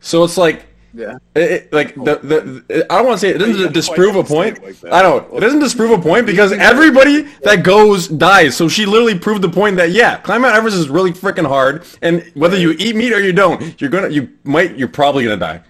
So 0.00 0.24
it's 0.24 0.36
like, 0.36 0.66
Yeah. 0.94 1.16
it, 1.34 1.50
it- 1.56 1.72
like 1.72 1.94
the 1.94 2.14
the 2.30 2.86
I 2.90 2.96
don't 2.98 3.06
want 3.06 3.20
to 3.20 3.26
say 3.26 3.30
it 3.34 3.38
doesn't 3.38 3.72
disprove 3.72 4.16
a 4.16 4.24
point. 4.24 4.62
like. 4.62 4.76
I 4.92 5.02
don't. 5.02 5.22
It 5.34 5.40
doesn't 5.40 5.58
disprove 5.60 5.90
a 5.90 5.98
point 6.10 6.24
because 6.26 6.52
everybody 6.52 7.22
that 7.42 7.62
goes 7.64 8.08
dies. 8.08 8.56
So 8.56 8.68
she 8.68 8.86
literally 8.86 9.18
proved 9.18 9.42
the 9.42 9.48
point 9.60 9.76
that 9.76 9.90
yeah, 9.90 10.16
climb 10.18 10.42
Mount 10.42 10.54
Everest 10.56 10.76
is 10.76 10.88
really 10.88 11.12
freaking 11.12 11.46
hard, 11.46 11.84
and 12.02 12.22
whether 12.34 12.56
you 12.56 12.70
eat 12.78 12.96
meat 12.96 13.12
or 13.12 13.20
you 13.20 13.32
don't, 13.32 13.78
you're 13.80 13.90
gonna 13.90 14.08
you 14.08 14.22
might 14.44 14.76
you're 14.78 14.88
probably 15.00 15.24
gonna 15.24 15.36
die. 15.50 15.60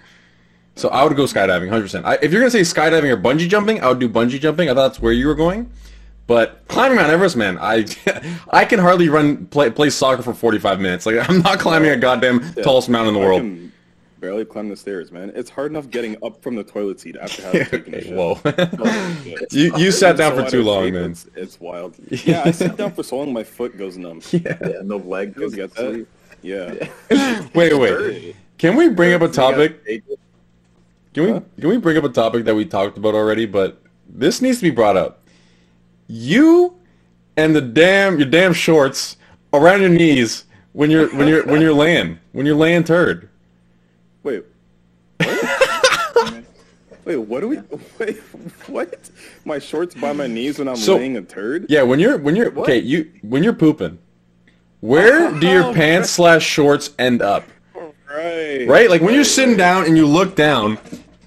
So 0.76 0.88
I 0.90 1.02
would 1.04 1.16
go 1.16 1.24
skydiving, 1.24 1.68
hundred 1.68 1.82
percent. 1.82 2.06
If 2.22 2.30
you're 2.32 2.40
gonna 2.40 2.50
say 2.50 2.60
skydiving 2.60 3.10
or 3.10 3.16
bungee 3.16 3.48
jumping, 3.48 3.82
I 3.82 3.88
would 3.88 3.98
do 3.98 4.08
bungee 4.08 4.38
jumping. 4.40 4.68
I 4.68 4.74
thought 4.74 4.88
that's 4.88 5.00
where 5.00 5.12
you 5.12 5.26
were 5.26 5.34
going, 5.34 5.70
But 6.26 6.62
climbing 6.68 6.96
Mount 6.96 7.10
Everest, 7.10 7.36
man, 7.36 7.56
I 7.58 7.86
I 8.50 8.64
can 8.66 8.78
hardly 8.78 9.08
run 9.08 9.46
play 9.46 9.70
play 9.70 9.90
soccer 9.90 10.22
for 10.22 10.34
45 10.34 10.80
minutes. 10.80 11.06
Like 11.06 11.28
I'm 11.28 11.40
not 11.40 11.58
climbing 11.58 11.90
a 11.90 11.96
goddamn 11.96 12.42
Yeah. 12.56 12.62
tallest 12.62 12.88
mountain 12.90 13.14
in 13.14 13.20
the 13.20 13.26
I 13.26 13.28
world. 13.28 13.40
can 13.42 13.72
barely 14.20 14.44
climb 14.44 14.68
the 14.68 14.76
stairs, 14.76 15.10
man. 15.12 15.32
It's 15.34 15.48
hard 15.50 15.70
enough 15.70 15.88
getting 15.88 16.16
up 16.22 16.42
from 16.42 16.56
the 16.56 16.64
toilet 16.64 17.00
seat 17.00 17.16
after 17.20 17.42
having 17.42 17.64
taken 17.70 17.94
a 17.94 17.96
Okay, 17.98 18.06
shit. 18.08 18.14
whoa. 18.14 19.46
You 19.52 19.76
you 19.78 19.90
sat 19.90 20.16
down 20.18 20.36
So 20.36 20.44
for 20.44 20.50
too 20.50 20.62
long, 20.62 20.84
shape, 20.84 20.94
man. 20.94 21.10
It's, 21.12 21.26
it's 21.36 21.58
wild. 21.60 21.94
Yeah, 22.10 22.42
I 22.44 22.50
sat 22.50 22.76
down 22.76 22.92
for 22.92 23.02
so 23.02 23.16
long, 23.18 23.32
my 23.32 23.44
foot 23.44 23.78
goes 23.78 23.96
numb. 23.96 24.20
Yeah. 24.30 24.58
Yeah, 24.60 24.80
no 24.84 24.98
leg 24.98 25.34
goes 25.34 25.54
get 25.54 25.72
that? 25.74 26.06
Yeah. 26.42 26.74
Wait, 27.54 27.72
wait. 27.78 28.36
Can 28.58 28.76
we 28.76 28.88
bring 28.88 29.12
up 29.14 29.22
a 29.22 29.26
You 29.26 29.32
gotta 29.32 29.68
topic? 29.68 30.02
Can 31.16 31.24
we 31.32 31.40
can 31.62 31.70
we 31.70 31.78
bring 31.78 31.96
up 31.96 32.04
a 32.04 32.10
topic 32.10 32.44
that 32.44 32.54
we 32.54 32.66
talked 32.66 32.98
about 32.98 33.14
already? 33.14 33.46
But 33.46 33.80
this 34.06 34.42
needs 34.42 34.58
to 34.58 34.64
be 34.64 34.70
brought 34.70 34.98
up. 34.98 35.22
You 36.08 36.76
and 37.38 37.56
the 37.56 37.62
damn 37.62 38.18
your 38.18 38.28
damn 38.28 38.52
shorts 38.52 39.16
around 39.54 39.80
your 39.80 39.88
knees 39.88 40.44
when 40.74 40.90
you're 40.90 41.08
when 41.16 41.26
you're 41.26 41.42
when 41.46 41.62
you're 41.62 41.72
laying 41.84 42.18
when 42.32 42.44
you're 42.44 42.54
laying 42.54 42.84
turd. 42.84 43.30
Wait. 44.24 44.44
What? 45.16 46.34
wait, 47.06 47.16
what 47.16 47.40
do 47.40 47.48
we? 47.48 47.60
Wait, 47.98 48.18
what? 48.66 49.08
My 49.46 49.58
shorts 49.58 49.94
by 49.94 50.12
my 50.12 50.26
knees 50.26 50.58
when 50.58 50.68
I'm 50.68 50.76
So- 50.76 50.96
laying 50.96 51.16
a 51.16 51.22
turd? 51.22 51.64
Yeah, 51.70 51.80
when 51.80 51.98
you're 51.98 52.18
when 52.18 52.36
you're 52.36 52.54
okay, 52.58 52.78
you 52.78 53.10
when 53.22 53.42
you're 53.42 53.54
pooping, 53.54 53.98
where 54.80 55.32
do 55.40 55.48
your 55.48 55.64
Oh, 55.64 55.72
pants 55.72 56.10
slash 56.10 56.44
shorts 56.44 56.90
end 56.98 57.22
up? 57.22 57.44
Right. 58.06 58.68
Right, 58.68 58.90
like 58.90 59.00
when 59.00 59.14
you're 59.14 59.24
sitting 59.24 59.56
down 59.56 59.84
and 59.86 59.96
you 59.96 60.06
look 60.06 60.36
down, 60.36 60.78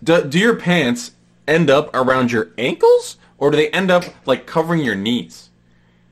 do, 0.04 0.24
do 0.24 0.40
your 0.40 0.56
pants 0.56 1.12
end 1.48 1.70
up 1.70 1.90
around 1.96 2.32
your 2.32 2.50
ankles 2.58 3.18
or 3.38 3.52
do 3.52 3.58
they 3.58 3.70
end 3.70 3.90
up 3.92 4.04
like 4.26 4.46
covering 4.46 4.84
your 4.84 4.96
knees? 4.96 5.50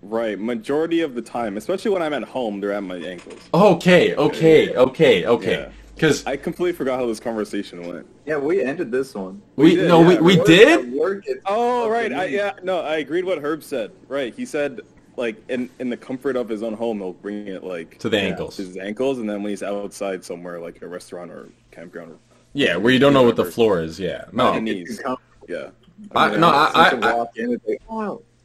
Right. 0.01 0.39
Majority 0.39 1.01
of 1.01 1.15
the 1.15 1.21
time, 1.21 1.57
especially 1.57 1.91
when 1.91 2.01
I'm 2.01 2.13
at 2.13 2.23
home, 2.23 2.59
they're 2.61 2.71
at 2.71 2.83
my 2.83 2.97
ankles. 2.97 3.39
Okay, 3.53 4.15
okay, 4.15 4.73
okay, 4.75 5.25
okay. 5.25 5.51
Yeah. 5.51 5.69
Because 5.95 6.25
I 6.27 6.37
completely 6.37 6.73
forgot 6.73 6.99
how 6.99 7.07
this 7.07 7.19
conversation 7.19 7.81
went. 7.87 8.05
Yeah, 8.27 8.37
we 8.37 8.61
ended 8.61 8.91
this 8.91 9.15
one. 9.15 9.41
we, 9.55 9.75
did, 9.75 9.87
no, 9.87 9.99
we, 10.01 10.13
yeah, 10.13 10.19
we 10.21 10.37
Work- 10.37 10.45
did. 10.45 10.93
work, 10.93 11.25
Oh, 11.47 11.89
right. 11.89 12.13
I, 12.13 12.25
yeah, 12.25 12.53
no, 12.61 12.81
I 12.81 12.97
agreed 12.97 13.25
what 13.25 13.39
Herb 13.39 13.63
said. 13.63 13.91
Right. 14.07 14.31
He 14.35 14.45
said, 14.45 14.81
like, 15.15 15.37
in, 15.49 15.71
in 15.79 15.89
the 15.89 15.97
comfort 15.97 16.35
of 16.35 16.47
his 16.47 16.61
own 16.61 16.73
home, 16.75 16.99
he'll 16.99 17.13
bring 17.13 17.47
it, 17.47 17.63
like, 17.63 17.97
To 17.97 18.09
the 18.09 18.17
yeah, 18.17 18.23
ankles. 18.25 18.57
to 18.57 18.61
his 18.61 18.77
ankles, 18.77 19.17
and 19.17 19.27
then 19.27 19.41
when 19.41 19.49
he's 19.49 19.63
outside 19.63 20.23
somewhere, 20.23 20.59
like 20.59 20.83
a 20.83 20.87
restaurant 20.87 21.31
or 21.31 21.49
campground, 21.71 22.11
or, 22.11 22.17
Yeah, 22.57 22.75
where 22.75 22.91
you 22.91 22.97
don't 22.97 23.13
know 23.13 23.21
what 23.21 23.35
the 23.35 23.45
floor 23.45 23.81
is. 23.81 23.99
Yeah, 23.99 24.25
My 24.31 24.53
no, 24.55 24.59
knees. 24.59 24.99
Yeah. 25.47 25.69
I, 26.15 26.31
mean, 26.31 26.39
no, 26.39 26.47
I, 26.49 26.71
I, 26.73 26.89
can 26.89 27.03
I, 27.03 27.25
in 27.35 27.51
and 27.51 27.61
say, 27.67 27.77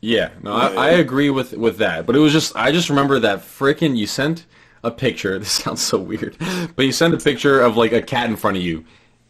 Yeah, 0.02 0.28
no, 0.42 0.52
I, 0.52 0.66
I 0.75 0.88
agree 0.90 1.31
with 1.31 1.54
with 1.54 1.78
that. 1.78 2.04
But 2.04 2.14
it 2.14 2.19
was 2.19 2.31
just 2.33 2.54
I 2.54 2.73
just 2.73 2.90
remember 2.90 3.19
that 3.21 3.38
freaking 3.38 3.97
you 3.97 4.07
sent 4.07 4.45
a 4.85 4.90
picture. 4.90 5.38
This 5.38 5.52
sounds 5.52 5.81
so 5.81 5.99
weird, 5.99 6.37
but 6.76 6.85
you 6.85 6.92
sent 6.92 7.14
a 7.14 7.16
picture 7.19 7.61
of 7.62 7.78
like 7.78 7.92
a 7.92 8.02
cat 8.02 8.28
in 8.28 8.37
front 8.37 8.59
of 8.59 8.62
you, 8.62 8.85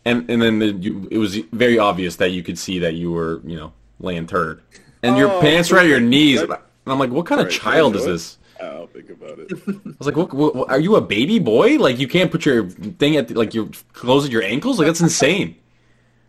and 0.04 0.28
and 0.28 0.42
then 0.42 0.58
the, 0.58 0.72
you, 0.72 1.06
it 1.12 1.18
was 1.18 1.36
very 1.52 1.78
obvious 1.78 2.16
that 2.16 2.30
you 2.30 2.42
could 2.42 2.58
see 2.58 2.80
that 2.80 2.94
you 2.94 3.12
were 3.12 3.40
you 3.44 3.56
know 3.56 3.72
laying 4.00 4.26
turd, 4.26 4.62
and 5.04 5.16
your 5.16 5.30
Oh, 5.30 5.40
pants 5.40 5.70
were 5.70 5.78
at 5.78 5.86
your 5.86 6.00
knees. 6.00 6.40
That- 6.40 6.62
And 6.84 6.92
I'm 6.92 6.98
like, 6.98 7.10
what 7.10 7.26
kind 7.26 7.40
of 7.40 7.46
Right, 7.46 7.54
child 7.54 7.94
is 7.94 8.02
show 8.02 8.08
it? 8.08 8.12
this? 8.14 8.38
I'll 8.74 8.86
think 8.86 9.10
about 9.10 9.38
it. 9.38 9.52
I 9.52 9.94
was 9.98 10.06
like, 10.06 10.16
what, 10.16 10.32
what, 10.32 10.70
are 10.70 10.80
you 10.80 10.96
a 10.96 11.00
baby 11.00 11.38
boy? 11.38 11.76
Like 11.76 11.98
you 11.98 12.08
can't 12.08 12.30
put 12.30 12.44
your 12.44 12.68
thing 12.68 13.16
at 13.16 13.28
the, 13.28 13.34
like 13.34 13.54
your 13.54 13.68
clothes 13.92 14.24
at 14.24 14.30
your 14.30 14.42
ankles? 14.42 14.78
Like 14.78 14.86
that's 14.86 15.00
insane. 15.00 15.56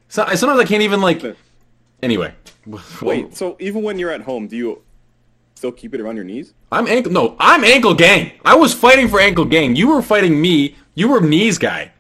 So, 0.08 0.26
sometimes 0.36 0.60
I 0.60 0.66
can't 0.66 0.84
even 0.84 1.02
like. 1.02 1.24
Anyway, 2.02 2.34
Wait, 3.02 3.36
so 3.36 3.56
even 3.60 3.82
when 3.84 3.98
you're 3.98 4.12
at 4.12 4.22
home, 4.22 4.48
do 4.48 4.56
you 4.56 4.82
still 5.56 5.72
keep 5.72 5.94
it 5.94 6.02
around 6.02 6.16
your 6.16 6.26
knees? 6.26 6.54
I'm 6.72 6.88
ankle. 6.88 7.12
No, 7.12 7.36
I'm 7.40 7.64
ankle 7.64 7.94
gang. 7.94 8.34
I 8.44 8.56
was 8.56 8.74
fighting 8.74 9.08
for 9.08 9.20
ankle 9.20 9.46
gang. 9.46 9.76
You 9.76 9.90
were 9.90 10.02
fighting 10.02 10.40
me. 10.42 10.76
You 10.96 11.10
were 11.10 11.22
knees 11.22 11.58
guy. 11.58 11.92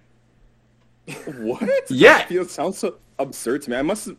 What? 1.25 1.69
Yeah. 1.89 2.19
That 2.19 2.29
feels, 2.29 2.51
sounds 2.51 2.77
so 2.77 2.95
absurd 3.19 3.63
to 3.63 3.71
me. 3.71 3.75
I 3.75 3.81
must. 3.81 4.09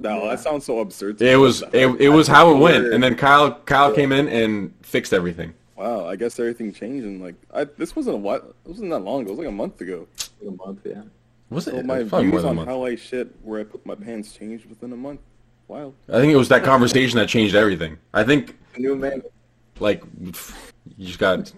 No, 0.00 0.28
that 0.28 0.40
sounds 0.40 0.64
so 0.64 0.80
absurd. 0.80 1.20
It 1.20 1.36
was 1.36 1.62
it, 1.74 1.86
it 2.00 2.08
was 2.08 2.26
how 2.26 2.50
it 2.54 2.58
went, 2.58 2.86
and 2.86 3.02
then 3.02 3.14
Kyle 3.16 3.52
Kyle 3.66 3.92
came 3.94 4.12
in 4.12 4.28
and 4.28 4.72
fixed 4.82 5.12
everything. 5.12 5.52
Wow, 5.76 6.06
I 6.06 6.16
guess 6.16 6.38
everything 6.38 6.72
changed 6.72 7.06
and 7.06 7.22
like 7.22 7.34
I, 7.52 7.64
this 7.64 7.94
wasn't 7.94 8.16
a 8.16 8.18
what 8.18 8.54
it 8.64 8.68
wasn't 8.68 8.90
that 8.90 9.00
long 9.00 9.22
ago. 9.22 9.28
It 9.28 9.32
was 9.32 9.38
like 9.40 9.48
a 9.48 9.52
month 9.52 9.80
ago. 9.80 10.06
a 10.46 10.50
month, 10.50 10.80
yeah. 10.84 11.02
Was 11.50 11.68
it? 11.68 11.72
So 11.72 11.82
my 11.82 12.04
Probably 12.04 12.28
more 12.28 12.40
views 12.40 12.42
than 12.42 12.44
a 12.44 12.48
on 12.50 12.56
month. 12.56 12.68
how 12.68 12.84
I 12.84 12.96
shit 12.96 13.28
where 13.42 13.60
I 13.60 13.64
put 13.64 13.84
my 13.84 13.94
pants 13.94 14.32
changed 14.34 14.66
within 14.68 14.92
a 14.92 14.96
month. 14.96 15.20
Wow. 15.68 15.92
I 16.08 16.12
think 16.20 16.32
it 16.32 16.36
was 16.36 16.48
that 16.48 16.64
conversation 16.64 17.18
that 17.18 17.28
changed 17.28 17.54
everything. 17.54 17.98
I 18.14 18.24
think 18.24 18.56
New 18.78 18.96
man. 18.96 19.22
like 19.80 20.02
you 20.16 20.32
just 21.06 21.18
got 21.18 21.52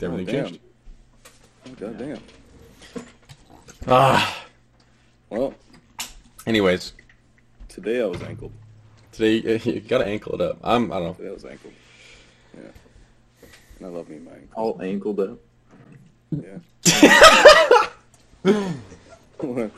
everything 0.00 0.26
damn. 0.26 0.44
changed. 0.46 0.60
Oh, 1.66 1.70
God 1.78 1.98
damn. 1.98 2.18
Ah. 3.88 4.44
Well, 5.30 5.54
Anyways, 6.46 6.92
today 7.72 8.02
I 8.02 8.06
was 8.06 8.22
ankled. 8.22 8.52
today 9.12 9.58
you 9.64 9.80
gotta 9.80 10.06
ankle 10.06 10.34
it 10.34 10.40
up. 10.40 10.58
I'm 10.62 10.92
I 10.92 10.96
don't 10.96 11.08
know. 11.08 11.14
Today 11.14 11.28
I 11.30 11.32
was 11.32 11.44
ankled. 11.44 11.72
Yeah. 12.54 12.60
And 13.78 13.86
I 13.86 13.88
love 13.90 14.08
me 14.08 14.18
my 14.18 14.32
ankle. 14.32 14.48
All 14.54 14.82
ankled 14.82 15.20
up. 15.20 15.38
Yeah. 16.30 16.58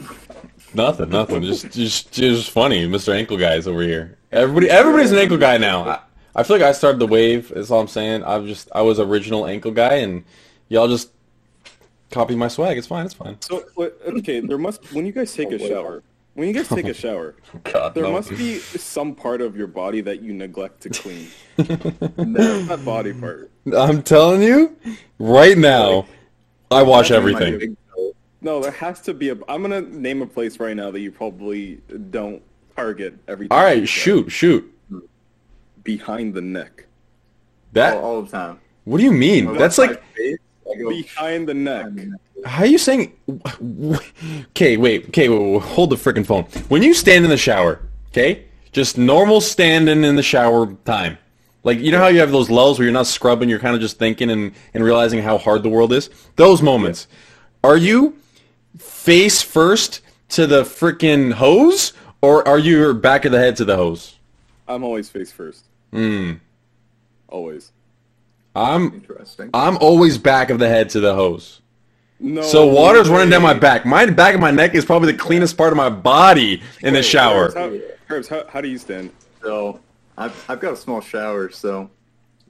Nothing, 0.75 1.11
nothing. 1.11 1.43
Just, 1.43 1.71
just, 1.71 2.13
just 2.13 2.51
funny, 2.51 2.87
Mr. 2.87 3.15
Ankle 3.15 3.37
Guys 3.37 3.67
over 3.67 3.83
here. 3.83 4.19
Everybody, 4.33 4.69
everybody's 4.69 5.13
an 5.13 5.19
ankle 5.19 5.39
guy 5.39 5.57
now. 5.57 5.89
I, 5.89 6.01
I 6.35 6.43
feel 6.43 6.57
like 6.57 6.67
I 6.67 6.73
started 6.73 6.99
the 6.99 7.07
wave. 7.07 7.53
That's 7.55 7.71
all 7.71 7.81
I'm 7.81 7.89
saying. 7.89 8.25
I've 8.25 8.45
just, 8.45 8.69
I 8.75 8.83
was 8.83 8.99
original 8.99 9.47
ankle 9.47 9.71
guy, 9.71 9.95
and 9.97 10.25
y'all 10.69 10.89
just 10.89 11.11
copy 12.11 12.35
my 12.35 12.49
swag. 12.49 12.77
It's 12.77 12.89
fine. 12.89 13.07
It's 13.07 13.15
fine. 13.15 13.41
so 13.41 13.65
okay, 13.79 14.41
there 14.41 14.59
must 14.59 14.93
when 14.93 15.07
you 15.07 15.13
guys 15.13 15.33
take 15.33 15.53
a 15.53 15.63
oh, 15.63 15.69
shower. 15.69 16.03
When 16.35 16.49
you 16.49 16.55
guys 16.55 16.69
take 16.69 16.87
a 16.87 16.95
shower, 16.95 17.37
God, 17.63 17.95
there 17.95 18.05
no. 18.05 18.13
must 18.13 18.31
be 18.31 18.59
some 18.59 19.15
part 19.15 19.41
of 19.41 19.57
your 19.57 19.69
body 19.69 20.01
that 20.03 20.21
you 20.23 20.33
neglect 20.33 20.83
to 20.83 20.91
clean. 20.91 21.29
No. 22.19 22.63
that 22.63 22.85
body 22.85 23.13
part. 23.13 23.51
I'm 23.77 24.03
telling 24.03 24.43
you, 24.43 24.77
right 25.21 25.57
now, 25.57 26.07
I 26.71 26.83
wash 26.83 27.13
everything. 27.13 27.77
No, 28.41 28.61
there 28.61 28.73
has 28.73 29.01
to 29.03 29.15
be 29.15 29.31
a. 29.31 29.39
I'm 29.49 29.63
gonna 29.63 29.81
name 29.83 30.21
a 30.21 30.27
place 30.27 30.59
right 30.59 30.77
now 30.77 30.91
that 30.91 31.01
you 31.01 31.13
probably 31.13 31.81
don't 32.11 32.43
target 32.77 33.15
every. 33.29 33.49
All 33.51 33.63
right, 33.63 33.75
time 33.75 33.81
you 33.83 33.87
shoot, 33.87 34.31
shoot. 34.31 34.79
behind 35.85 36.35
the 36.35 36.43
neck. 36.43 36.87
That. 37.73 37.97
all, 37.97 38.05
all 38.05 38.23
the 38.23 38.31
time. 38.31 38.61
What 38.85 38.99
do 38.99 39.05
you 39.05 39.13
mean? 39.13 39.57
That's 39.57 39.79
like. 39.79 40.03
face, 40.15 40.39
I 40.71 40.79
go, 40.79 40.89
Behind 40.91 41.49
the 41.49 41.55
neck. 41.55 41.87
How 42.45 42.63
are 42.63 42.67
you 42.67 42.79
saying? 42.79 43.13
Okay, 44.51 44.77
wait. 44.77 45.09
Okay, 45.09 45.29
wait, 45.29 45.63
hold 45.63 45.91
the 45.91 45.97
freaking 45.97 46.27
phone. 46.27 46.45
When 46.69 46.83
you 46.83 46.95
stand 46.95 47.25
in 47.25 47.31
the 47.31 47.37
shower, 47.37 47.81
okay, 48.09 48.45
just 48.73 48.99
normal 48.99 49.41
standing 49.41 50.05
in 50.05 50.17
the 50.17 50.23
shower 50.23 50.75
time. 50.85 51.19
Like 51.63 51.79
you 51.81 51.91
know 51.91 51.99
how 51.99 52.09
you 52.09 52.21
have 52.21 52.31
those 52.31 52.51
lulls 52.51 52.79
where 52.79 52.85
you're 52.85 52.93
not 52.93 53.07
scrubbing, 53.07 53.49
you're 53.49 53.59
kind 53.59 53.75
of 53.75 53.81
just 53.81 53.99
thinking 53.99 54.31
and, 54.31 54.53
and 54.75 54.85
realizing 54.85 55.23
how 55.23 55.39
hard 55.39 55.63
the 55.63 55.71
world 55.71 55.93
is. 55.93 56.11
Those 56.37 56.61
moments. 56.61 57.09
Are 57.63 57.79
you 57.79 58.19
face 58.79 59.41
first 59.41 60.03
to 60.31 60.47
the 60.47 60.63
freaking 60.63 61.33
hose, 61.33 61.95
or 62.21 62.47
are 62.47 62.59
you 62.59 62.93
back 62.93 63.25
of 63.25 63.33
the 63.33 63.39
head 63.39 63.57
to 63.57 63.65
the 63.65 63.77
hose? 63.77 64.19
I'm 64.69 64.85
always 64.85 65.09
face 65.09 65.33
first. 65.33 65.65
Hmm. 65.93 66.35
Always. 67.29 67.73
I'm 68.55 68.95
Interesting. 68.95 69.51
I'm 69.55 69.77
always 69.79 70.19
back 70.19 70.51
of 70.51 70.59
the 70.59 70.69
head 70.69 70.91
to 70.91 71.01
the 71.01 71.15
hose. 71.15 71.61
No. 72.21 72.43
So 72.43 72.67
water's 72.67 73.09
running 73.09 73.31
down 73.31 73.43
my 73.43 73.55
back. 73.55 73.85
My 73.85 74.07
back 74.07 74.35
of 74.35 74.41
my 74.41 74.51
neck 74.51 74.75
is 74.75 74.85
probably 74.85 75.13
the 75.13 75.19
cleanest 75.19 75.57
part 75.57 75.73
of 75.73 75.77
my 75.77 75.91
body 75.91 76.63
in 76.83 76.95
the 76.95 76.99
Wait, 76.99 77.05
shower. 77.05 77.45
Herbs, 77.47 77.55
how, 77.55 77.79
Herbs, 78.09 78.29
how, 78.29 78.47
how 78.49 78.61
do 78.61 78.69
you 78.69 78.79
stand? 78.79 79.11
So 79.43 79.81
I've, 80.17 80.45
I've 80.49 80.61
got 80.61 80.73
a 80.73 80.77
small 80.77 81.01
shower, 81.01 81.51
so 81.51 81.91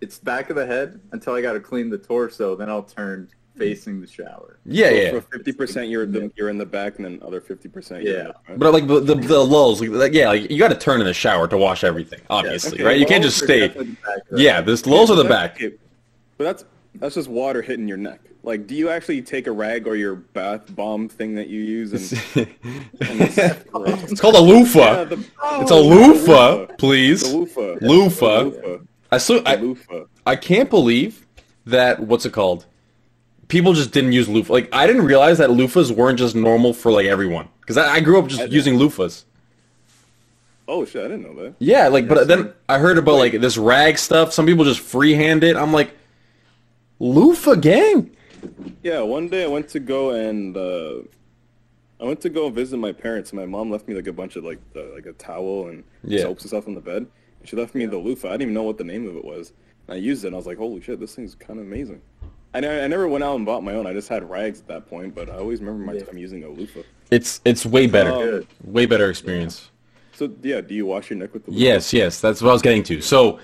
it's 0.01 0.19
back 0.19 0.51
of 0.51 0.57
the 0.57 0.67
head 0.67 1.01
until 1.13 1.35
I 1.35 1.41
got 1.41 1.55
to 1.55 1.61
clean 1.61 1.91
the 1.91 1.99
torso. 1.99 2.55
Then 2.55 2.69
I'll 2.69 2.83
turn 2.83 3.29
facing 3.57 4.01
the 4.01 4.07
shower. 4.07 4.59
Yeah, 4.67 4.91
yeah. 4.91 5.11
So 5.13 5.21
fifty 5.23 5.53
percent 5.53 5.89
you're 5.89 6.07
the, 6.07 6.31
you're 6.37 6.51
in 6.51 6.59
the 6.59 6.67
back, 6.67 6.97
and 6.97 7.05
then 7.05 7.21
other 7.23 7.41
fifty 7.41 7.69
percent 7.69 8.03
Yeah. 8.05 8.25
the 8.25 8.35
front. 8.45 8.61
But 8.61 8.73
like 8.73 8.87
the 8.87 9.01
the, 9.01 9.15
the 9.15 9.39
lulls, 9.43 9.81
like, 9.81 9.91
like, 9.91 10.13
yeah, 10.13 10.29
like 10.29 10.51
you 10.51 10.59
got 10.59 10.69
to 10.69 10.77
turn 10.77 11.01
in 11.01 11.07
the 11.07 11.15
shower 11.15 11.49
to 11.49 11.57
wash 11.57 11.85
everything, 11.85 12.21
obviously, 12.29 12.75
okay, 12.79 12.85
right? 12.85 12.99
You 12.99 13.07
can't 13.07 13.23
just 13.25 13.39
stay. 13.39 13.69
back 13.69 13.77
of 13.77 13.87
the 13.87 14.43
Yeah, 14.43 14.57
head. 14.57 14.67
this 14.67 14.87
lulls 14.87 15.11
are 15.11 15.17
the 15.17 15.25
back. 15.25 15.53
Okay, 15.55 15.75
But 16.37 16.45
that's 16.45 16.65
that's 16.97 17.15
just 17.15 17.29
water 17.29 17.63
hitting 17.63 17.89
your 17.89 17.97
neck. 17.97 18.21
Like, 18.43 18.67
do 18.67 18.75
you 18.75 18.91
actually 18.91 19.23
take 19.23 19.47
a 19.47 19.53
rag 19.53 19.87
or 19.87 19.97
your 19.97 20.15
bath 20.17 20.75
bomb 20.75 21.09
thing 21.09 21.35
that 21.37 21.49
you 21.49 21.61
use 21.61 21.93
and? 21.93 22.47
and 23.01 23.21
it's, 23.23 23.39
It's 24.13 24.21
called 24.21 24.37
a 24.37 24.41
Yeah, 24.41 24.45
loofah. 24.45 25.05
the- 25.05 25.25
It's 25.63 25.71
a 25.71 25.75
oh, 25.75 25.83
loofah, 25.83 26.67
The 26.67 26.75
please. 26.75 27.33
loofah. 27.33 27.79
Loofah. 27.81 28.45
The 28.45 28.51
loofah. 28.51 28.85
I 29.11 29.19
so 29.19 29.43
I, 29.47 29.55
loofah. 29.57 30.05
I 30.27 30.37
can't 30.37 30.69
believe 30.69 31.27
that 31.67 32.01
what's 32.01 32.27
it 32.27 32.33
called? 32.33 32.67
People 33.49 33.73
just 33.73 33.93
didn't 33.93 34.13
use 34.13 34.29
loofah. 34.29 34.53
Like 34.53 34.69
I 34.75 34.87
didn't 34.87 35.05
realize 35.07 35.39
that 35.39 35.51
loofahs 35.51 35.91
weren't 35.91 36.19
just 36.19 36.35
normal 36.35 36.75
for 36.75 36.91
like 36.93 37.07
everyone 37.07 37.49
because 37.61 37.77
I, 37.79 37.95
I 37.95 38.01
grew 38.01 38.19
up 38.19 38.27
just 38.27 38.43
I 38.43 38.45
using 38.47 38.75
loofahs. 38.79 39.25
Oh 40.67 40.85
shit, 40.85 41.05
I 41.05 41.09
didn't 41.09 41.23
know 41.23 41.43
that. 41.43 41.55
Yeah, 41.59 41.89
like, 41.89 42.09
but 42.09 42.19
Yes, 42.19 42.27
then. 42.27 42.53
I 42.69 42.79
heard 42.79 42.97
about 42.99 43.17
like 43.17 43.33
this 43.41 43.57
rag 43.59 43.99
stuff. 43.99 44.33
Some 44.33 44.47
people 44.47 44.65
just 44.65 44.81
freehand 44.81 45.45
it. 45.45 45.57
I'm 45.57 45.73
like, 45.73 45.95
loofah 46.99 47.57
gang. 47.57 48.11
Yeah, 48.83 49.01
one 49.01 49.29
day 49.29 49.45
I 49.45 49.47
went 49.47 49.69
to 49.71 49.81
go 49.81 50.11
and 50.11 50.57
uh, 50.57 51.01
I 52.01 52.05
went 52.05 52.21
to 52.23 52.29
go 52.29 52.51
visit 52.51 52.77
my 52.77 52.93
parents. 52.93 53.31
and 53.31 53.41
My 53.41 53.47
mom 53.47 53.71
left 53.71 53.89
me 53.89 53.95
like 53.95 54.07
a 54.07 54.13
bunch 54.13 54.37
of 54.37 54.45
like 54.45 54.61
the, 54.73 54.91
like 54.95 55.07
a 55.07 55.13
towel 55.13 55.69
and 55.69 55.85
Yeah. 56.05 56.23
soaps 56.23 56.43
and 56.43 56.51
stuff 56.51 56.67
on 56.69 56.75
the 56.75 56.81
bed. 56.81 57.07
And 57.41 57.49
she 57.49 57.57
left 57.57 57.75
me 57.75 57.87
the 57.87 57.99
loofah. 57.99 58.29
I 58.29 58.33
didn't 58.33 58.43
even 58.43 58.55
know 58.55 58.63
what 58.65 58.79
the 58.79 58.85
name 58.85 59.07
of 59.09 59.17
it 59.17 59.25
was. 59.25 59.53
And 59.89 59.95
I 59.95 59.99
used 59.99 60.25
it 60.25 60.29
and 60.29 60.37
I 60.37 60.39
was 60.39 60.47
like, 60.47 60.59
holy 60.59 60.81
shit, 60.81 61.01
this 61.01 61.15
thing's 61.15 61.35
kind 61.35 61.59
of 61.59 61.67
amazing. 61.67 62.01
I, 62.53 62.59
I 62.59 62.87
never 62.87 63.09
went 63.09 63.25
out 63.25 63.35
and 63.37 63.45
bought 63.45 63.65
my 63.65 63.75
own. 63.75 63.87
I 63.87 63.93
just 63.93 64.09
had 64.09 64.29
rags 64.29 64.61
at 64.61 64.69
that 64.69 64.87
point, 64.89 65.15
but 65.15 65.29
I 65.29 65.35
always 65.35 65.61
remember 65.61 65.85
my 65.85 65.95
Yeah. 65.99 66.05
time 66.05 66.19
using 66.19 66.45
a 66.45 66.49
loofah. 66.49 66.83
It's 67.11 67.41
it's 67.45 67.67
way 67.67 67.87
better. 67.87 68.13
Good. 68.13 68.47
way 68.65 68.87
better 68.87 69.11
experience. 69.11 69.71
So 70.13 70.31
yeah, 70.43 70.61
do 70.61 70.75
you 70.75 70.87
wash 70.87 71.11
your 71.11 71.19
neck 71.19 71.33
with 71.35 71.45
the 71.45 71.51
loofah? 71.51 71.63
Yes, 71.65 71.93
yes, 71.93 72.21
that's 72.21 72.41
what 72.41 72.51
I 72.51 72.53
was 72.53 72.63
getting 72.63 72.85
to. 72.85 73.01
So, 73.01 73.41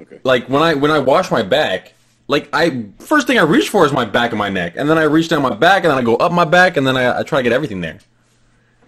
Okay. 0.00 0.18
like 0.24 0.48
when 0.48 0.62
I 0.62 0.74
when 0.74 0.90
I 0.90 0.98
wash 0.98 1.30
my 1.30 1.42
back, 1.42 1.94
like 2.28 2.48
I 2.52 2.86
first 3.00 3.26
thing 3.26 3.38
I 3.38 3.42
reach 3.42 3.70
for 3.70 3.84
is 3.84 3.92
my 3.92 4.04
back 4.04 4.30
and 4.30 4.38
my 4.38 4.50
neck, 4.50 4.74
and 4.76 4.88
then 4.88 4.98
I 4.98 5.04
reach 5.04 5.28
down 5.28 5.42
my 5.42 5.54
back, 5.54 5.82
and 5.84 5.90
then 5.90 5.98
I 5.98 6.02
go 6.02 6.16
up 6.16 6.30
my 6.30 6.44
back, 6.44 6.76
and 6.76 6.86
then 6.86 6.96
I, 6.96 7.20
I 7.20 7.22
try 7.22 7.40
to 7.40 7.42
get 7.42 7.52
everything 7.52 7.80
there. 7.80 7.98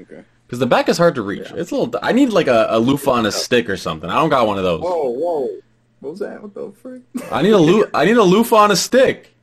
Okay. 0.00 0.22
Because 0.46 0.58
the 0.58 0.66
back 0.66 0.88
is 0.88 0.98
hard 0.98 1.14
to 1.14 1.22
reach. 1.22 1.50
It's 1.52 1.70
a 1.70 1.76
little. 1.76 1.98
I 2.02 2.12
need 2.12 2.30
like 2.30 2.46
a, 2.48 2.66
a 2.70 2.78
loofah 2.78 3.12
on 3.12 3.26
a 3.26 3.32
stick 3.32 3.68
or 3.68 3.76
something. 3.76 4.10
I 4.10 4.14
don't 4.16 4.30
got 4.30 4.46
one 4.46 4.58
of 4.58 4.64
those. 4.64 4.82
Whoa, 4.82 5.08
whoa. 5.08 5.48
What 6.00 6.10
was 6.10 6.18
that? 6.20 6.42
What 6.42 6.54
the 6.54 6.72
frick? 6.72 7.02
I 7.30 7.42
need 7.42 7.52
a 7.52 7.58
loo- 7.58 7.88
I 7.94 8.04
need 8.04 8.16
a 8.16 8.22
loofah 8.22 8.56
on 8.56 8.70
a 8.70 8.76
stick. 8.76 9.34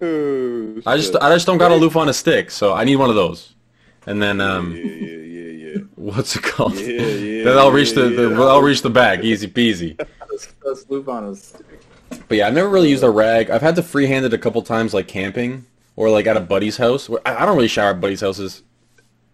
Oh, 0.00 0.82
I 0.86 0.96
just. 0.96 1.14
I 1.16 1.32
just 1.32 1.46
don't 1.46 1.58
got 1.58 1.72
a 1.72 1.76
loofah 1.76 2.00
on 2.00 2.08
a 2.08 2.14
stick, 2.14 2.50
so 2.50 2.74
I 2.74 2.84
need 2.84 2.96
one 2.96 3.10
of 3.10 3.16
those. 3.16 3.54
And 4.06 4.20
then 4.22 4.40
um, 4.40 4.74
yeah, 4.74 4.84
yeah, 4.84 5.16
yeah. 5.16 5.74
yeah. 5.74 5.82
what's 5.96 6.36
it 6.36 6.42
called? 6.42 6.74
Yeah, 6.74 7.02
yeah, 7.02 7.44
then 7.44 7.58
I'll 7.58 7.72
reach 7.72 7.92
the, 7.92 8.08
yeah, 8.08 8.16
the 8.16 8.30
yeah. 8.30 8.40
I'll 8.42 8.62
reach 8.62 8.82
the 8.82 8.90
back, 8.90 9.24
easy 9.24 9.48
peasy. 9.48 9.98
Let's, 10.30 10.54
let's 10.64 10.88
move 10.88 11.08
on. 11.08 11.28
Let's- 11.28 11.54
But 12.28 12.38
yeah, 12.38 12.48
I've 12.48 12.54
never 12.54 12.68
really 12.68 12.90
used 12.90 13.04
a 13.04 13.10
rag. 13.10 13.50
I've 13.50 13.62
had 13.62 13.76
to 13.76 13.82
freehand 13.82 14.24
it 14.24 14.32
a 14.34 14.38
couple 14.38 14.60
times, 14.62 14.92
like 14.92 15.06
camping 15.08 15.64
or 15.94 16.10
like 16.10 16.26
at 16.26 16.36
a 16.36 16.40
buddy's 16.40 16.76
house. 16.76 17.08
Where- 17.08 17.20
I 17.26 17.46
don't 17.46 17.56
really 17.56 17.68
shower 17.68 17.90
at 17.90 18.00
buddy's 18.00 18.20
houses 18.20 18.62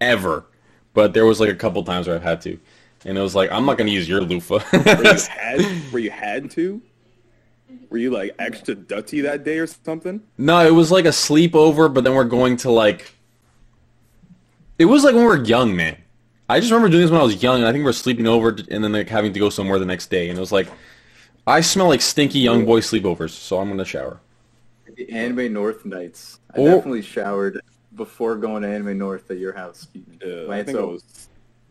ever, 0.00 0.44
but 0.94 1.14
there 1.14 1.24
was 1.26 1.40
like 1.40 1.48
a 1.50 1.54
couple 1.54 1.82
times 1.84 2.06
where 2.06 2.16
I've 2.16 2.22
had 2.22 2.40
to, 2.42 2.58
and 3.04 3.16
it 3.16 3.20
was 3.20 3.34
like 3.34 3.50
I'm 3.50 3.64
not 3.64 3.78
gonna 3.78 3.90
use 3.90 4.08
your 4.08 4.20
loofah. 4.20 4.58
where 4.82 5.02
you 5.14 5.20
had 5.30 5.62
where 5.92 6.02
you 6.02 6.10
had 6.10 6.50
to? 6.52 6.82
Were 7.88 7.98
you 7.98 8.10
like 8.10 8.34
extra 8.38 8.74
dirty 8.74 9.20
that 9.22 9.44
day 9.44 9.58
or 9.58 9.66
something? 9.66 10.22
no, 10.38 10.66
it 10.66 10.70
was 10.74 10.90
like 10.90 11.04
a 11.04 11.08
sleepover, 11.08 11.92
but 11.92 12.04
then 12.04 12.14
we're 12.14 12.24
going 12.24 12.56
to 12.58 12.70
like. 12.70 13.14
It 14.78 14.86
was 14.86 15.04
like 15.04 15.14
when 15.14 15.22
we 15.24 15.28
were 15.28 15.42
young, 15.44 15.76
man. 15.76 15.96
I 16.48 16.58
just 16.60 16.70
remember 16.72 16.90
doing 16.90 17.02
this 17.02 17.10
when 17.10 17.20
I 17.20 17.24
was 17.24 17.42
young, 17.42 17.58
and 17.60 17.66
I 17.66 17.72
think 17.72 17.84
we 17.84 17.90
are 17.90 17.94
sleeping 17.94 18.26
over, 18.26 18.48
and 18.70 18.82
then 18.84 18.92
like 18.92 19.08
having 19.08 19.32
to 19.32 19.38
go 19.40 19.48
somewhere 19.48 19.78
the 19.78 19.86
next 19.86 20.10
day, 20.10 20.28
and 20.28 20.36
it 20.36 20.40
was 20.40 20.52
like, 20.52 20.68
I 21.46 21.60
smell 21.60 21.88
like 21.88 22.00
stinky 22.00 22.38
young 22.38 22.64
boy 22.64 22.80
sleepovers, 22.80 23.30
so 23.30 23.58
I'm 23.58 23.68
gonna 23.68 23.84
shower. 23.84 24.20
The 24.96 25.10
Anime 25.10 25.52
North 25.52 25.84
nights. 25.84 26.38
I 26.54 26.60
Oh. 26.60 26.64
definitely 26.66 27.02
showered 27.02 27.60
before 27.96 28.36
going 28.36 28.62
to 28.62 28.68
Anime 28.68 28.96
North 28.98 29.30
at 29.30 29.38
your 29.38 29.52
house, 29.54 29.80
Steven. 29.80 30.18
Yeah, 30.24 30.34
I 30.42 30.46
Right, 30.46 30.66
think 30.66 30.78
I 30.78 30.82
was. 30.82 31.28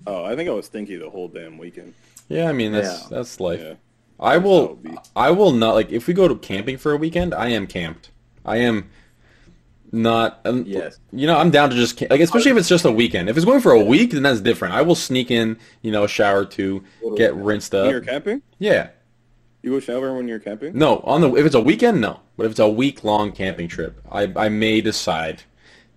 Oh, 0.07 0.23
I 0.25 0.35
think 0.35 0.49
I 0.49 0.53
was 0.53 0.65
stinky 0.65 0.95
the 0.97 1.09
whole 1.09 1.27
damn 1.27 1.57
weekend. 1.57 1.93
Yeah, 2.29 2.49
I 2.49 2.53
mean 2.53 2.71
that's 2.71 3.01
Yeah. 3.03 3.07
that's 3.17 3.39
life. 3.39 3.61
Yeah. 3.61 3.73
I 4.19 4.37
will. 4.37 4.79
I 5.15 5.31
will 5.31 5.51
not 5.51 5.75
like 5.75 5.91
if 5.91 6.07
we 6.07 6.13
go 6.13 6.27
to 6.27 6.35
camping 6.35 6.77
for 6.77 6.91
a 6.91 6.97
weekend. 6.97 7.33
I 7.33 7.49
am 7.49 7.65
camped. 7.67 8.09
I 8.45 8.57
am 8.57 8.89
not. 9.91 10.39
Um, 10.45 10.63
Yes. 10.67 10.99
You 11.11 11.27
know, 11.27 11.37
I'm 11.37 11.49
down 11.51 11.69
to 11.69 11.75
just 11.75 11.99
like, 12.09 12.19
especially 12.21 12.51
if 12.51 12.57
it's 12.57 12.69
just 12.69 12.85
a 12.85 12.91
weekend. 12.91 13.29
If 13.29 13.37
it's 13.37 13.45
going 13.45 13.61
for 13.61 13.71
a 13.71 13.83
week, 13.83 14.11
then 14.11 14.23
that's 14.23 14.41
different. 14.41 14.73
I 14.73 14.81
will 14.81 14.95
sneak 14.95 15.31
in, 15.31 15.57
you 15.81 15.91
know, 15.91 16.03
a 16.03 16.07
shower 16.07 16.45
to 16.45 16.83
get 17.15 17.35
rinsed 17.35 17.73
When 17.73 17.89
you're 17.89 17.99
up. 17.99 18.05
camping, 18.07 18.41
Yeah. 18.59 18.89
You 19.63 19.71
go 19.71 19.79
shower 19.79 20.13
when 20.15 20.27
you're 20.27 20.39
camping. 20.39 20.77
No, 20.77 20.99
on 20.99 21.21
the 21.21 21.33
if 21.35 21.45
it's 21.45 21.55
a 21.55 21.61
weekend, 21.61 22.01
no. 22.01 22.19
But 22.37 22.45
if 22.45 22.51
it's 22.51 22.59
a 22.59 22.67
week 22.69 23.03
long 23.03 23.31
camping 23.31 23.67
trip, 23.67 23.99
I 24.11 24.31
I 24.35 24.49
may 24.49 24.81
decide 24.81 25.43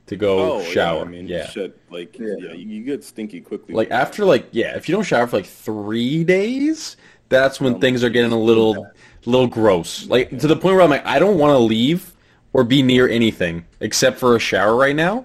to 0.06 0.16
go 0.16 0.56
Oh, 0.58 0.62
shower. 0.64 0.98
Yeah, 0.98 1.02
I 1.02 1.08
mean, 1.08 1.26
yeah. 1.28 1.46
shit. 1.48 1.78
Like, 1.90 2.18
Yeah. 2.18 2.34
yeah, 2.38 2.52
you, 2.52 2.68
you 2.68 2.84
get 2.84 3.02
stinky 3.04 3.40
quickly. 3.40 3.74
Like 3.74 3.90
after 3.90 4.24
like 4.24 4.48
yeah, 4.52 4.76
if 4.76 4.88
you 4.88 4.94
don't 4.94 5.04
shower 5.04 5.26
for 5.26 5.36
like 5.38 5.46
three 5.46 6.24
days, 6.24 6.96
that's 7.30 7.60
when 7.60 7.74
Um, 7.74 7.80
things 7.80 8.04
are 8.04 8.10
getting 8.10 8.32
a 8.32 8.38
little 8.38 8.86
little 9.24 9.46
gross. 9.46 10.06
Like 10.08 10.30
to 10.38 10.46
the 10.46 10.56
point 10.56 10.74
where 10.76 10.82
I'm 10.82 10.90
like, 10.90 11.06
I 11.06 11.18
don't 11.18 11.38
want 11.38 11.52
to 11.54 11.58
leave 11.58 12.12
or 12.52 12.64
be 12.64 12.82
near 12.82 13.08
anything 13.08 13.64
except 13.80 14.18
for 14.18 14.36
a 14.36 14.38
shower 14.38 14.76
right 14.76 14.94
now. 14.94 15.24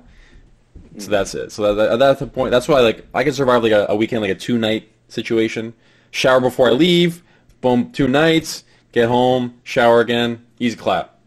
So 0.97 1.11
that's 1.11 1.35
it. 1.35 1.51
So 1.51 1.75
that, 1.75 1.89
that- 1.89 1.99
that's 1.99 2.19
the 2.21 2.27
point. 2.27 2.51
That's 2.51 2.67
why 2.69 2.79
like 2.79 3.05
I 3.13 3.23
can 3.25 3.33
survive 3.33 3.63
like 3.63 3.73
a, 3.73 3.87
a 3.89 3.95
weekend, 3.95 4.21
like 4.21 4.31
a 4.31 4.35
two 4.35 4.57
night 4.57 4.89
situation. 5.09 5.73
Shower 6.11 6.39
before 6.39 6.69
I 6.69 6.71
leave. 6.71 7.21
Boom, 7.61 7.91
two 7.91 8.07
nights. 8.07 8.63
Get 8.91 9.07
home. 9.07 9.59
Shower 9.63 9.99
again. 10.01 10.45
Easy 10.59 10.75
clap. 10.77 11.19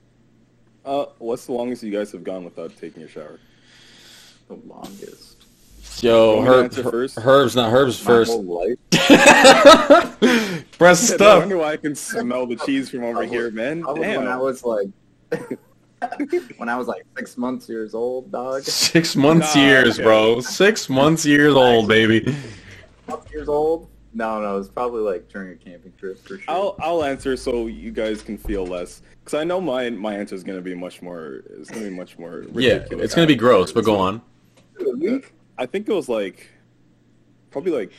Uh, 0.85 1.07
what's 1.19 1.47
the 1.47 1.53
longest 1.53 1.83
you 1.83 1.93
guys 1.93 2.11
have 2.13 2.25
gone 2.25 2.45
without 2.45 2.77
taking 2.77 3.03
a 3.03 3.09
shower? 3.09 3.39
The 4.49 4.55
longest. 4.67 5.29
Yo, 6.03 6.37
Want 6.43 6.75
Herb, 6.75 6.91
first? 6.91 7.19
Herb's 7.19 7.55
not 7.55 7.71
Herb's 7.71 8.03
My 8.03 8.07
first. 8.11 8.31
whole 8.33 8.43
life. 8.43 8.79
Press 10.79 11.11
I 11.13 11.15
stuff. 11.15 11.39
wonder 11.41 11.59
why 11.59 11.73
I 11.73 11.77
can 11.77 11.95
smell 11.95 12.47
the 12.47 12.57
cheese 12.57 12.89
from 12.91 13.05
over 13.05 13.25
here, 13.25 13.51
man. 13.51 13.83
Probably 13.83 14.09
when 14.17 14.27
I 14.27 14.37
was 14.39 14.65
like, 14.65 14.89
when 16.57 16.69
I 16.69 16.77
was 16.77 16.89
like 16.89 17.05
six 17.17 17.37
months 17.37 17.69
years 17.69 17.95
old, 17.95 18.33
dog. 18.33 18.63
Six 18.63 19.15
months 19.15 19.55
Nah, 19.55 19.63
years, 19.65 19.95
okay. 19.97 20.03
bro. 20.03 20.41
Six 20.41 20.89
months 20.89 21.25
years 21.25 21.55
old, 21.55 21.87
baby. 21.89 22.35
Months 23.07 23.31
years 23.31 23.49
old. 23.49 23.89
No, 24.15 24.41
no, 24.41 24.55
it 24.55 24.59
was 24.59 24.69
probably 24.69 25.01
like 25.01 25.29
during 25.31 25.53
a 25.53 25.57
camping 25.57 25.93
trip 25.99 26.19
for 26.23 26.37
sure. 26.39 26.45
I'll 26.49 26.77
I'll 26.81 27.03
answer 27.05 27.37
so 27.37 27.67
you 27.67 27.91
guys 27.91 28.23
can 28.23 28.37
feel 28.37 28.67
less 28.67 29.03
because 29.25 29.35
I 29.41 29.45
know 29.45 29.61
my 29.61 29.89
my 29.91 30.15
answer 30.15 30.35
is 30.35 30.45
gonna 30.45 30.61
be 30.61 30.75
much 30.75 31.01
more. 31.01 31.43
It's 31.59 31.71
gonna 31.71 31.89
be 31.89 31.97
much 31.97 32.19
more. 32.19 32.45
Yeah, 32.53 32.85
it's 32.91 33.15
gonna 33.15 33.27
be 33.27 33.35
gross, 33.37 33.73
but 33.73 33.85
go 33.85 33.97
on. 33.97 34.21
a 34.81 34.91
week. 34.97 35.33
I 35.57 35.65
think 35.67 35.89
it 35.89 35.93
was 35.95 36.09
like 36.09 36.51
probably 37.51 37.73
like 37.73 37.93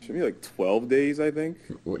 should 0.00 0.14
be 0.14 0.22
like 0.22 0.40
twelve 0.42 0.88
days. 0.88 1.20
I 1.20 1.30
think. 1.30 1.56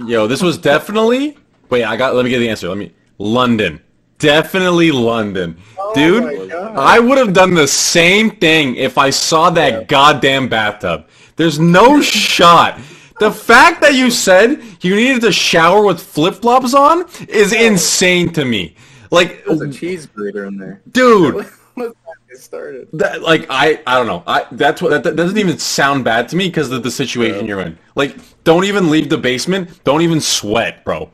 Yo, 0.06 0.26
this 0.26 0.42
was 0.42 0.58
definitely. 0.58 1.38
Wait, 1.70 1.84
I 1.84 1.96
got. 1.96 2.14
Let 2.14 2.24
me 2.24 2.30
get 2.30 2.40
the 2.40 2.48
answer. 2.48 2.68
Let 2.68 2.78
me. 2.78 2.92
London. 3.18 3.80
Definitely 4.18 4.90
London, 4.92 5.56
Oh 5.78 5.94
dude. 5.94 6.52
I 6.52 6.98
would 6.98 7.16
have 7.16 7.32
done 7.32 7.54
the 7.54 7.66
same 7.66 8.30
thing 8.32 8.76
if 8.76 8.98
I 8.98 9.08
saw 9.08 9.48
that 9.48 9.72
Yeah. 9.72 9.84
goddamn 9.84 10.46
bathtub. 10.46 11.08
There's 11.40 11.58
no 11.58 12.02
shot. 12.02 12.78
The 13.18 13.32
fact 13.32 13.80
that 13.80 13.94
you 13.94 14.10
said 14.10 14.62
you 14.82 14.94
needed 14.94 15.22
to 15.22 15.32
shower 15.32 15.82
with 15.82 15.98
flip 15.98 16.34
flops 16.34 16.74
on 16.74 17.06
is 17.30 17.54
insane 17.54 18.30
to 18.34 18.44
me. 18.44 18.76
Like, 19.10 19.46
There's 19.46 19.62
a 19.62 19.72
cheese 19.72 20.04
grater 20.04 20.44
in 20.44 20.58
there. 20.58 20.82
dude. 20.90 21.36
Let's 21.76 21.94
get 22.28 22.38
started. 22.38 22.88
That, 22.92 23.22
like 23.22 23.46
I, 23.48 23.80
I 23.86 23.96
don't 23.96 24.06
know. 24.06 24.22
I 24.26 24.48
that's 24.52 24.82
what 24.82 24.90
that, 24.90 25.02
that 25.04 25.16
doesn't 25.16 25.38
even 25.38 25.56
sound 25.56 26.04
bad 26.04 26.28
to 26.28 26.36
me 26.36 26.48
because 26.48 26.70
of 26.72 26.82
the 26.82 26.90
situation 26.90 27.46
you're 27.46 27.62
in. 27.62 27.78
Like, 27.94 28.18
don't 28.44 28.64
even 28.66 28.90
leave 28.90 29.08
the 29.08 29.16
basement. 29.16 29.82
Don't 29.82 30.02
even 30.02 30.20
sweat, 30.20 30.84
bro. 30.84 31.10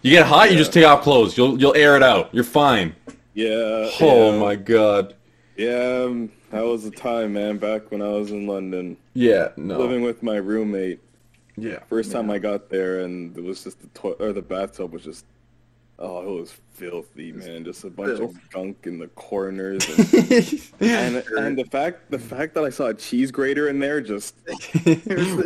You 0.00 0.10
get 0.10 0.26
hot, 0.26 0.50
you 0.50 0.56
just 0.56 0.72
take 0.72 0.86
off 0.86 1.02
clothes. 1.02 1.36
You'll 1.36 1.60
you'll 1.60 1.76
air 1.76 1.96
it 1.96 2.02
out. 2.02 2.34
You're 2.34 2.44
fine. 2.44 2.96
Yeah. 3.34 3.90
Oh 4.00 4.32
yeah, 4.32 4.40
my 4.40 4.56
god. 4.56 5.16
Yeah, 5.54 6.04
um, 6.06 6.30
that 6.50 6.64
was 6.64 6.84
a 6.84 6.90
time, 6.90 7.32
man. 7.34 7.58
Back 7.58 7.90
when 7.90 8.02
I 8.02 8.08
was 8.08 8.30
in 8.30 8.46
London, 8.46 8.96
Yeah. 9.14 9.48
No. 9.56 9.78
living 9.78 10.02
with 10.02 10.22
my 10.22 10.36
roommate. 10.36 11.00
Yeah. 11.56 11.80
First 11.88 12.12
time 12.12 12.30
I 12.30 12.38
got 12.38 12.68
there, 12.68 13.00
and 13.00 13.36
it 13.36 13.42
was 13.42 13.64
just 13.64 13.80
the 13.80 13.86
toilet 13.88 14.20
or 14.20 14.32
the 14.34 14.42
bathtub 14.42 14.92
was 14.92 15.02
just, 15.02 15.24
oh, 15.98 16.20
it 16.36 16.40
was 16.40 16.52
filthy, 16.74 17.32
man. 17.32 17.64
Just 17.64 17.82
a 17.84 17.88
bunch 17.88 18.18
filth. 18.18 18.34
of 18.34 18.50
gunk 18.50 18.76
in 18.84 18.98
the 18.98 19.06
corners, 19.08 19.86
and, 20.80 21.16
and 21.16 21.24
and 21.38 21.58
the 21.58 21.64
fact 21.70 22.10
the 22.10 22.18
fact 22.18 22.52
that 22.54 22.64
I 22.64 22.68
saw 22.68 22.88
a 22.88 22.94
cheese 22.94 23.30
grater 23.30 23.68
in 23.70 23.78
there 23.78 24.02
just 24.02 24.34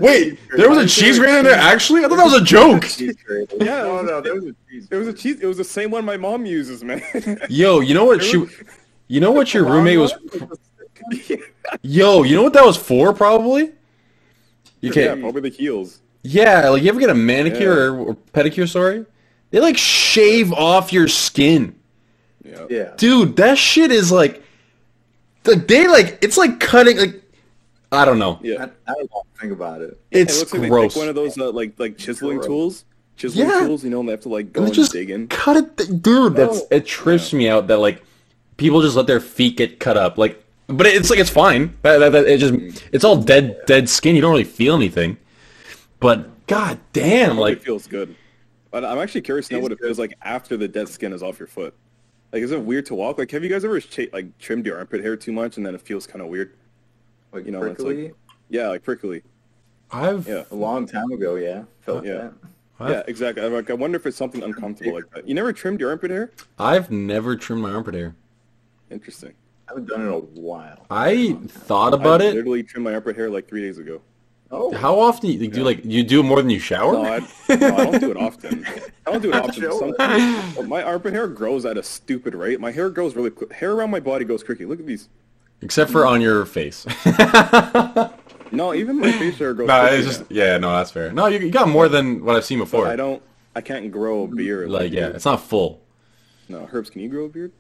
Wait, 0.00 0.40
there 0.56 0.68
was 0.68 0.78
a 0.78 0.88
cheese 0.88 1.20
grater 1.20 1.38
in 1.38 1.44
there. 1.44 1.54
Actually, 1.54 2.04
I 2.04 2.08
thought 2.08 2.16
that 2.16 2.24
was 2.24 2.42
a 2.42 2.44
joke. 2.44 2.84
Yeah, 3.60 3.82
no, 3.84 4.02
no, 4.02 4.20
there 4.20 4.34
was 4.34 4.44
a 4.46 4.54
cheese. 4.68 4.88
it 4.90 4.96
was 4.96 5.06
a 5.06 5.12
cheese. 5.12 5.38
It 5.40 5.46
was 5.46 5.58
the 5.58 5.64
same 5.64 5.92
one 5.92 6.04
my 6.04 6.16
mom 6.16 6.44
uses, 6.44 6.82
man. 6.82 7.02
Yo, 7.48 7.78
you 7.78 7.94
know 7.94 8.04
what 8.04 8.20
she? 8.24 8.44
You 9.06 9.20
know 9.20 9.30
what 9.30 9.54
your 9.54 9.64
roommate 9.64 9.98
was? 10.00 10.12
Yeah. 11.28 11.36
Yo, 11.82 12.22
you 12.22 12.36
know 12.36 12.42
what 12.42 12.52
that 12.54 12.64
was 12.64 12.76
for? 12.76 13.12
Probably. 13.12 13.72
You 14.80 14.90
can't. 14.92 15.20
probably 15.20 15.42
the 15.42 15.48
heels. 15.50 16.00
Yeah, 16.22 16.68
like 16.70 16.82
you 16.82 16.88
ever 16.88 17.00
get 17.00 17.10
a 17.10 17.14
manicure 17.14 17.92
or, 17.94 17.98
or 18.08 18.14
pedicure? 18.34 18.68
Sorry, 18.68 19.04
they 19.50 19.60
like 19.60 19.76
shave 19.78 20.52
off 20.52 20.92
your 20.92 21.08
skin, 21.08 21.74
Yeah. 22.44 22.66
Yeah. 22.68 22.92
dude. 22.96 23.36
That 23.36 23.56
shit 23.58 23.90
is 23.90 24.10
like, 24.12 24.42
like 25.46 25.66
they 25.66 25.86
like 25.86 26.18
it's 26.22 26.36
like 26.36 26.60
cutting 26.60 26.98
like, 26.98 27.22
I 27.92 28.04
don't 28.04 28.18
know. 28.18 28.38
Yeah. 28.42 28.66
I, 28.86 28.92
I 28.92 28.94
don't. 28.94 29.26
Think 29.40 29.52
about 29.54 29.80
it. 29.80 29.98
It 30.10 30.20
It's 30.20 30.38
looks 30.38 30.52
like 30.52 30.68
gross. 30.68 30.92
they 30.94 31.00
take 31.00 31.00
one 31.00 31.08
of 31.08 31.14
those 31.14 31.38
uh, 31.38 31.50
like 31.50 31.72
like 31.78 31.96
chiseling 31.96 32.36
Gross. 32.36 32.46
tools, 32.46 32.84
chiseling 33.16 33.48
Yeah. 33.48 33.60
tools. 33.66 33.82
You 33.82 33.88
know, 33.88 34.00
and 34.00 34.08
they 34.08 34.12
have 34.12 34.20
to 34.20 34.28
like 34.28 34.52
go 34.52 34.60
and 34.60 34.68
and, 34.68 34.74
just 34.74 34.92
dig 34.92 35.08
in. 35.08 35.28
cut 35.28 35.56
it, 35.56 35.76
th- 35.78 36.02
dude. 36.02 36.34
That's 36.36 36.60
it 36.70 36.84
trips 36.84 37.32
me 37.32 37.48
out 37.48 37.66
that 37.68 37.78
like 37.78 38.02
people 38.58 38.82
just 38.82 38.96
let 38.96 39.06
their 39.06 39.20
feet 39.20 39.56
get 39.56 39.80
cut 39.80 39.96
up. 39.96 40.18
Like, 40.18 40.44
but 40.70 40.86
it's 40.86 41.10
like 41.10 41.18
it's 41.18 41.30
fine. 41.30 41.76
That, 41.82 41.98
that, 41.98 42.12
that- 42.12 42.26
it 42.26 42.38
just 42.38 42.84
it's 42.92 43.04
all 43.04 43.16
dead 43.22 43.60
dead 43.66 43.88
skin. 43.88 44.14
You 44.14 44.22
don't 44.22 44.30
really 44.32 44.44
feel 44.44 44.74
anything. 44.74 45.16
But 45.98 46.46
god 46.46 46.78
damn, 46.92 47.30
Like, 47.36 47.38
like 47.38 47.56
it 47.58 47.62
feels 47.62 47.86
good. 47.86 48.14
But 48.70 48.84
I'm 48.84 48.98
actually 48.98 49.22
curious 49.22 49.48
to 49.48 49.54
know 49.56 49.60
what 49.60 49.72
it 49.72 49.80
feels 49.80 49.98
like 49.98 50.14
after 50.22 50.56
the 50.56 50.68
dead 50.68 50.88
skin 50.88 51.12
is 51.12 51.22
off 51.22 51.38
your 51.38 51.48
foot. 51.48 51.74
Like, 52.32 52.42
is 52.42 52.52
it 52.52 52.60
weird 52.62 52.86
to 52.86 52.94
walk? 52.94 53.18
Like, 53.18 53.30
have 53.32 53.42
you 53.42 53.50
guys 53.50 53.64
ever 53.64 53.80
cha- 53.80 54.04
like 54.12 54.36
trimmed 54.38 54.64
your 54.64 54.78
armpit 54.78 55.02
hair 55.02 55.16
too 55.16 55.32
much 55.32 55.56
and 55.56 55.66
then 55.66 55.74
it 55.74 55.80
feels 55.80 56.06
kind 56.06 56.22
of 56.22 56.28
weird? 56.28 56.54
Like 57.32 57.44
You 57.44 57.52
know, 57.52 57.62
it's 57.64 57.74
prickly. 57.82 58.04
like- 58.04 58.14
Yeah, 58.48 58.68
like 58.68 58.82
prickly. 58.84 59.22
I've 59.90 60.26
Yeah. 60.28 60.44
A 60.50 60.54
long 60.54 60.86
time 60.86 61.10
ago, 61.10 61.34
yeah. 61.34 61.64
Felt 61.80 62.04
Yeah. 62.04 62.12
that. 62.14 62.32
I've, 62.78 62.90
Yeah, 62.90 63.02
exactly. 63.08 63.44
I'm 63.44 63.52
like, 63.52 63.68
I 63.68 63.74
wonder 63.74 63.96
if 63.96 64.06
it's 64.06 64.16
something 64.16 64.42
uncomfortable 64.42 64.94
like 64.94 65.10
that. 65.14 65.28
You 65.28 65.34
never 65.34 65.52
trimmed 65.52 65.80
your 65.80 65.90
armpit 65.90 66.10
hair? 66.12 66.30
I've 66.58 66.90
never 66.90 67.34
trimmed 67.36 67.62
my 67.62 67.72
armpit 67.72 67.94
hair. 67.94 68.14
Interesting. 68.90 69.32
I 69.70 69.74
haven't 69.74 69.88
done 69.88 70.00
it 70.00 70.04
in 70.04 70.12
a 70.12 70.18
while. 70.18 70.84
I 70.90 71.38
thought 71.46 71.94
about 71.94 72.20
it. 72.20 72.24
I 72.24 72.28
it. 72.30 72.34
literally 72.34 72.64
trimmed 72.64 72.84
my 72.84 72.94
armpit 72.94 73.14
hair 73.14 73.30
like 73.30 73.48
three 73.48 73.60
days 73.60 73.78
ago. 73.78 74.00
Oh, 74.50 74.74
How 74.74 74.98
often 74.98 75.30
do 75.30 75.36
you 75.36 75.48
do 75.48 75.62
like 75.62 75.84
you 75.84 76.02
do 76.02 76.20
it 76.20 76.22
more 76.24 76.42
than 76.42 76.50
you 76.50 76.58
shower? 76.58 76.94
No, 76.94 77.04
I, 77.04 77.18
no, 77.54 77.76
I 77.76 77.84
don't 77.84 78.00
do 78.00 78.10
it 78.10 78.16
often. 78.16 78.66
I 79.06 79.12
don't 79.12 79.22
do 79.22 79.28
it 79.32 79.34
often. 79.44 79.62
Show 79.62 79.78
Some, 79.78 79.90
it. 79.90 79.96
but 79.98 80.08
oh, 80.10 80.62
my 80.66 80.82
armpit 80.82 81.12
hair 81.12 81.28
grows 81.28 81.64
at 81.64 81.78
a 81.78 81.84
stupid 81.84 82.34
rate. 82.34 82.58
My 82.58 82.72
hair 82.72 82.90
grows 82.90 83.14
really 83.14 83.30
quick. 83.30 83.52
Hair 83.52 83.74
around 83.74 83.92
my 83.92 84.00
body 84.00 84.24
goes 84.24 84.42
quickly. 84.42 84.66
Look 84.66 84.80
at 84.80 84.86
these. 84.86 85.08
Except 85.62 85.88
for 85.88 86.00
mm-hmm. 86.00 86.14
on 86.14 86.20
your 86.20 86.44
face. 86.46 86.84
No, 88.52 88.74
even 88.74 88.98
my 88.98 89.12
face 89.12 89.38
hair 89.38 89.54
grows 89.54 89.68
no, 89.68 89.80
quickly 89.80 89.98
it's 89.98 90.06
just 90.08 90.20
now. 90.22 90.26
yeah, 90.30 90.58
no, 90.58 90.76
that's 90.76 90.90
fair. 90.90 91.12
No, 91.12 91.26
you, 91.26 91.38
you 91.38 91.50
got 91.50 91.68
more 91.68 91.88
than 91.88 92.24
what 92.24 92.34
I've 92.34 92.44
seen 92.44 92.58
before. 92.58 92.88
I 92.88 92.96
don't. 92.96 93.22
I 93.54 93.60
can't 93.60 93.90
grow 93.90 94.24
a 94.24 94.26
beard. 94.26 94.70
like 94.70 94.92
yeah, 94.92 95.08
you. 95.08 95.12
it's 95.14 95.24
not 95.24 95.40
full. 95.40 95.80
No, 96.48 96.68
Herbs, 96.72 96.90
can 96.90 97.00
you 97.00 97.08
grow 97.08 97.26
a 97.26 97.28
beard? 97.28 97.52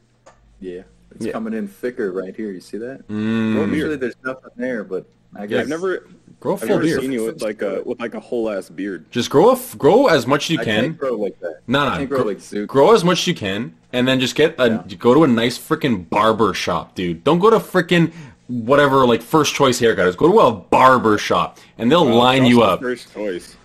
yeah. 0.58 0.82
It's 1.14 1.26
Yeah. 1.26 1.32
coming 1.32 1.54
in 1.54 1.66
thicker 1.68 2.12
right 2.12 2.34
here. 2.34 2.50
You 2.50 2.60
see 2.60 2.78
that? 2.78 3.06
Mm, 3.08 3.54
Grow 3.54 3.64
a. 3.64 3.66
Usually 3.68 3.96
there's 3.96 4.14
nothing 4.24 4.50
there, 4.56 4.84
but 4.84 5.06
I 5.34 5.40
Yeah, 5.42 5.46
guess 5.46 5.60
I've 5.62 5.68
never. 5.68 6.06
grow 6.40 6.52
a 6.52 6.56
I've 6.56 6.68
never 6.68 6.82
beard. 6.82 7.00
seen 7.00 7.12
you 7.12 7.24
with 7.26 7.42
like 7.42 7.62
a 7.62 7.82
with 7.84 8.00
like 8.00 8.14
a 8.14 8.20
whole 8.20 8.48
ass 8.50 8.68
beard. 8.68 9.04
Just 9.10 9.30
grow 9.30 9.50
a 9.50 9.52
f- 9.52 9.76
grow 9.78 10.06
as 10.06 10.26
much 10.26 10.46
as 10.46 10.50
you 10.50 10.60
I 10.60 10.64
can. 10.64 10.80
can't 10.84 10.98
grow 10.98 11.14
like 11.16 11.38
that. 11.40 11.60
No, 11.66 11.80
I 11.80 11.84
no, 11.90 11.96
can't 11.98 12.08
grow, 12.08 12.18
grow 12.18 12.26
like 12.28 12.38
Zoot. 12.38 12.66
grow 12.68 12.92
as 12.94 13.04
much 13.04 13.20
as 13.20 13.26
you 13.26 13.34
can, 13.34 13.74
and 13.92 14.06
then 14.08 14.20
just 14.20 14.34
get 14.34 14.54
a 14.58 14.68
Yeah. 14.88 14.96
go 14.98 15.14
to 15.14 15.24
a 15.24 15.28
nice 15.28 15.58
freaking 15.58 16.08
barber 16.08 16.54
shop, 16.54 16.94
dude. 16.94 17.24
Don't 17.24 17.38
go 17.40 17.50
to 17.50 17.58
freaking 17.58 18.12
whatever 18.48 19.06
like 19.06 19.22
first 19.22 19.54
choice 19.54 19.80
haircutters. 19.80 20.16
Go 20.16 20.30
to 20.30 20.38
a 20.40 20.52
barber 20.52 21.18
shop, 21.18 21.58
and 21.78 21.90
they'll 21.90 22.04
line 22.04 22.44
you 22.46 22.62
up. 22.62 22.80
First 22.80 23.12
choice. 23.12 23.56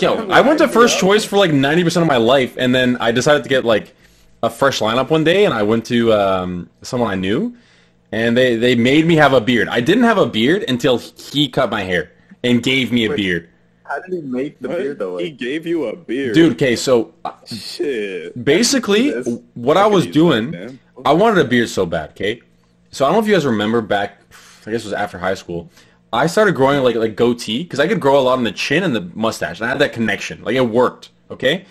Yo, 0.00 0.28
I 0.28 0.40
went 0.40 0.58
to 0.58 0.66
first 0.68 0.98
choice 0.98 1.24
for 1.24 1.36
like 1.36 1.52
ninety 1.52 1.84
percent 1.84 2.02
of 2.02 2.08
my 2.08 2.16
life, 2.16 2.54
and 2.58 2.74
then 2.74 2.96
I 3.00 3.12
decided 3.12 3.42
to 3.44 3.48
get 3.48 3.64
like 3.64 3.94
a 4.42 4.50
fresh 4.50 4.80
lineup 4.80 5.10
one 5.10 5.24
day, 5.24 5.44
and 5.44 5.54
I 5.54 5.62
went 5.62 5.84
to 5.86 6.12
um, 6.12 6.68
someone 6.82 7.10
I 7.10 7.14
knew, 7.14 7.56
and 8.10 8.36
they 8.36 8.56
they 8.56 8.74
made 8.74 9.06
me 9.06 9.16
have 9.16 9.32
a 9.32 9.40
beard. 9.40 9.68
I 9.68 9.80
didn't 9.80 10.04
have 10.04 10.18
a 10.18 10.26
beard 10.26 10.64
until 10.68 10.98
he 10.98 11.48
cut 11.48 11.70
my 11.70 11.82
hair 11.82 12.12
and 12.42 12.62
gave 12.62 12.90
me 12.92 13.04
a 13.06 13.10
Wait. 13.10 13.16
beard, 13.16 13.48
How 13.84 14.00
did 14.00 14.12
he 14.14 14.20
make 14.20 14.58
the 14.58 14.68
What? 14.68 14.78
beard 14.78 14.98
though? 14.98 15.16
He 15.18 15.30
gave 15.30 15.66
you 15.66 15.84
a 15.86 15.96
beard, 15.96 16.34
dude. 16.34 16.52
Okay, 16.54 16.74
so 16.76 17.14
uh, 17.24 17.32
Shit. 17.46 18.44
basically, 18.44 19.10
This- 19.12 19.28
what 19.54 19.76
I 19.76 19.84
could 19.84 19.92
was 19.94 20.06
doing, 20.06 20.50
that. 20.50 20.74
I 21.04 21.12
wanted 21.12 21.44
a 21.44 21.48
beard 21.48 21.68
so 21.68 21.86
bad. 21.86 22.10
Okay, 22.10 22.40
so 22.90 23.04
I 23.04 23.08
don't 23.08 23.16
know 23.16 23.22
if 23.22 23.28
you 23.28 23.34
guys 23.34 23.46
remember 23.46 23.80
back. 23.80 24.18
I 24.66 24.70
guess 24.70 24.82
it 24.82 24.86
was 24.86 24.92
after 24.92 25.18
high 25.18 25.34
school. 25.34 25.70
I 26.12 26.26
started 26.26 26.54
growing 26.54 26.82
like 26.82 26.96
like 26.96 27.14
goatee 27.16 27.62
because 27.62 27.78
I 27.80 27.86
could 27.86 28.00
grow 28.00 28.18
a 28.18 28.22
lot 28.22 28.38
on 28.38 28.44
the 28.44 28.52
chin 28.52 28.82
and 28.82 28.94
the 28.94 29.08
mustache, 29.14 29.60
and 29.60 29.66
I 29.66 29.68
had 29.68 29.78
that 29.78 29.92
connection. 29.92 30.42
Like 30.42 30.56
it 30.56 30.68
worked. 30.68 31.10
Okay, 31.30 31.64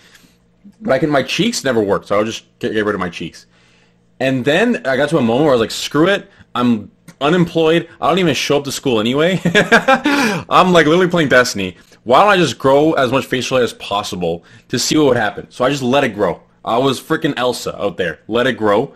but 0.80 0.90
like 0.90 1.02
in 1.02 1.10
my 1.10 1.22
cheeks 1.22 1.64
never 1.64 1.80
worked, 1.80 2.08
so 2.08 2.14
I 2.14 2.18
would 2.18 2.26
just 2.26 2.44
get, 2.58 2.72
get 2.72 2.84
rid 2.84 2.94
of 2.94 3.00
my 3.00 3.10
cheeks. 3.10 3.46
And 4.20 4.44
then 4.44 4.86
I 4.86 4.96
got 4.96 5.08
to 5.10 5.18
a 5.18 5.22
moment 5.22 5.42
where 5.44 5.50
I 5.50 5.54
was 5.54 5.60
like, 5.60 5.70
screw 5.70 6.08
it. 6.08 6.30
I'm 6.54 6.90
unemployed. 7.20 7.88
I 8.00 8.08
don't 8.08 8.18
even 8.18 8.34
show 8.34 8.58
up 8.58 8.64
to 8.64 8.72
school 8.72 9.00
anyway. 9.00 9.40
I'm 9.44 10.72
like 10.72 10.86
literally 10.86 11.08
playing 11.08 11.28
Destiny. 11.28 11.76
Why 12.04 12.20
don't 12.20 12.30
I 12.30 12.36
just 12.36 12.58
grow 12.58 12.92
as 12.92 13.10
much 13.12 13.26
facial 13.26 13.56
hair 13.56 13.64
as 13.64 13.74
possible 13.74 14.44
to 14.68 14.78
see 14.78 14.96
what 14.96 15.06
would 15.06 15.16
happen? 15.16 15.50
So 15.50 15.64
I 15.64 15.70
just 15.70 15.82
let 15.82 16.04
it 16.04 16.10
grow. 16.10 16.40
I 16.64 16.78
was 16.78 17.00
freaking 17.00 17.34
Elsa 17.36 17.80
out 17.80 17.96
there. 17.96 18.20
Let 18.28 18.46
it 18.46 18.56
grow 18.56 18.94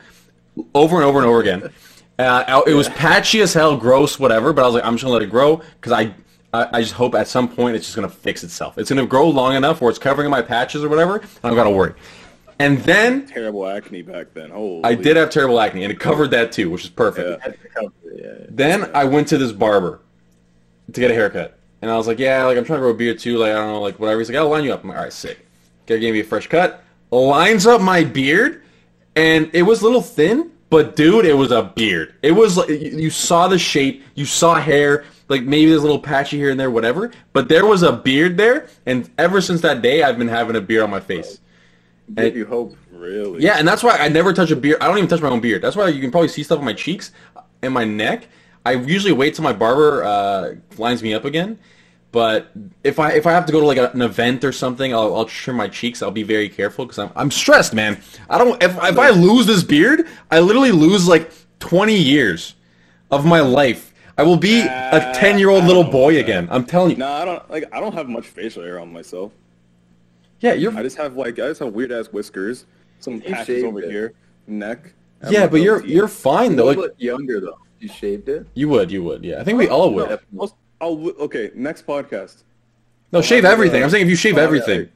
over 0.75 0.97
and 0.97 1.05
over 1.05 1.19
and 1.19 1.27
over 1.27 1.41
again. 1.41 1.71
Uh, 2.19 2.63
it 2.67 2.75
was 2.75 2.89
patchy 2.91 3.41
as 3.41 3.53
hell, 3.53 3.77
gross, 3.77 4.19
whatever. 4.19 4.53
But 4.53 4.63
I 4.63 4.67
was 4.67 4.75
like, 4.75 4.85
I'm 4.85 4.95
just 4.95 5.05
gonna 5.05 5.15
let 5.15 5.23
it 5.23 5.31
grow 5.31 5.57
because 5.81 5.93
I, 5.93 6.15
I, 6.57 6.79
I 6.79 6.81
just 6.81 6.95
hope 6.95 7.15
at 7.15 7.29
some 7.29 7.49
point 7.49 7.77
it's 7.77 7.87
just 7.87 7.97
gonna 7.97 8.09
fix 8.09 8.43
itself. 8.45 8.79
It's 8.79 8.89
gonna 8.91 9.07
grow 9.07 9.29
long 9.29 9.55
enough 9.55 9.81
where 9.81 9.91
it's 9.91 9.99
covering 9.99 10.31
my 10.31 10.43
patches 10.43 10.83
or 10.85 10.89
whatever. 10.89 11.23
I 11.43 11.49
don't 11.49 11.57
gotta 11.57 11.71
worry. 11.71 11.95
And 12.59 12.79
then 12.79 13.27
Terrible 13.27 13.67
acne 13.67 14.03
back 14.03 14.33
then. 14.33 14.51
Holy. 14.51 14.83
I 14.85 14.95
did 14.95 15.17
have 15.17 15.31
terrible 15.31 15.61
acne, 15.61 15.85
and 15.85 15.93
it 15.93 16.01
covered 16.01 16.31
that 16.31 16.53
too, 16.53 16.71
which 16.71 16.85
is 16.85 16.91
perfect. 16.91 17.29
Yeah. 17.29 17.37
had 17.43 17.61
to 17.61 17.69
cover 17.69 17.93
it, 18.07 18.21
yeah. 18.25 18.47
Then 18.49 18.91
I 18.95 19.05
went 19.05 19.29
to 19.29 19.39
this 19.39 19.53
barber 19.53 20.01
to 20.93 21.01
get 21.01 21.11
a 21.11 21.15
haircut, 21.15 21.59
and 21.83 21.91
I 21.91 21.97
was 21.99 22.07
like, 22.07 22.19
"Yeah, 22.19 22.45
like 22.47 22.57
I'm 22.57 22.65
trying 22.65 22.79
to 22.79 22.83
grow 22.83 22.91
a 22.91 22.95
beard 22.95 23.19
too. 23.19 23.37
Like 23.37 23.51
I 23.51 23.57
don't 23.57 23.73
know, 23.73 23.81
like 23.83 23.99
whatever." 23.99 24.21
He's 24.21 24.31
like, 24.31 24.39
"I'll 24.39 24.49
line 24.49 24.65
you 24.65 24.73
up." 24.73 24.83
I'm 24.83 24.89
like, 24.89 24.99
"All 24.99 25.05
right, 25.05 25.13
sick." 25.13 25.47
Guy 25.87 25.99
gave 25.99 26.15
me 26.15 26.21
a 26.21 26.25
fresh 26.25 26.47
cut, 26.49 26.83
lines 27.11 27.67
up 27.67 27.81
my 27.81 28.05
beard, 28.05 28.63
and 29.15 29.51
it 29.53 29.63
was 29.63 29.83
a 29.83 29.85
little 29.85 30.01
thin, 30.01 30.51
but 30.71 30.97
dude, 30.97 31.27
it 31.27 31.35
was 31.35 31.53
a 31.53 31.63
beard. 31.63 32.15
It 32.23 32.33
was 32.33 32.57
like 32.57 32.71
you 32.71 33.11
saw 33.11 33.49
the 33.49 33.59
shape, 33.59 34.03
you 34.15 34.25
saw 34.25 34.55
hair, 34.55 35.05
like 35.29 35.43
maybe 35.43 35.71
there's 35.71 35.83
a 35.83 35.87
little 35.87 36.01
patchy 36.01 36.37
here 36.37 36.51
and 36.51 36.59
there, 36.59 36.71
whatever. 36.71 37.13
But 37.33 37.49
there 37.49 37.67
was 37.67 37.83
a 37.83 37.93
beard 37.93 38.37
there, 38.37 38.69
and 38.85 39.11
ever 39.19 39.41
since 39.41 39.61
that 39.63 39.83
day, 39.83 40.03
I've 40.03 40.19
been 40.19 40.29
having 40.29 40.57
a 40.57 40.61
beard 40.61 40.85
on 40.85 40.91
my 40.91 41.01
face. 41.01 41.41
Give 42.15 42.37
you 42.37 42.47
hope. 42.47 42.77
Really. 42.93 43.43
Yeah, 43.43 43.59
and 43.59 43.67
that's 43.67 43.83
why 43.83 43.97
I 43.97 44.09
never 44.09 44.33
touch 44.33 44.51
a 44.51 44.57
beard. 44.57 44.79
I 44.81 44.87
don't 44.87 44.99
even 44.99 45.09
touch 45.09 45.21
my 45.21 45.29
own 45.29 45.41
beard. 45.41 45.63
That's 45.63 45.77
why 45.77 45.89
you 45.89 46.01
can 46.01 46.11
probably 46.11 46.29
see 46.29 46.43
stuff 46.43 46.59
on 46.59 46.65
my 46.65 46.73
cheeks 46.73 47.11
and 47.63 47.75
my 47.75 47.85
neck. 47.85 48.29
I 48.65 48.73
usually 48.73 49.13
wait 49.13 49.35
till 49.35 49.45
my 49.45 49.53
barber 49.53 50.05
uh, 50.05 50.55
lines 50.79 51.03
me 51.03 51.15
up 51.15 51.25
again. 51.25 51.59
But 52.13 52.51
if 52.83 52.99
I 52.99 53.13
if 53.13 53.27
I 53.27 53.33
have 53.33 53.47
to 53.47 53.53
go 53.53 53.61
to 53.61 53.67
like 53.67 53.79
a, 53.79 53.91
an 53.91 54.03
event 54.03 54.45
or 54.45 54.53
something, 54.53 54.95
I'll, 54.95 55.15
I'll 55.15 55.25
trim 55.27 55.57
my 55.57 55.69
cheeks. 55.69 56.03
I'll 56.03 56.11
be 56.11 56.23
very 56.23 56.49
careful 56.49 56.87
because 56.87 56.99
I'm 56.99 57.11
I'm 57.15 57.31
stressed, 57.31 57.75
man. 57.75 58.01
I 58.31 58.39
don't 58.39 58.63
if 58.63 58.75
if 58.83 58.99
I 58.99 59.11
lose 59.11 59.47
this 59.47 59.63
beard, 59.63 60.07
I 60.31 60.41
literally 60.41 60.73
lose 60.73 61.07
like 61.07 61.31
20 61.59 61.95
years 61.95 62.55
of 63.11 63.27
my 63.27 63.41
life. 63.41 63.93
I 64.19 64.23
will 64.23 64.37
be 64.37 64.61
a 64.61 65.13
10 65.15 65.39
year 65.39 65.51
old 65.51 65.65
little 65.65 65.85
boy 65.85 66.15
that. 66.15 66.21
again. 66.21 66.49
I'm 66.51 66.65
telling 66.65 66.93
you. 66.93 66.97
No, 66.97 67.11
I 67.11 67.25
don't 67.25 67.51
like. 67.51 67.65
I 67.73 67.81
don't 67.81 67.93
have 67.93 68.09
much 68.09 68.27
facial 68.27 68.63
hair 68.63 68.81
on 68.81 68.93
myself. 68.93 69.33
Yeah, 70.41 70.55
you're 70.55 70.77
I 70.77 70.83
just 70.83 70.97
have 70.97 71.17
like 71.17 71.35
I 71.35 71.49
just 71.49 71.61
have 71.61 71.73
weird 71.73 71.93
ass 71.93 72.07
whiskers, 72.09 72.67
some 73.01 73.21
patches 73.21 73.47
shaved 73.47 73.67
over 73.67 73.83
it. 73.83 73.91
here, 73.91 74.13
neck. 74.47 74.93
I 75.23 75.31
yeah, 75.31 75.41
my 75.41 75.47
but 75.49 75.61
you're 75.63 75.81
goatee. 75.81 75.95
you're 75.95 76.09
fine 76.09 76.57
though. 76.57 76.67
Like 76.67 76.77
look 76.77 76.95
younger 76.99 77.41
though. 77.41 77.59
You 77.79 77.89
shaved 77.89 78.29
it. 78.29 78.47
you 78.55 78.69
would, 78.69 78.91
you 78.91 79.03
would. 79.03 79.25
Yeah, 79.25 79.41
I 79.41 79.45
think 79.45 79.59
we 79.59 79.69
all 79.69 79.93
would. 79.93 80.09
No, 80.09 80.19
I'll, 80.41 80.59
I'll, 80.81 81.11
okay, 81.21 81.51
next 81.55 81.87
podcast. 81.87 82.43
No, 83.13 83.21
shave 83.21 83.45
everything. 83.45 83.83
uh, 83.83 83.85
I'm 83.85 83.91
saying 83.91 84.05
if 84.05 84.11
you 84.11 84.17
shave 84.17 84.35
oh, 84.35 84.39
yeah. 84.39 84.45
everything. 84.45 84.89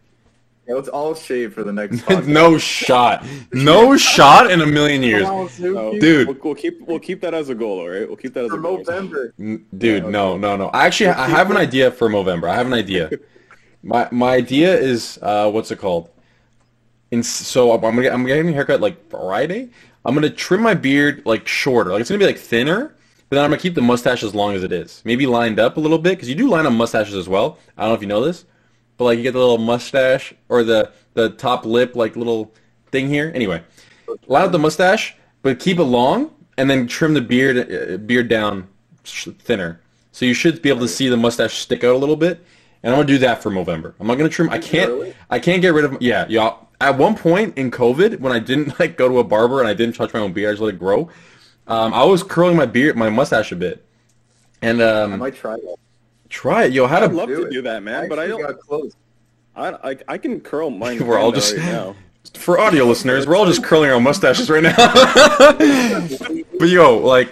Yeah, 0.71 0.77
let's 0.77 0.89
all 0.89 1.17
shave 1.17 1.53
for 1.53 1.65
the 1.65 1.73
next. 1.73 2.09
no 2.29 2.57
shot. 2.57 3.27
No 3.53 3.97
shot 3.97 4.53
in 4.53 4.61
a 4.61 4.67
million 4.67 5.03
years. 5.03 5.25
Come 5.25 5.35
on, 5.35 5.49
Zoot, 5.49 5.75
No, 5.75 5.99
Dude. 5.99 6.29
we'll, 6.29 6.37
we'll 6.45 6.55
keep 6.55 6.81
we'll 6.83 7.01
keep 7.01 7.21
that 7.23 7.35
as 7.35 7.49
a 7.49 7.57
goal, 7.57 7.81
all 7.81 7.89
right? 7.89 8.07
We'll 8.07 8.17
keep 8.17 8.35
that 8.35 8.45
as 8.45 8.51
for 8.51 8.59
a 8.59 8.63
goal. 8.63 8.79
November. 8.79 9.35
Dude, 9.37 9.65
Yeah, 10.05 10.09
no, 10.09 10.37
no, 10.37 10.55
no. 10.55 10.69
I 10.69 10.87
actually 10.87 11.09
I 11.11 11.27
have 11.27 11.51
an 11.51 11.57
idea 11.57 11.91
for 11.91 12.09
November. 12.09 12.49
I 12.49 12.55
have 12.55 12.69
an 12.69 12.73
idea. 12.73 13.11
My 13.83 14.07
my 14.13 14.33
idea 14.33 14.79
is 14.79 15.19
uh 15.23 15.51
what's 15.51 15.73
it 15.73 15.81
called? 15.81 16.09
And 17.11 17.27
so 17.27 17.73
I'm 17.73 17.81
gonna 17.81 18.09
I'm 18.11 18.25
getting 18.25 18.49
a 18.51 18.53
haircut 18.53 18.81
like 18.81 19.11
Friday. 19.11 19.71
I'm 20.05 20.15
gonna 20.15 20.31
trim 20.31 20.63
my 20.63 20.75
beard 20.75 21.23
like 21.27 21.49
shorter. 21.49 21.91
Like 21.91 22.03
it's 22.03 22.11
gonna 22.11 22.21
be 22.21 22.27
like 22.27 22.39
thinner, 22.39 22.95
but 23.29 23.35
then 23.37 23.45
I'm 23.45 23.51
gonna 23.51 23.61
keep 23.61 23.75
the 23.75 23.83
mustache 23.83 24.23
as 24.23 24.37
long 24.37 24.55
as 24.55 24.63
it 24.63 24.71
is. 24.71 25.03
Maybe 25.05 25.27
lined 25.27 25.59
up 25.59 25.79
a 25.79 25.81
little 25.81 25.99
bit 25.99 26.11
because 26.11 26.29
you 26.29 26.37
do 26.37 26.49
line 26.49 26.65
up 26.65 26.73
mustaches 26.73 27.17
as 27.17 27.29
well. 27.29 27.59
I 27.77 27.83
don't 27.83 27.91
know 27.91 27.95
if 27.97 28.03
you 28.03 28.07
know 28.07 28.25
this, 28.25 28.45
but 29.01 29.07
like 29.07 29.17
you 29.17 29.23
get 29.23 29.33
the 29.33 29.39
little 29.39 29.57
mustache 29.57 30.35
or 30.51 30.63
the 30.63 30.93
the 31.15 31.31
top 31.31 31.65
lip 31.65 31.97
like 31.97 32.17
little 32.17 32.53
thing 32.93 33.09
here. 33.09 33.33
Anyway, 33.35 33.63
line 34.27 34.45
up 34.45 34.53
the 34.53 34.59
mustache, 34.59 35.17
but 35.41 35.59
keep 35.59 35.79
it 35.79 35.85
long, 35.85 36.31
and 36.59 36.69
then 36.69 36.87
trim 36.87 37.15
the 37.15 37.23
beard 37.23 37.57
uh, 37.57 37.97
beard 37.97 38.29
down 38.29 38.69
thinner. 39.05 39.81
So 40.13 40.27
you 40.27 40.35
should 40.35 40.61
be 40.61 40.69
able 40.69 40.83
to 40.83 40.89
see 40.89 41.09
the 41.09 41.17
mustache 41.17 41.55
stick 41.55 41.83
out 41.83 41.95
a 41.95 41.97
little 41.97 42.15
bit. 42.15 42.45
And 42.83 42.93
I'm 42.93 42.99
gonna 42.99 43.09
do 43.09 43.17
that 43.19 43.43
for 43.43 43.51
November. 43.51 43.95
I'm 43.99 44.07
not 44.07 44.19
gonna 44.19 44.29
trim. 44.29 44.51
I 44.51 44.59
can't. 44.59 45.17
I 45.31 45.39
can't 45.39 45.63
get 45.63 45.73
rid 45.73 45.87
of. 45.87 45.97
Yeah, 46.03 46.29
y'all. 46.29 46.69
At 46.79 46.99
one 46.99 47.15
point 47.17 47.57
in 47.57 47.71
COVID, 47.71 48.21
when 48.21 48.35
I 48.35 48.39
didn't 48.39 48.79
like 48.79 48.99
go 48.99 49.09
to 49.09 49.19
a 49.21 49.25
barber 49.25 49.61
and 49.61 49.69
I 49.69 49.73
didn't 49.73 49.95
touch 49.95 50.13
my 50.13 50.21
own 50.21 50.35
beard, 50.35 50.51
I 50.51 50.53
just 50.53 50.63
let 50.63 50.75
it 50.75 50.79
grow. 50.79 51.09
Um, 51.67 51.95
I 51.95 52.05
was 52.05 52.23
curling 52.23 52.57
my 52.57 52.67
beard, 52.67 52.99
my 52.99 53.09
mustache 53.09 53.51
a 53.51 53.57
bit, 53.57 53.83
and 54.61 54.83
I 54.83 55.05
um, 55.05 55.19
might 55.19 55.37
try 55.37 55.57
that. 55.57 55.77
Try 56.31 56.64
it. 56.64 56.73
Yo, 56.73 56.87
how 56.87 56.97
I'd 57.03 57.09
to 57.11 57.14
love 57.14 57.29
do 57.29 57.37
to 57.37 57.43
it. 57.47 57.51
do 57.53 57.62
that, 57.62 57.83
man, 57.83 58.09
but 58.09 58.19
I 58.19 58.27
don't. 58.27 58.40
got 58.40 58.59
close. 58.59 58.95
I, 59.55 59.90
I 59.90 59.97
I 60.09 60.16
can 60.19 60.40
curl 60.40 60.71
mine. 60.71 60.99
We're 61.07 61.19
all 61.19 61.33
just- 61.33 61.55
right 61.57 61.66
now. 61.66 61.97
for 62.35 62.59
audio 62.59 62.85
listeners, 62.85 63.27
we're 63.27 63.35
all 63.35 63.47
just 63.47 63.64
curling 63.64 63.90
our 63.90 63.99
mustaches 63.99 64.49
right 64.51 64.62
now. 64.62 64.77
but 66.59 66.69
yo, 66.69 66.99
like, 66.99 67.31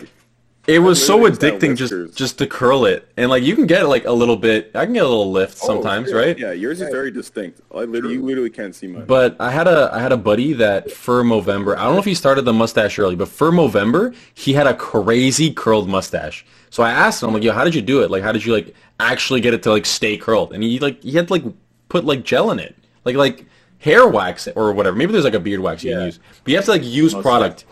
It 0.69 0.81
was 0.81 1.05
so 1.05 1.17
literally 1.17 1.31
just 1.31 1.41
got 1.41 1.53
addicting 1.53 1.77
just 1.77 1.93
whiskers. 1.93 2.15
just 2.15 2.39
to 2.39 2.47
curl 2.47 2.85
it, 2.85 3.09
and 3.17 3.31
like 3.31 3.43
you 3.43 3.57
can 3.57 3.67
get 3.67 3.89
like 3.89 4.05
a 4.05 4.13
little 4.13 4.37
bit. 4.37 4.71
I 4.75 4.85
can 4.85 4.93
get 4.93 5.05
a 5.05 5.09
little 5.09 5.33
lift 5.33 5.59
oh, 5.63 5.67
sometimes, 5.67 6.11
yeah. 6.11 6.17
right? 6.17 6.39
Yeah, 6.39 6.53
yours 6.53 6.83
is 6.83 6.91
very 6.91 7.11
distinct. 7.11 7.63
I 7.75 7.85
literally, 7.85 8.17
you 8.17 8.23
literally 8.23 8.51
can't 8.51 8.75
see 8.75 8.87
mine. 8.87 9.07
But 9.07 9.35
I 9.41 9.51
had 9.51 9.67
a 9.67 9.91
I 9.95 9.99
had 10.01 10.13
a 10.13 10.17
buddy 10.19 10.53
that 10.53 10.93
for 10.93 11.25
Movember. 11.25 11.75
I 11.75 11.85
don't 11.85 11.95
know 11.95 11.99
if 12.01 12.05
he 12.05 12.15
started 12.15 12.43
the 12.43 12.53
mustache 12.53 12.99
early, 12.99 13.17
but 13.17 13.29
for 13.29 13.51
Movember 13.51 14.15
he 14.35 14.53
had 14.53 14.67
a 14.67 14.75
crazy 14.75 15.53
curled 15.53 15.89
mustache. 15.89 16.45
So 16.69 16.83
I 16.83 16.91
asked 16.91 17.23
him, 17.23 17.29
I'm 17.31 17.35
like, 17.35 17.45
yo, 17.45 17.53
how 17.53 17.65
did 17.65 17.75
you 17.75 17.81
do 17.81 18.03
it? 18.03 18.11
Like, 18.11 18.23
how 18.23 18.33
did 18.33 18.45
you 18.45 18.53
like 18.53 18.75
actually 19.01 19.41
get 19.41 19.55
it 19.55 19.63
to 19.63 19.71
like 19.71 19.87
stay 19.87 20.19
curled? 20.19 20.53
And 20.53 20.63
he 20.63 20.79
like 20.81 21.03
he 21.03 21.13
had 21.13 21.29
to, 21.29 21.33
like 21.33 21.45
put 21.89 22.05
like 22.05 22.25
gel 22.25 22.51
in 22.51 22.59
it, 22.59 22.77
like 23.07 23.17
like 23.17 23.47
hair 23.79 24.07
wax 24.07 24.49
or 24.55 24.73
whatever. 24.75 24.97
Maybe 24.97 25.13
there's 25.13 25.25
like 25.25 25.33
a 25.33 25.41
beard 25.41 25.61
wax 25.61 25.83
you 25.83 25.93
can 25.93 26.01
Yeah. 26.01 26.07
use, 26.07 26.19
but 26.45 26.51
you 26.51 26.57
have 26.57 26.67
to 26.67 26.73
like 26.73 26.85
use 26.85 27.15
Mustache. 27.15 27.23
product. 27.23 27.65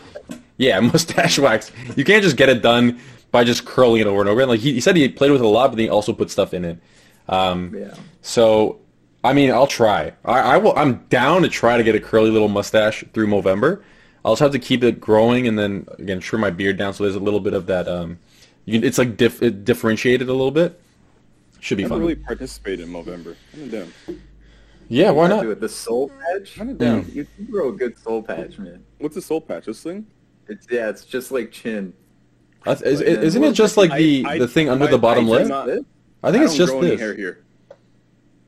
Yeah, 0.57 0.79
mustache 0.81 1.39
wax. 1.39 1.71
You 1.95 2.03
can't 2.03 2.23
just 2.23 2.37
get 2.37 2.49
it 2.49 2.61
done 2.61 2.99
by 3.31 3.43
just 3.43 3.65
curling 3.65 4.01
it 4.01 4.07
over 4.07 4.21
and 4.21 4.29
over. 4.29 4.41
And 4.41 4.49
like 4.49 4.59
he, 4.59 4.73
he 4.73 4.81
said, 4.81 4.95
he 4.95 5.07
played 5.09 5.31
with 5.31 5.41
it 5.41 5.45
a 5.45 5.49
lot, 5.49 5.67
but 5.69 5.75
then 5.77 5.85
he 5.85 5.89
also 5.89 6.13
put 6.13 6.29
stuff 6.31 6.53
in 6.53 6.65
it. 6.65 6.79
Um, 7.29 7.75
Yeah. 7.75 7.93
so, 8.21 8.79
I 9.23 9.33
mean, 9.33 9.51
I'll 9.51 9.67
try. 9.67 10.13
I, 10.23 10.39
I 10.39 10.57
will. 10.57 10.73
I'm 10.77 11.05
down 11.09 11.41
to 11.41 11.49
try 11.49 11.75
to 11.77 11.83
get 11.83 11.95
a 11.95 11.99
curly 11.99 12.29
little 12.29 12.47
mustache 12.47 13.03
through 13.13 13.27
Movember. 13.27 13.81
I'll 14.23 14.33
just 14.33 14.41
have 14.41 14.51
to 14.53 14.59
keep 14.59 14.83
it 14.83 14.99
growing 14.99 15.47
and 15.47 15.57
then 15.57 15.87
again 15.99 16.19
trim 16.19 16.41
my 16.41 16.49
beard 16.49 16.77
down 16.77 16.93
so 16.93 17.03
there's 17.03 17.15
a 17.15 17.19
little 17.19 17.39
bit 17.39 17.53
of 17.53 17.65
that. 17.67 17.87
Um, 17.87 18.19
you 18.65 18.79
it's 18.81 18.97
like 18.97 19.15
diff, 19.17 19.41
it 19.41 19.63
differentiated 19.65 20.27
a 20.29 20.33
little 20.33 20.51
bit. 20.51 20.79
Should 21.59 21.77
be 21.77 21.85
I 21.85 21.87
fun. 21.89 21.99
really 21.99 22.15
participated 22.15 22.87
in 22.87 22.91
Movember. 22.93 23.35
I'm 23.53 23.69
down. 23.69 23.91
yeah, 24.89 25.11
why 25.11 25.27
not? 25.27 25.43
Do 25.43 25.51
it. 25.51 25.59
The 25.61 25.69
soul 25.69 26.09
patch. 26.09 26.59
I'm 26.59 26.75
down. 26.77 27.05
You 27.11 27.25
can 27.35 27.45
grow 27.45 27.69
a 27.69 27.73
good 27.73 27.97
soul 27.99 28.21
patch, 28.21 28.57
man. 28.59 28.83
What's 28.99 29.15
a 29.17 29.21
soul 29.21 29.41
patch? 29.41 29.65
This 29.65 29.81
thing? 29.81 30.05
It's 30.49 30.67
yeah, 30.69 30.89
it's 30.89 31.05
just 31.05 31.31
like 31.31 31.51
chin. 31.51 31.93
I 32.65 32.75
th- 32.75 32.85
is, 32.85 32.99
like, 32.99 33.07
isn't 33.09 33.41
what- 33.41 33.49
it 33.51 33.53
just 33.53 33.77
like 33.77 33.91
the 33.95 34.25
I- 34.25 34.31
I- 34.33 34.37
the 34.39 34.47
thing 34.47 34.69
under 34.69 34.85
my- 34.85 34.91
the 34.91 34.97
bottom 34.97 35.25
I 35.25 35.29
lip? 35.29 35.47
not- 35.47 35.69
I 36.23 36.31
think 36.31 36.41
I 36.41 36.45
it's 36.45 36.53
don't 36.53 36.57
just 36.57 36.71
grow 36.71 36.79
any 36.81 36.89
this. 36.91 36.99
hair 36.99 37.13
here. 37.15 37.43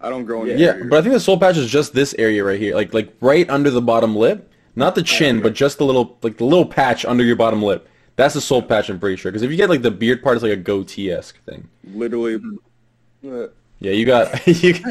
I 0.01 0.09
don't 0.09 0.25
grow 0.25 0.41
any 0.43 0.51
Yeah, 0.51 0.57
Yeah, 0.57 0.65
hair 0.67 0.75
here. 0.77 0.85
but 0.89 0.99
I 0.99 1.01
think 1.01 1.13
the 1.13 1.19
soul 1.19 1.37
patch 1.37 1.57
is 1.57 1.69
just 1.69 1.93
this 1.93 2.15
area 2.17 2.43
right 2.43 2.59
here, 2.59 2.73
like 2.75 2.93
like 2.93 3.13
right 3.21 3.49
under 3.49 3.69
the 3.69 3.81
bottom 3.81 4.15
lip, 4.15 4.49
not 4.75 4.95
the 4.95 5.03
chin, 5.03 5.41
but 5.41 5.53
just 5.53 5.77
the 5.77 5.85
little 5.85 6.17
like 6.23 6.37
the 6.37 6.45
little 6.45 6.65
patch 6.65 7.05
under 7.05 7.23
your 7.23 7.35
bottom 7.35 7.61
lip. 7.61 7.87
That's 8.15 8.33
the 8.33 8.41
soul 8.41 8.61
patch, 8.61 8.89
I'm 8.89 8.99
pretty 8.99 9.15
sure. 9.15 9.31
Because 9.31 9.43
if 9.43 9.51
you 9.51 9.55
get 9.57 9.69
like 9.69 9.81
the 9.81 9.91
beard 9.91 10.21
part, 10.23 10.35
it's 10.35 10.43
like 10.43 10.51
a 10.51 10.57
goatee 10.57 11.11
esque 11.11 11.37
thing. 11.45 11.67
literally. 11.93 12.37
Mm-hmm. 12.39 13.33
uh, 13.43 13.47
Yeah, 13.79 13.91
you 13.91 14.05
got 14.05 14.45
you, 14.63 14.73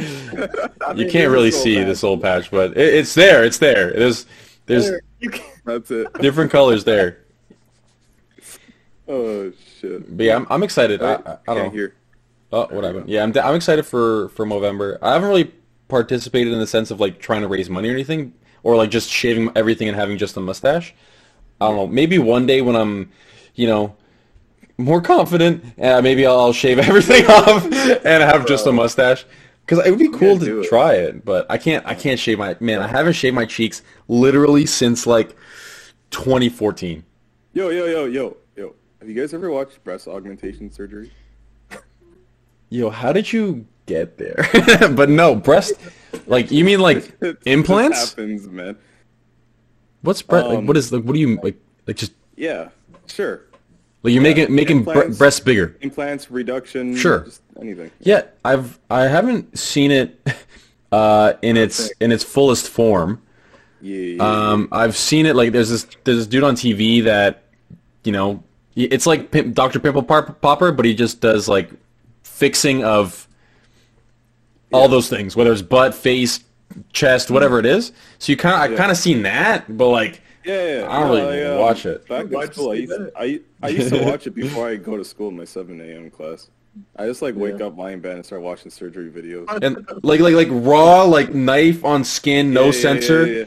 I 0.87 0.93
you 0.95 1.11
can't 1.11 1.31
really 1.31 1.51
see 1.51 1.77
patch. 1.77 1.87
the 1.89 1.97
soul 1.97 2.17
patch, 2.19 2.51
but 2.51 2.71
it, 2.77 2.95
it's 2.95 3.15
there. 3.15 3.45
It's 3.45 3.59
there. 3.59 3.93
There's 3.93 4.25
there's 4.67 4.91
you 5.21 5.31
can- 5.31 5.45
That's 5.69 5.91
it. 5.91 6.13
different 6.21 6.51
colors 6.51 6.85
there. 6.85 7.19
Oh 9.11 9.51
shit. 9.81 10.17
But 10.17 10.27
yeah, 10.27 10.37
I'm, 10.37 10.47
I'm 10.51 10.63
excited. 10.63 11.03
I, 11.03 11.07
I, 11.07 11.15
I 11.15 11.17
can't 11.17 11.45
don't 11.47 11.57
know. 11.57 11.71
hear. 11.71 11.95
Oh, 12.53 12.67
what 12.71 12.85
happened? 12.85 13.09
Yeah, 13.09 13.23
I'm, 13.23 13.33
I'm 13.39 13.55
excited 13.55 13.87
for 13.87 14.29
for 14.31 14.45
Movember. 14.45 14.99
I 15.01 15.15
haven't 15.15 15.29
really 15.31 15.51
participated 15.89 16.53
in 16.53 16.59
the 16.59 16.67
sense 16.67 16.91
of 16.91 17.01
like 17.01 17.19
trying 17.19 17.41
to 17.41 17.49
raise 17.49 17.71
money 17.71 17.89
or 17.89 17.93
anything, 17.93 18.35
or 18.63 18.77
like 18.77 18.91
just 18.91 19.09
shaving 19.09 19.51
everything 19.57 19.89
and 19.89 19.97
having 19.97 20.19
just 20.19 20.37
a 20.37 20.41
mustache. 20.41 20.95
I 21.61 21.69
don't 21.69 21.77
know. 21.77 21.87
Maybe 21.87 22.19
one 22.19 22.45
day 22.47 22.61
when 22.61 22.77
I'm, 22.77 23.11
you 23.55 23.67
know, 23.67 23.97
more 24.77 25.01
confident, 25.01 25.65
uh, 25.81 26.03
maybe 26.03 26.27
I'll, 26.27 26.39
I'll 26.39 26.53
shave 26.53 26.79
everything 26.91 27.25
off 27.27 27.65
and 27.65 28.23
have 28.23 28.47
just 28.47 28.67
a 28.67 28.73
mustache. 28.73 29.25
Because 29.69 29.85
it 29.87 29.91
would 29.91 29.99
be 29.99 30.09
cool 30.09 30.39
gotta 30.39 30.61
it. 30.61 30.69
try 30.69 30.95
it, 30.95 31.27
but 31.27 31.45
I 31.51 31.59
can't. 31.59 31.85
I 31.85 31.95
can't 31.95 32.19
shave 32.19 32.39
my 32.39 32.57
man. 32.59 32.81
I 32.81 32.87
haven't 32.87 33.13
shaved 33.13 33.35
my 33.37 33.45
cheeks 33.45 33.83
literally 34.09 34.65
since 34.65 35.07
like 35.07 35.37
2014. 36.11 37.05
Yo, 37.53 37.69
yo, 37.69 37.85
yo, 37.85 38.07
yo, 38.07 38.37
yo. 38.57 38.75
Have 39.01 39.09
you 39.11 39.15
guys 39.15 39.35
ever 39.35 39.51
watched 39.51 39.85
breast 39.85 40.09
augmentation 40.09 40.73
surgery? 40.73 41.13
Yo, 42.71 42.89
how 42.91 43.13
did 43.13 43.31
you 43.33 43.67
get 43.87 44.17
there? 44.19 44.49
but 44.95 45.09
no, 45.11 45.35
breast. 45.35 45.75
Like 46.27 46.51
you 46.51 46.65
mean 46.65 46.81
like 46.81 47.15
It 47.21 47.39
implants? 47.45 48.11
happens, 48.11 48.47
man. 48.49 48.77
What's 50.01 50.23
breast? 50.23 50.47
like, 50.49 50.59
Um, 50.59 50.67
what 50.67 50.77
is 50.79 50.91
like? 50.93 51.03
What 51.05 51.13
do 51.13 51.21
you 51.21 51.39
like? 51.43 51.57
Like 51.87 51.97
just 51.97 52.13
Yeah, 52.37 52.71
sure. 53.07 53.43
Like 54.09 54.15
you're 54.15 54.23
making 54.23 54.55
making 54.55 54.85
bre- 54.85 55.09
breasts 55.17 55.41
bigger. 55.41 55.77
Implants, 55.81 56.31
reduction, 56.31 56.97
Sure. 56.97 57.21
just 57.21 57.43
anything. 57.61 57.91
Yeah, 58.01 58.23
I've 58.45 58.79
I 58.91 59.03
haven't 59.03 59.59
seen 59.59 59.91
it 59.91 60.19
uh, 60.93 61.35
in 61.43 61.57
its 61.57 61.91
in 62.01 62.13
its 62.13 62.25
fullest 62.25 62.69
form. 62.69 63.23
Yeah. 63.81 64.17
Um, 64.21 64.69
I've 64.73 64.97
seen 64.97 65.27
it 65.27 65.37
like 65.37 65.53
there's 65.53 65.71
this 65.71 65.87
there's 66.05 66.19
this 66.19 66.27
dude 66.27 66.43
on 66.45 66.55
TV 66.57 67.05
that 67.05 67.45
you 68.05 68.13
know 68.13 68.43
it's 68.75 69.07
like 69.07 69.31
Dr. 69.55 69.81
Pimple 69.81 70.03
Popper, 70.05 70.73
but 70.73 70.85
he 70.85 70.95
just 70.95 71.21
does 71.21 71.49
like 71.49 71.71
fixing 72.23 72.85
of 72.85 73.27
all 74.73 74.89
those 74.89 75.09
things, 75.09 75.35
whether 75.35 75.53
it's 75.53 75.63
butt, 75.63 75.95
face, 75.95 76.45
chest, 76.93 77.31
whatever 77.31 77.59
it 77.59 77.67
is. 77.67 77.93
So 78.19 78.31
you 78.33 78.37
kind 78.37 78.55
of 78.55 78.61
I 78.61 78.67
Yeah. 78.73 78.77
kind 78.77 78.91
of 78.91 78.97
seen 78.97 79.23
that, 79.23 79.77
but 79.77 79.89
like 79.89 80.21
yeah, 80.49 80.79
yeah. 80.81 80.91
I 80.91 81.01
don't 81.01 81.11
really 81.11 81.45
um, 81.45 81.59
watch 81.61 81.87
it. 81.87 82.07
Back 82.09 82.27
in 82.33 82.53
school, 82.53 82.71
I 82.71 82.75
used. 82.75 83.01
I, 83.17 83.41
I 83.63 83.69
used 83.69 83.93
to 83.95 84.03
watch 84.11 84.27
it 84.27 84.35
before 84.35 84.69
I 84.69 84.77
go 84.77 84.97
to 84.97 85.05
school 85.05 85.29
in 85.29 85.37
my 85.37 85.45
7 85.45 85.81
a.m. 85.81 86.11
class. 86.11 86.49
I 86.97 87.07
just 87.07 87.23
like 87.23 87.35
wake 87.35 87.59
Yeah. 87.59 87.67
up, 87.67 87.77
lying 87.77 87.95
in 87.95 88.01
bed, 88.01 88.17
and 88.17 88.25
start 88.25 88.43
watching 88.43 88.71
surgery 88.71 89.11
videos. 89.11 89.47
and 89.63 89.87
like 90.05 90.21
like 90.21 90.35
like 90.35 90.49
raw 90.51 91.03
like 91.03 91.35
knife 91.35 91.85
on 91.85 92.05
skin, 92.05 92.53
no 92.53 92.61
Yeah, 92.61 92.67
yeah, 92.67 92.73
yeah, 92.75 92.81
censor. 92.83 93.27
Yeah, 93.27 93.45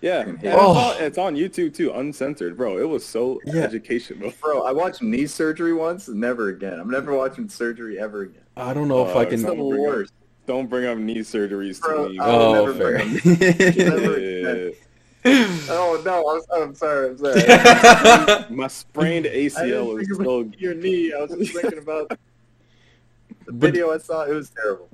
yeah. 0.00 0.32
Yeah, 0.42 0.56
Oh. 0.58 0.70
it's, 0.72 0.98
on, 0.98 1.04
it's 1.04 1.18
on 1.18 1.34
YouTube 1.36 1.74
too, 1.74 1.92
uncensored, 1.92 2.56
bro. 2.56 2.78
It 2.78 2.88
was 2.88 3.04
so 3.04 3.38
Yeah. 3.44 3.62
educational. 3.62 4.32
Bro, 4.40 4.62
I 4.62 4.72
watched 4.72 5.02
knee 5.02 5.26
surgery 5.26 5.74
once, 5.74 6.08
and 6.08 6.18
never 6.18 6.48
again. 6.48 6.80
I'm 6.80 6.88
never 6.90 7.14
watching 7.14 7.48
surgery 7.50 7.98
ever 7.98 8.22
again. 8.22 8.42
I 8.56 8.72
don't 8.72 8.88
know 8.88 9.06
if 9.06 9.14
Uh, 9.14 9.18
I 9.20 9.24
can. 9.26 9.42
Don't 9.42 9.56
bring 9.58 9.72
up- 9.72 9.78
worst. 9.78 10.12
Don't 10.46 10.68
bring 10.70 10.86
up 10.86 10.96
knee 10.98 11.18
surgeries 11.18 11.80
Bro, 11.80 12.04
to 12.04 12.10
me. 12.10 12.16
Bro. 12.16 12.26
Oh, 12.26 12.54
never 12.64 12.74
fair. 12.74 14.72
bring 15.22 15.34
Never 15.34 15.48
Yeah. 15.48 15.54
again. 15.54 15.66
Oh 15.70 16.02
no, 16.04 16.28
I'm, 16.56 16.62
I'm 16.62 16.74
sorry, 16.74 17.08
I'm 17.10 17.18
sorry. 17.18 18.44
My 18.54 18.66
sprained 18.68 19.26
I 19.26 19.30
didn't 19.30 19.52
ACL 19.52 19.94
was 19.94 20.06
think 20.06 20.14
still. 20.20 20.46
your 20.58 20.74
knee. 20.74 21.12
I 21.12 21.22
was 21.22 21.30
just 21.32 21.52
thinking 21.60 21.78
about 21.78 22.08
the 23.46 23.52
But- 23.52 23.54
video 23.54 23.90
I 23.90 23.98
saw. 23.98 24.24
It 24.24 24.32
was 24.34 24.50
terrible. 24.50 24.88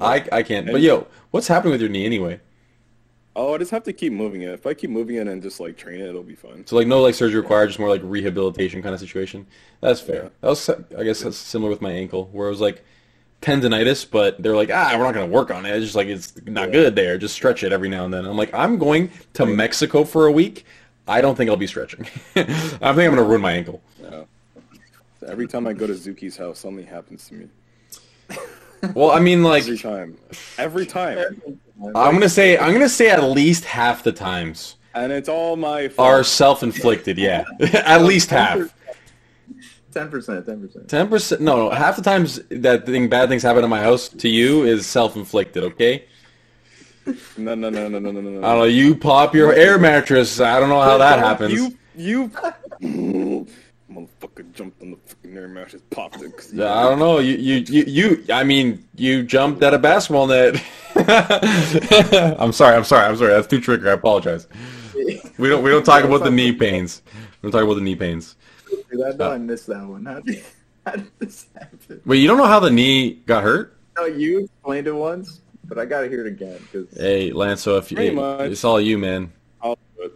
I 0.00 0.26
I 0.32 0.42
can't. 0.42 0.66
But 0.66 0.80
yo, 0.80 1.06
what's 1.30 1.48
happening 1.48 1.72
with 1.72 1.80
your 1.80 1.90
knee 1.90 2.04
anyway? 2.06 2.40
Oh, 3.36 3.54
I 3.54 3.58
just 3.58 3.70
have 3.70 3.84
to 3.84 3.92
keep 3.92 4.12
moving 4.12 4.42
it. 4.42 4.48
If 4.50 4.66
I 4.66 4.74
keep 4.74 4.90
moving 4.90 5.14
it 5.16 5.28
and 5.28 5.40
just 5.40 5.60
like 5.60 5.76
train 5.76 6.00
it, 6.00 6.08
it'll 6.08 6.24
be 6.24 6.34
fine. 6.34 6.66
So 6.66 6.74
like 6.76 6.88
no 6.88 7.00
like 7.00 7.14
surgery 7.14 7.40
required, 7.40 7.68
just 7.68 7.78
more 7.78 7.88
like 7.88 8.00
rehabilitation 8.04 8.82
kind 8.82 8.92
of 8.94 9.00
situation. 9.00 9.46
That's 9.80 10.00
fair. 10.00 10.24
Yeah. 10.24 10.28
That 10.40 10.48
was 10.48 10.68
I 10.98 11.04
guess 11.04 11.20
that's 11.22 11.36
similar 11.36 11.70
with 11.70 11.80
my 11.80 11.92
ankle, 11.92 12.28
where 12.32 12.48
it 12.48 12.50
was 12.50 12.60
like 12.60 12.84
tendonitis, 13.42 14.08
but 14.10 14.42
they're 14.42 14.56
like, 14.56 14.70
ah, 14.72 14.92
we're 14.96 15.04
not 15.04 15.14
gonna 15.14 15.26
work 15.26 15.50
on 15.50 15.64
it. 15.66 15.74
It's 15.74 15.84
just 15.84 15.94
like 15.96 16.08
it's 16.08 16.34
not 16.46 16.68
Yeah. 16.68 16.72
good 16.72 16.96
there. 16.96 17.16
Just 17.18 17.34
stretch 17.34 17.62
it 17.62 17.72
every 17.72 17.88
now 17.88 18.04
and 18.04 18.12
then. 18.12 18.24
I'm 18.26 18.36
like, 18.36 18.52
I'm 18.54 18.78
going 18.78 19.10
to 19.34 19.46
Mexico 19.46 20.04
for 20.04 20.26
a 20.26 20.32
week. 20.32 20.64
I 21.08 21.20
don't 21.20 21.34
think 21.34 21.50
I'll 21.50 21.56
be 21.56 21.66
stretching. 21.66 22.06
I 22.36 22.42
think 22.44 22.82
I'm 22.82 22.94
gonna 22.94 23.22
ruin 23.24 23.40
my 23.40 23.52
ankle. 23.52 23.80
Yeah. 24.02 24.22
Every 25.26 25.46
time 25.48 25.66
I 25.66 25.72
go 25.72 25.86
to 25.86 25.92
Zuki's 25.94 26.36
house, 26.36 26.58
something 26.58 26.86
happens 26.86 27.28
to 27.28 27.34
me. 27.34 27.48
Well, 28.94 29.10
I 29.10 29.20
mean, 29.20 29.42
like, 29.42 29.64
Every 29.64 29.76
time. 29.76 30.16
Every 30.56 30.86
time. 30.86 31.18
I'm 31.94 32.14
gonna 32.14 32.30
say, 32.30 32.56
I'm 32.56 32.72
gonna 32.72 32.88
say 32.88 33.10
at 33.10 33.22
least 33.22 33.66
half 33.66 34.02
the 34.02 34.10
times 34.10 34.76
And 34.94 35.12
it's 35.12 35.28
all 35.28 35.54
my 35.56 35.88
fault. 35.88 36.08
are 36.08 36.24
self-inflicted. 36.24 37.18
Yeah, 37.18 37.44
at 37.74 38.02
least 38.04 38.30
half. 38.30 38.74
Ten 39.92 40.08
percent, 40.08 40.46
ten 40.46 40.60
percent. 40.60 40.88
Ten 40.88 41.08
percent. 41.08 41.40
No, 41.40 41.56
no. 41.56 41.70
Half 41.70 41.96
the 41.96 42.02
times 42.02 42.40
that 42.50 42.86
thing, 42.86 43.08
bad 43.08 43.28
things 43.28 43.42
happen 43.42 43.64
in 43.64 43.70
my 43.70 43.80
house 43.82 44.08
to 44.08 44.28
you 44.28 44.64
is 44.64 44.86
self-inflicted. 44.86 45.64
Okay. 45.64 46.04
No, 47.36 47.54
no, 47.54 47.70
no, 47.70 47.88
no, 47.88 47.98
no, 47.98 48.10
no, 48.12 48.20
no. 48.20 48.38
I 48.38 48.50
don't 48.52 48.58
know. 48.58 48.64
You 48.64 48.94
pop 48.94 49.34
your 49.34 49.52
air 49.52 49.78
mattress. 49.78 50.40
I 50.40 50.60
don't 50.60 50.68
know 50.68 50.80
how 50.80 50.98
that 50.98 51.18
happens. 51.18 51.52
You, 51.52 51.76
you, 51.96 52.28
motherfucker 53.90 54.52
jumped 54.52 54.80
on 54.82 54.92
the 54.92 54.96
fucking 55.06 55.36
air 55.36 55.48
mattress, 55.48 55.82
popped 55.90 56.20
it. 56.22 56.36
'cause 56.36 56.52
you- 56.52 56.64
I 56.64 56.82
don't 56.84 56.98
know. 57.00 57.18
You, 57.18 57.34
you, 57.36 57.64
you, 57.68 57.84
you. 57.86 58.24
I 58.32 58.44
mean, 58.44 58.86
you 58.94 59.22
jumped 59.24 59.62
at 59.64 59.74
a 59.74 59.78
basketball 59.78 60.28
net. 60.28 60.62
I'm 60.94 62.52
sorry. 62.52 62.76
I'm 62.76 62.84
sorry. 62.84 63.06
I'm 63.06 63.16
sorry. 63.16 63.32
That's 63.32 63.46
too 63.48 63.60
trigger. 63.60 63.90
I 63.90 63.92
apologize. 63.94 64.46
We 65.38 65.48
don't. 65.48 65.62
We 65.64 65.70
don't 65.70 65.84
talk 65.84 66.04
about 66.04 66.22
the 66.22 66.30
knee 66.30 66.52
pains. 66.52 67.02
We 67.42 67.50
don't 67.50 67.52
talk 67.52 67.64
about 67.64 67.74
the 67.74 67.80
knee 67.80 67.96
pains. 67.96 68.36
Dude, 68.90 69.02
I 69.02 69.10
know 69.12 69.30
I 69.32 69.38
missed 69.38 69.66
that 69.68 69.86
one. 69.86 70.04
How 70.06 70.20
did, 70.20 70.42
how 70.86 70.92
did 70.92 71.10
this 71.18 71.46
happen? 71.54 72.00
Wait, 72.06 72.18
you 72.18 72.26
don't 72.26 72.38
know 72.38 72.46
how 72.46 72.58
the 72.60 72.70
knee 72.70 73.12
got 73.26 73.42
hurt? 73.42 73.76
No, 73.98 74.06
you 74.06 74.40
explained 74.44 74.86
it 74.86 74.92
once, 74.94 75.42
but 75.64 75.78
I 75.78 75.84
gotta 75.84 76.08
hear 76.08 76.26
it 76.26 76.26
again 76.26 76.58
because 76.72 76.88
Hey, 76.96 77.32
Lance. 77.32 77.60
So 77.60 77.76
if 77.76 77.92
you, 77.92 78.12
much. 78.12 78.50
it's 78.50 78.64
all 78.64 78.80
you, 78.80 78.96
man. 78.96 79.30
I'll 79.62 79.76
do 79.96 80.04
it. 80.04 80.12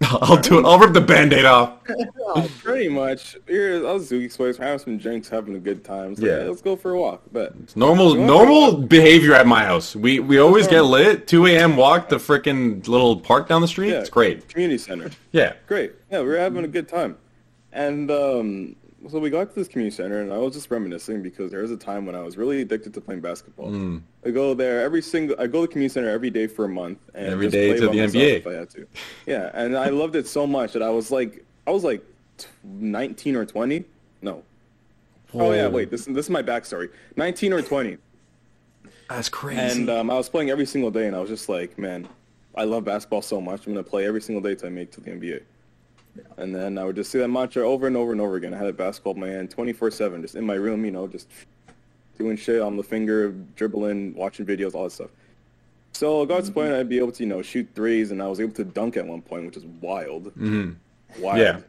I'll 0.02 0.36
do 0.38 0.58
it. 0.58 0.64
I'll 0.66 0.78
rip 0.80 0.92
the 0.92 1.00
band-aid 1.00 1.44
off. 1.44 1.74
Oh, 2.34 2.50
pretty 2.62 2.88
much. 2.88 3.36
Here, 3.46 3.86
I 3.86 3.92
was 3.92 4.10
Zuki's 4.10 4.34
place. 4.38 4.58
We're 4.58 4.64
having 4.64 4.78
some 4.78 4.96
drinks, 4.96 5.28
having 5.28 5.54
a 5.54 5.58
good 5.58 5.84
time. 5.84 6.16
So, 6.16 6.24
Yeah. 6.24 6.48
let's 6.48 6.62
go 6.62 6.76
for 6.76 6.92
a 6.92 6.98
walk. 6.98 7.22
But 7.30 7.52
It's 7.62 7.76
normal, 7.76 8.14
normal 8.14 8.72
behavior 8.78 9.34
at 9.34 9.46
my 9.46 9.64
house. 9.66 9.94
We 9.94 10.18
we 10.18 10.38
always 10.38 10.66
get 10.66 10.80
lit. 10.82 11.26
2 11.28 11.44
a.m. 11.48 11.76
walk 11.76 12.08
to 12.08 12.16
frickin' 12.16 12.88
little 12.88 13.16
park 13.20 13.48
down 13.48 13.60
the 13.60 13.68
street. 13.68 13.90
Yeah. 13.90 14.00
It's 14.00 14.08
great. 14.08 14.48
Community 14.48 14.78
center. 14.78 15.10
Yeah. 15.32 15.52
Great. 15.66 15.92
Yeah, 16.10 16.20
we're 16.20 16.38
having 16.38 16.64
a 16.64 16.68
good 16.68 16.88
time. 16.88 17.18
And 17.72 18.10
um, 18.10 18.76
so 19.10 19.18
we 19.18 19.30
got 19.30 19.48
to 19.48 19.54
this 19.54 19.68
community 19.68 19.94
center, 19.96 20.20
and 20.20 20.32
I 20.32 20.38
was 20.38 20.54
just 20.54 20.70
reminiscing 20.70 21.22
because 21.22 21.50
there 21.50 21.62
was 21.62 21.70
a 21.70 21.76
time 21.76 22.06
when 22.06 22.14
I 22.14 22.20
was 22.22 22.36
really 22.36 22.60
addicted 22.60 22.94
to 22.94 23.00
playing 23.00 23.20
basketball. 23.20 23.70
Hmm. 23.70 23.98
I 24.24 24.30
go 24.30 24.54
there 24.54 24.82
every 24.82 25.02
single. 25.02 25.36
I 25.38 25.46
go 25.46 25.62
to 25.62 25.66
the 25.66 25.72
community 25.72 25.92
center 25.92 26.08
every 26.10 26.30
day 26.30 26.46
for 26.46 26.64
a 26.66 26.68
month, 26.68 26.98
and 27.14 27.26
Every 27.28 27.46
just 27.46 27.52
day 27.52 27.70
play 27.70 27.80
to 27.80 27.86
the 27.88 27.98
NBA. 27.98 28.36
if 28.38 28.46
I 28.46 28.52
had 28.52 28.70
to. 28.70 28.86
Yeah, 29.26 29.50
and 29.54 29.76
I 29.76 29.88
loved 29.88 30.16
it 30.16 30.26
so 30.26 30.46
much 30.46 30.72
that 30.74 30.82
I 30.82 30.90
was 30.90 31.10
like, 31.10 31.44
I 31.66 31.70
was 31.70 31.82
like, 31.84 32.04
t- 32.38 32.48
nineteen 32.64 33.36
or 33.36 33.44
twenty. 33.44 33.84
No. 34.20 34.42
Oh 35.34 35.52
yeah, 35.52 35.66
wait. 35.68 35.90
This 35.90 36.04
this 36.04 36.26
is 36.26 36.30
my 36.30 36.42
backstory. 36.42 36.90
Nineteen 37.16 37.52
or 37.52 37.62
twenty. 37.62 37.96
That's 39.08 39.28
crazy. 39.28 39.60
And 39.60 39.90
um, 39.90 40.10
I 40.10 40.14
was 40.14 40.28
playing 40.28 40.50
every 40.50 40.66
single 40.66 40.90
day, 40.90 41.06
and 41.06 41.16
I 41.16 41.20
was 41.20 41.28
just 41.28 41.48
like, 41.48 41.78
man, 41.78 42.08
I 42.54 42.64
love 42.64 42.84
basketball 42.84 43.22
so 43.22 43.40
much. 43.40 43.66
I'm 43.66 43.72
gonna 43.72 43.82
play 43.82 44.06
every 44.06 44.20
single 44.20 44.42
day 44.42 44.54
till 44.54 44.68
I 44.68 44.70
make 44.70 44.88
it 44.88 44.92
to 44.92 45.00
the 45.00 45.10
NBA. 45.10 45.42
And 46.36 46.54
then 46.54 46.76
I 46.78 46.84
would 46.84 46.96
just 46.96 47.10
see 47.10 47.18
that 47.18 47.28
mantra 47.28 47.66
over 47.66 47.86
and 47.86 47.96
over 47.96 48.12
and 48.12 48.20
over 48.20 48.36
again. 48.36 48.52
I 48.52 48.58
had 48.58 48.66
a 48.66 48.72
basketball 48.72 49.14
in 49.14 49.20
my 49.20 49.28
hand, 49.28 49.50
24/7, 49.50 50.20
just 50.22 50.34
in 50.34 50.44
my 50.44 50.54
room, 50.54 50.84
you 50.84 50.90
know, 50.90 51.06
just 51.06 51.28
doing 52.18 52.36
shit 52.36 52.60
on 52.60 52.76
the 52.76 52.82
finger, 52.82 53.32
dribbling, 53.56 54.14
watching 54.14 54.44
videos, 54.44 54.74
all 54.74 54.84
that 54.84 54.90
stuff. 54.90 55.10
So 55.92 56.24
God's 56.26 56.28
got 56.28 56.40
to 56.40 56.46
the 56.46 56.52
point 56.52 56.72
I'd 56.74 56.88
be 56.88 56.98
able 56.98 57.12
to, 57.12 57.22
you 57.22 57.28
know, 57.28 57.42
shoot 57.42 57.68
threes, 57.74 58.10
and 58.10 58.22
I 58.22 58.26
was 58.28 58.40
able 58.40 58.52
to 58.54 58.64
dunk 58.64 58.96
at 58.96 59.06
one 59.06 59.22
point, 59.22 59.46
which 59.46 59.56
is 59.56 59.64
wild. 59.80 60.34
Mhm. 60.36 60.76
Wild. 61.18 61.38
Yeah. 61.38 61.60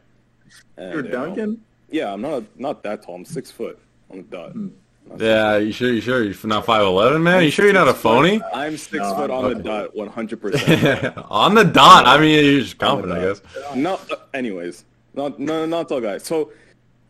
And, 0.76 0.94
You're 0.94 1.04
you 1.04 1.10
know, 1.10 1.26
dunking? 1.26 1.60
yeah, 1.90 2.12
I'm 2.12 2.20
not 2.20 2.44
not 2.58 2.82
that 2.82 3.02
tall. 3.02 3.16
I'm 3.16 3.24
six 3.24 3.50
foot 3.50 3.78
on 4.10 4.18
the 4.18 4.22
dot. 4.24 4.54
Not 4.54 4.70
six 4.70 4.83
Yeah, 5.18 5.58
you 5.58 5.70
sure? 5.72 5.92
You 5.92 6.00
sure 6.00 6.24
you're 6.24 6.34
not 6.44 6.64
five 6.64 6.82
eleven, 6.82 7.22
man? 7.22 7.44
You 7.44 7.50
sure 7.50 7.64
you're 7.66 7.74
not 7.74 7.88
a 7.88 7.94
phony? 7.94 8.40
I'm 8.52 8.76
six 8.76 9.02
No, 9.02 9.14
foot 9.14 9.30
on 9.30 9.44
okay. 9.44 9.54
the 9.54 9.62
dot, 9.62 9.94
100. 9.94 10.40
percent 10.40 11.16
On 11.30 11.54
the 11.54 11.64
dot. 11.64 12.06
I 12.06 12.18
mean, 12.18 12.44
you're 12.44 12.60
just 12.62 12.78
confident, 12.78 13.18
I 13.18 13.22
guess. 13.22 13.42
No, 13.76 13.94
uh, 14.10 14.16
anyways, 14.32 14.84
not 15.14 15.38
no, 15.38 15.66
not 15.66 15.92
all 15.92 16.00
guys. 16.00 16.24
So 16.24 16.52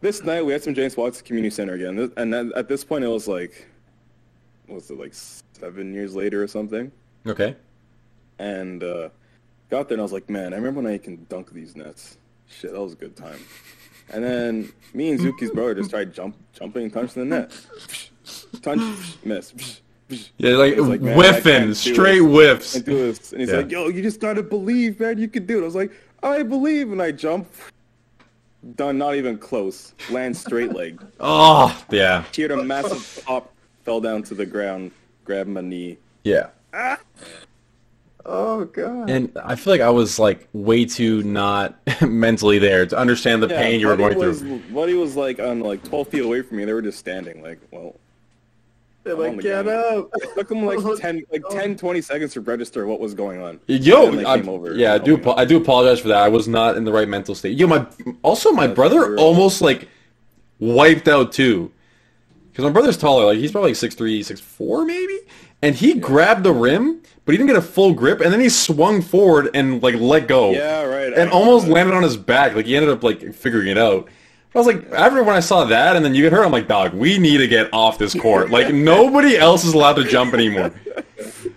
this 0.01 0.23
night 0.23 0.45
we 0.45 0.53
had 0.53 0.63
some 0.63 0.75
James 0.75 0.97
Watts 0.97 1.23
Community 1.23 1.51
Center 1.55 1.75
again, 1.75 2.13
and 2.17 2.35
at 2.35 2.69
this 2.69 2.85
point 2.85 3.05
it 3.05 3.09
was 3.09 3.27
like, 3.29 3.67
what 4.67 4.75
was 4.77 4.91
it 4.91 4.99
like 4.99 5.15
seven 5.15 5.95
years 5.95 6.15
later 6.15 6.43
or 6.43 6.49
something? 6.49 6.91
Okay. 7.27 7.57
And 8.39 8.83
uh, 8.83 9.09
got 9.71 9.89
there 9.89 9.95
and 9.95 10.01
I 10.01 10.03
was 10.03 10.13
like, 10.13 10.29
man, 10.29 10.53
I 10.53 10.57
remember 10.57 10.83
when 10.83 10.93
I 10.93 10.99
can 10.99 11.25
dunk 11.31 11.53
these 11.53 11.75
nets. 11.77 12.19
Shit, 12.49 12.73
that 12.73 12.81
was 12.81 12.93
a 12.93 12.97
good 12.97 13.17
time. 13.17 13.39
And 14.13 14.23
then 14.25 14.73
me 14.93 15.11
and 15.11 15.21
Zuki's 15.21 15.51
brother 15.51 15.75
just 15.75 15.91
tried 15.91 16.13
jump, 16.15 16.37
jumping 16.53 16.85
and 16.85 16.93
touching 16.93 17.29
the 17.29 17.37
net. 17.41 17.53
Touch, 18.63 18.79
miss. 19.25 19.81
Yeah, 20.37 20.57
like, 20.57 20.77
like, 20.77 21.01
whiffing, 21.01 21.75
straight 21.75 22.19
whiffs. 22.21 22.75
And. 22.77 22.87
And 22.89 23.17
he's 23.41 23.51
Yeah. 23.51 23.57
like, 23.57 23.71
yo, 23.71 23.89
you 23.89 24.03
just 24.03 24.21
gotta 24.21 24.43
believe, 24.43 25.01
man. 25.01 25.19
You 25.19 25.29
can 25.29 25.47
do 25.47 25.59
it. 25.59 25.63
I 25.63 25.65
was 25.65 25.75
like, 25.75 25.93
I 26.23 26.43
believe. 26.43 26.93
And 26.93 27.01
I 27.03 27.11
jump. 27.11 27.49
Done, 28.77 28.97
not 28.99 29.15
even 29.15 29.37
close. 29.39 29.95
Land 30.11 30.37
straight 30.37 30.73
leg. 30.73 31.01
Oh, 31.21 31.85
yeah, 31.91 32.25
Cheered 32.33 32.51
a 32.51 32.63
massive 32.63 33.25
pop. 33.27 33.53
Fell 33.85 34.01
down 34.01 34.23
to 34.25 34.35
the 34.35 34.47
ground. 34.47 34.91
Grabbed 35.25 35.49
my 35.51 35.61
knee. 35.61 35.99
yeah. 36.25 36.49
Ah! 36.73 36.99
Oh 38.27 38.65
god. 38.65 39.11
And 39.11 39.31
I 39.45 39.55
feel 39.57 39.73
like 39.75 39.81
I 39.83 39.91
was 39.91 40.19
like 40.19 40.49
way 40.53 40.85
too 40.87 41.23
not 41.23 41.77
mentally 42.03 42.59
there 42.59 42.87
to 42.87 42.97
understand 42.97 43.43
the 43.43 43.49
pain 43.49 43.81
you 43.81 43.89
were 43.89 43.97
Buddy 43.97 44.15
going 44.15 44.29
was, 44.29 44.41
through. 44.41 44.59
Buddy 44.73 44.95
was 44.95 45.15
like 45.17 45.39
on 45.41 45.61
like 45.61 45.85
12 45.85 46.09
feet 46.09 46.25
away 46.25 46.43
from 46.43 46.57
me. 46.57 46.65
They 46.65 46.73
were 46.73 46.81
just 46.83 46.99
standing. 46.99 47.43
Like, 47.43 47.59
well, 47.71 47.97
They're 49.03 49.15
like, 49.15 49.37
the 49.37 49.43
get 49.43 49.65
ground." 49.65 50.05
up. 50.05 50.11
it 50.23 50.35
took 50.35 50.49
them 50.49 50.65
like 50.65 50.79
10, 51.01 51.23
like 51.31 51.43
go. 51.43 51.51
10, 51.51 51.77
20 51.77 52.01
seconds 52.01 52.33
to 52.33 52.41
register 52.41 52.87
what 52.87 52.99
was 52.99 53.13
going 53.13 53.43
on. 53.43 53.61
Yo, 53.67 54.09
And 54.09 54.19
then 54.21 54.27
I, 54.27 54.37
came 54.39 54.49
over 54.49 54.75
yeah, 54.75 54.95
I 54.95 54.99
do. 54.99 55.13
Oh, 55.13 55.17
helped 55.17 55.27
me 55.39 55.43
I 55.43 55.45
do 55.45 55.57
apologize 55.59 56.01
for 56.01 56.09
that. 56.09 56.19
I 56.23 56.29
was 56.29 56.49
not 56.49 56.77
in 56.79 56.85
the 56.85 56.93
right 56.93 57.09
mental 57.09 57.35
state. 57.35 57.59
Yo, 57.59 57.67
my 57.67 57.87
also 58.23 58.53
my 58.53 58.67
brother 58.67 59.01
you're- 59.01 59.17
almost 59.19 59.61
like 59.61 59.89
wiped 60.61 61.09
out 61.09 61.31
too, 61.33 61.71
because 62.51 62.65
my 62.65 62.71
brother's 62.71 62.97
taller. 62.97 63.27
Like 63.27 63.37
he's 63.39 63.53
probably 63.53 63.71
like 63.73 63.77
six 63.77 63.95
three, 63.95 64.23
six 64.23 64.41
four 64.41 64.87
maybe, 64.87 65.19
and 65.61 65.75
he 65.75 65.95
grabbed 65.95 66.43
the 66.45 66.53
rim, 66.53 67.03
but 67.25 67.33
he 67.33 67.37
didn't 67.39 67.49
get 67.49 67.57
a 67.57 67.63
full 67.63 67.93
grip, 67.95 68.21
and 68.21 68.33
then 68.33 68.41
he 68.41 68.49
swung 68.49 69.03
forward 69.03 69.51
and 69.55 69.83
like 69.83 69.95
let 69.97 70.29
go. 70.29 70.53
Yeah, 70.53 70.83
right. 70.85 71.13
and 71.13 71.31
I- 71.31 71.33
almost 71.33 71.67
landed 71.67 71.95
on 71.95 72.03
his 72.03 72.17
back. 72.17 72.55
Like 72.55 72.67
he 72.67 72.77
ended 72.77 72.91
up 72.91 73.03
like 73.03 73.33
figuring 73.35 73.69
it 73.69 73.79
out. 73.79 74.09
I 74.55 74.59
was 74.59 74.69
like, 74.69 74.89
after 74.93 75.21
when 75.25 75.35
I 75.35 75.41
saw 75.41 75.65
that, 75.65 75.97
and 75.97 76.05
then 76.05 76.15
you 76.15 76.23
get 76.23 76.33
hurt, 76.33 76.45
I'm 76.45 76.53
like, 76.53 76.69
dog, 76.69 76.95
we 76.95 77.19
need 77.19 77.39
to 77.39 77.49
get 77.49 77.69
off 77.73 77.99
this 77.99 78.15
court. 78.15 78.51
Like 78.51 78.73
nobody 78.93 79.37
else 79.37 79.65
is 79.65 79.75
allowed 79.75 79.95
to 79.95 80.05
jump 80.05 80.35
anymore. 80.35 80.73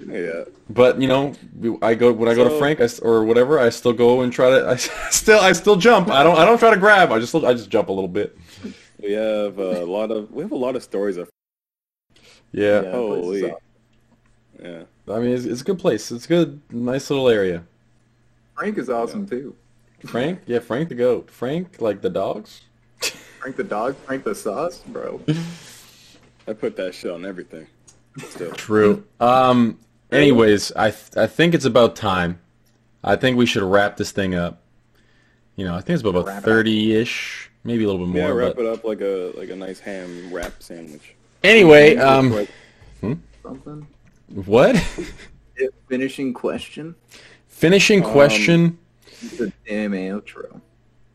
Yeah. 0.07 0.45
But 0.69 1.01
you 1.01 1.07
know, 1.07 1.33
I 1.81 1.93
go 1.93 2.11
when 2.13 2.29
I 2.29 2.33
go 2.33 2.47
to 2.47 2.57
Frank 2.57 2.79
I 2.79 2.85
s 2.85 2.99
or 2.99 3.25
whatever. 3.25 3.59
I 3.59 3.69
still 3.69 3.91
go 3.93 4.21
and 4.21 4.31
try 4.31 4.49
to. 4.49 4.67
I 4.69 4.75
still 4.77 5.39
I 5.39 5.51
still 5.51 5.75
jump. 5.75 6.09
I 6.09 6.23
don't 6.23 6.37
I 6.37 6.45
don't 6.45 6.57
try 6.57 6.69
to 6.71 6.77
grab. 6.77 7.11
I 7.11 7.19
just 7.19 7.35
I 7.35 7.53
just 7.53 7.69
jump 7.69 7.89
a 7.89 7.91
little 7.91 8.07
bit. 8.07 8.37
We 9.01 9.11
have 9.11 9.59
a 9.59 9.85
lot 9.85 10.11
of 10.11 10.31
we 10.31 10.43
have 10.43 10.53
a 10.53 10.57
lot 10.57 10.75
of 10.77 10.81
stories 10.83 11.17
of 11.17 11.29
Yeah. 12.51 12.81
Yeah, 12.83 12.91
holy 12.91 13.53
yeah. 14.61 14.83
I 15.09 15.19
mean, 15.19 15.31
it's, 15.31 15.45
it's 15.45 15.61
a 15.61 15.63
good 15.63 15.79
place. 15.79 16.11
It's 16.11 16.27
good, 16.27 16.61
nice 16.71 17.09
little 17.09 17.29
area. 17.29 17.63
Frank 18.55 18.77
is 18.77 18.89
awesome 18.89 19.27
too. 19.27 19.55
Frank, 20.05 20.41
yeah, 20.45 20.59
Frank 20.59 20.89
the 20.89 20.95
goat. 20.95 21.29
Frank 21.31 21.79
like 21.81 22.01
the 22.01 22.09
dogs. 22.09 22.61
Frank 23.39 23.55
the 23.55 23.63
dog, 23.63 23.95
Frank 24.05 24.23
the 24.23 24.35
sauce, 24.35 24.79
bro. 24.87 25.21
I 26.47 26.53
put 26.53 26.75
that 26.77 26.93
shit 26.93 27.11
on 27.11 27.25
everything. 27.25 27.67
Still. 28.29 28.51
True. 28.51 29.03
Um. 29.19 29.79
Anyways, 30.11 30.71
I 30.73 30.91
th- 30.91 31.17
I 31.17 31.27
think 31.27 31.53
it's 31.53 31.65
about 31.65 31.95
time. 31.95 32.39
I 33.03 33.15
think 33.15 33.37
we 33.37 33.45
should 33.45 33.63
wrap 33.63 33.97
this 33.97 34.11
thing 34.11 34.33
up. 34.35 34.61
You 35.55 35.65
know, 35.65 35.75
I 35.75 35.81
think 35.81 35.95
it's 35.99 36.01
about 36.01 36.15
Wrap 36.15 36.23
about 36.23 36.33
it 36.33 36.37
up. 36.37 36.43
thirty 36.45 36.93
ish, 36.95 37.51
maybe 37.63 37.83
a 37.83 37.87
little 37.91 38.05
bit 38.05 38.13
more. 38.13 38.27
Yeah, 38.29 38.33
wrap 38.47 38.55
but 38.55 38.65
it 38.65 38.73
up 38.73 38.83
like 38.83 39.01
a 39.01 39.33
like 39.35 39.49
a 39.49 39.55
nice 39.55 39.79
ham 39.79 40.33
wrap 40.33 40.63
sandwich. 40.63 41.15
anyway, 41.43 41.95
um, 41.97 42.47
Hmm? 43.01 43.13
Something. 43.43 43.87
What? 44.29 44.75
Finishing 45.89 46.33
question. 46.33 46.95
Finishing 47.47 48.03
Um, 48.03 48.11
question. 48.11 48.77
It's 49.21 49.39
a 49.39 49.51
damn 49.67 49.91
outro. 49.93 50.61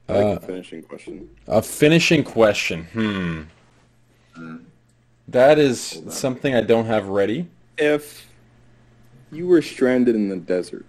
I 0.09 0.13
like 0.25 0.37
Uh, 0.39 0.41
finishing 0.47 0.83
question. 0.83 1.29
A 1.47 1.63
finishing 1.63 2.25
question. 2.25 2.85
Hmm. 2.93 4.57
That 5.29 5.59
is 5.59 6.03
something 6.09 6.55
I 6.55 6.63
don't 6.63 6.87
have 6.87 7.09
ready. 7.09 7.47
If 7.79 8.27
you 9.31 9.47
were 9.47 9.63
stranded 9.63 10.15
in 10.17 10.29
the 10.29 10.37
desert, 10.37 10.85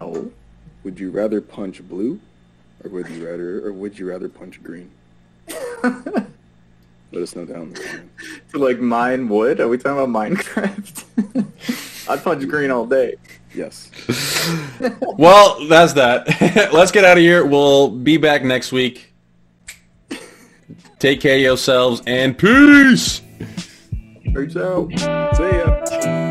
Oh. 0.00 0.30
would 0.82 0.98
you 0.98 1.10
rather 1.10 1.40
punch 1.40 1.86
blue, 1.88 2.20
or 2.82 2.90
would 2.90 3.08
you 3.08 3.26
rather, 3.26 3.64
or 3.66 3.72
would 3.72 3.98
you 3.98 4.08
rather 4.08 4.28
punch 4.28 4.62
green? 4.62 4.90
Let 7.16 7.22
us 7.22 7.34
know 7.34 7.46
down 7.46 7.74
like 8.52 8.78
mine 8.78 9.30
wood? 9.30 9.58
Are 9.58 9.68
we 9.68 9.78
talking 9.78 10.04
about 10.04 10.10
Minecraft? 10.10 11.46
I'd 12.10 12.22
punch 12.22 12.46
green 12.46 12.70
all 12.70 12.84
day. 12.84 13.14
Yes. 13.54 13.90
Well, 15.16 15.66
that's 15.66 15.94
that. 15.94 16.26
Let's 16.74 16.92
get 16.92 17.06
out 17.06 17.16
of 17.16 17.22
here. 17.22 17.46
We'll 17.46 17.88
be 17.88 18.18
back 18.18 18.44
next 18.44 18.70
week. 18.70 19.14
Take 20.98 21.22
care 21.22 21.36
of 21.36 21.40
yourselves 21.40 22.02
and 22.06 22.36
peace. 22.36 23.22
Peace 24.34 24.56
out. 24.58 24.90
See 24.90 26.06
ya. 26.06 26.25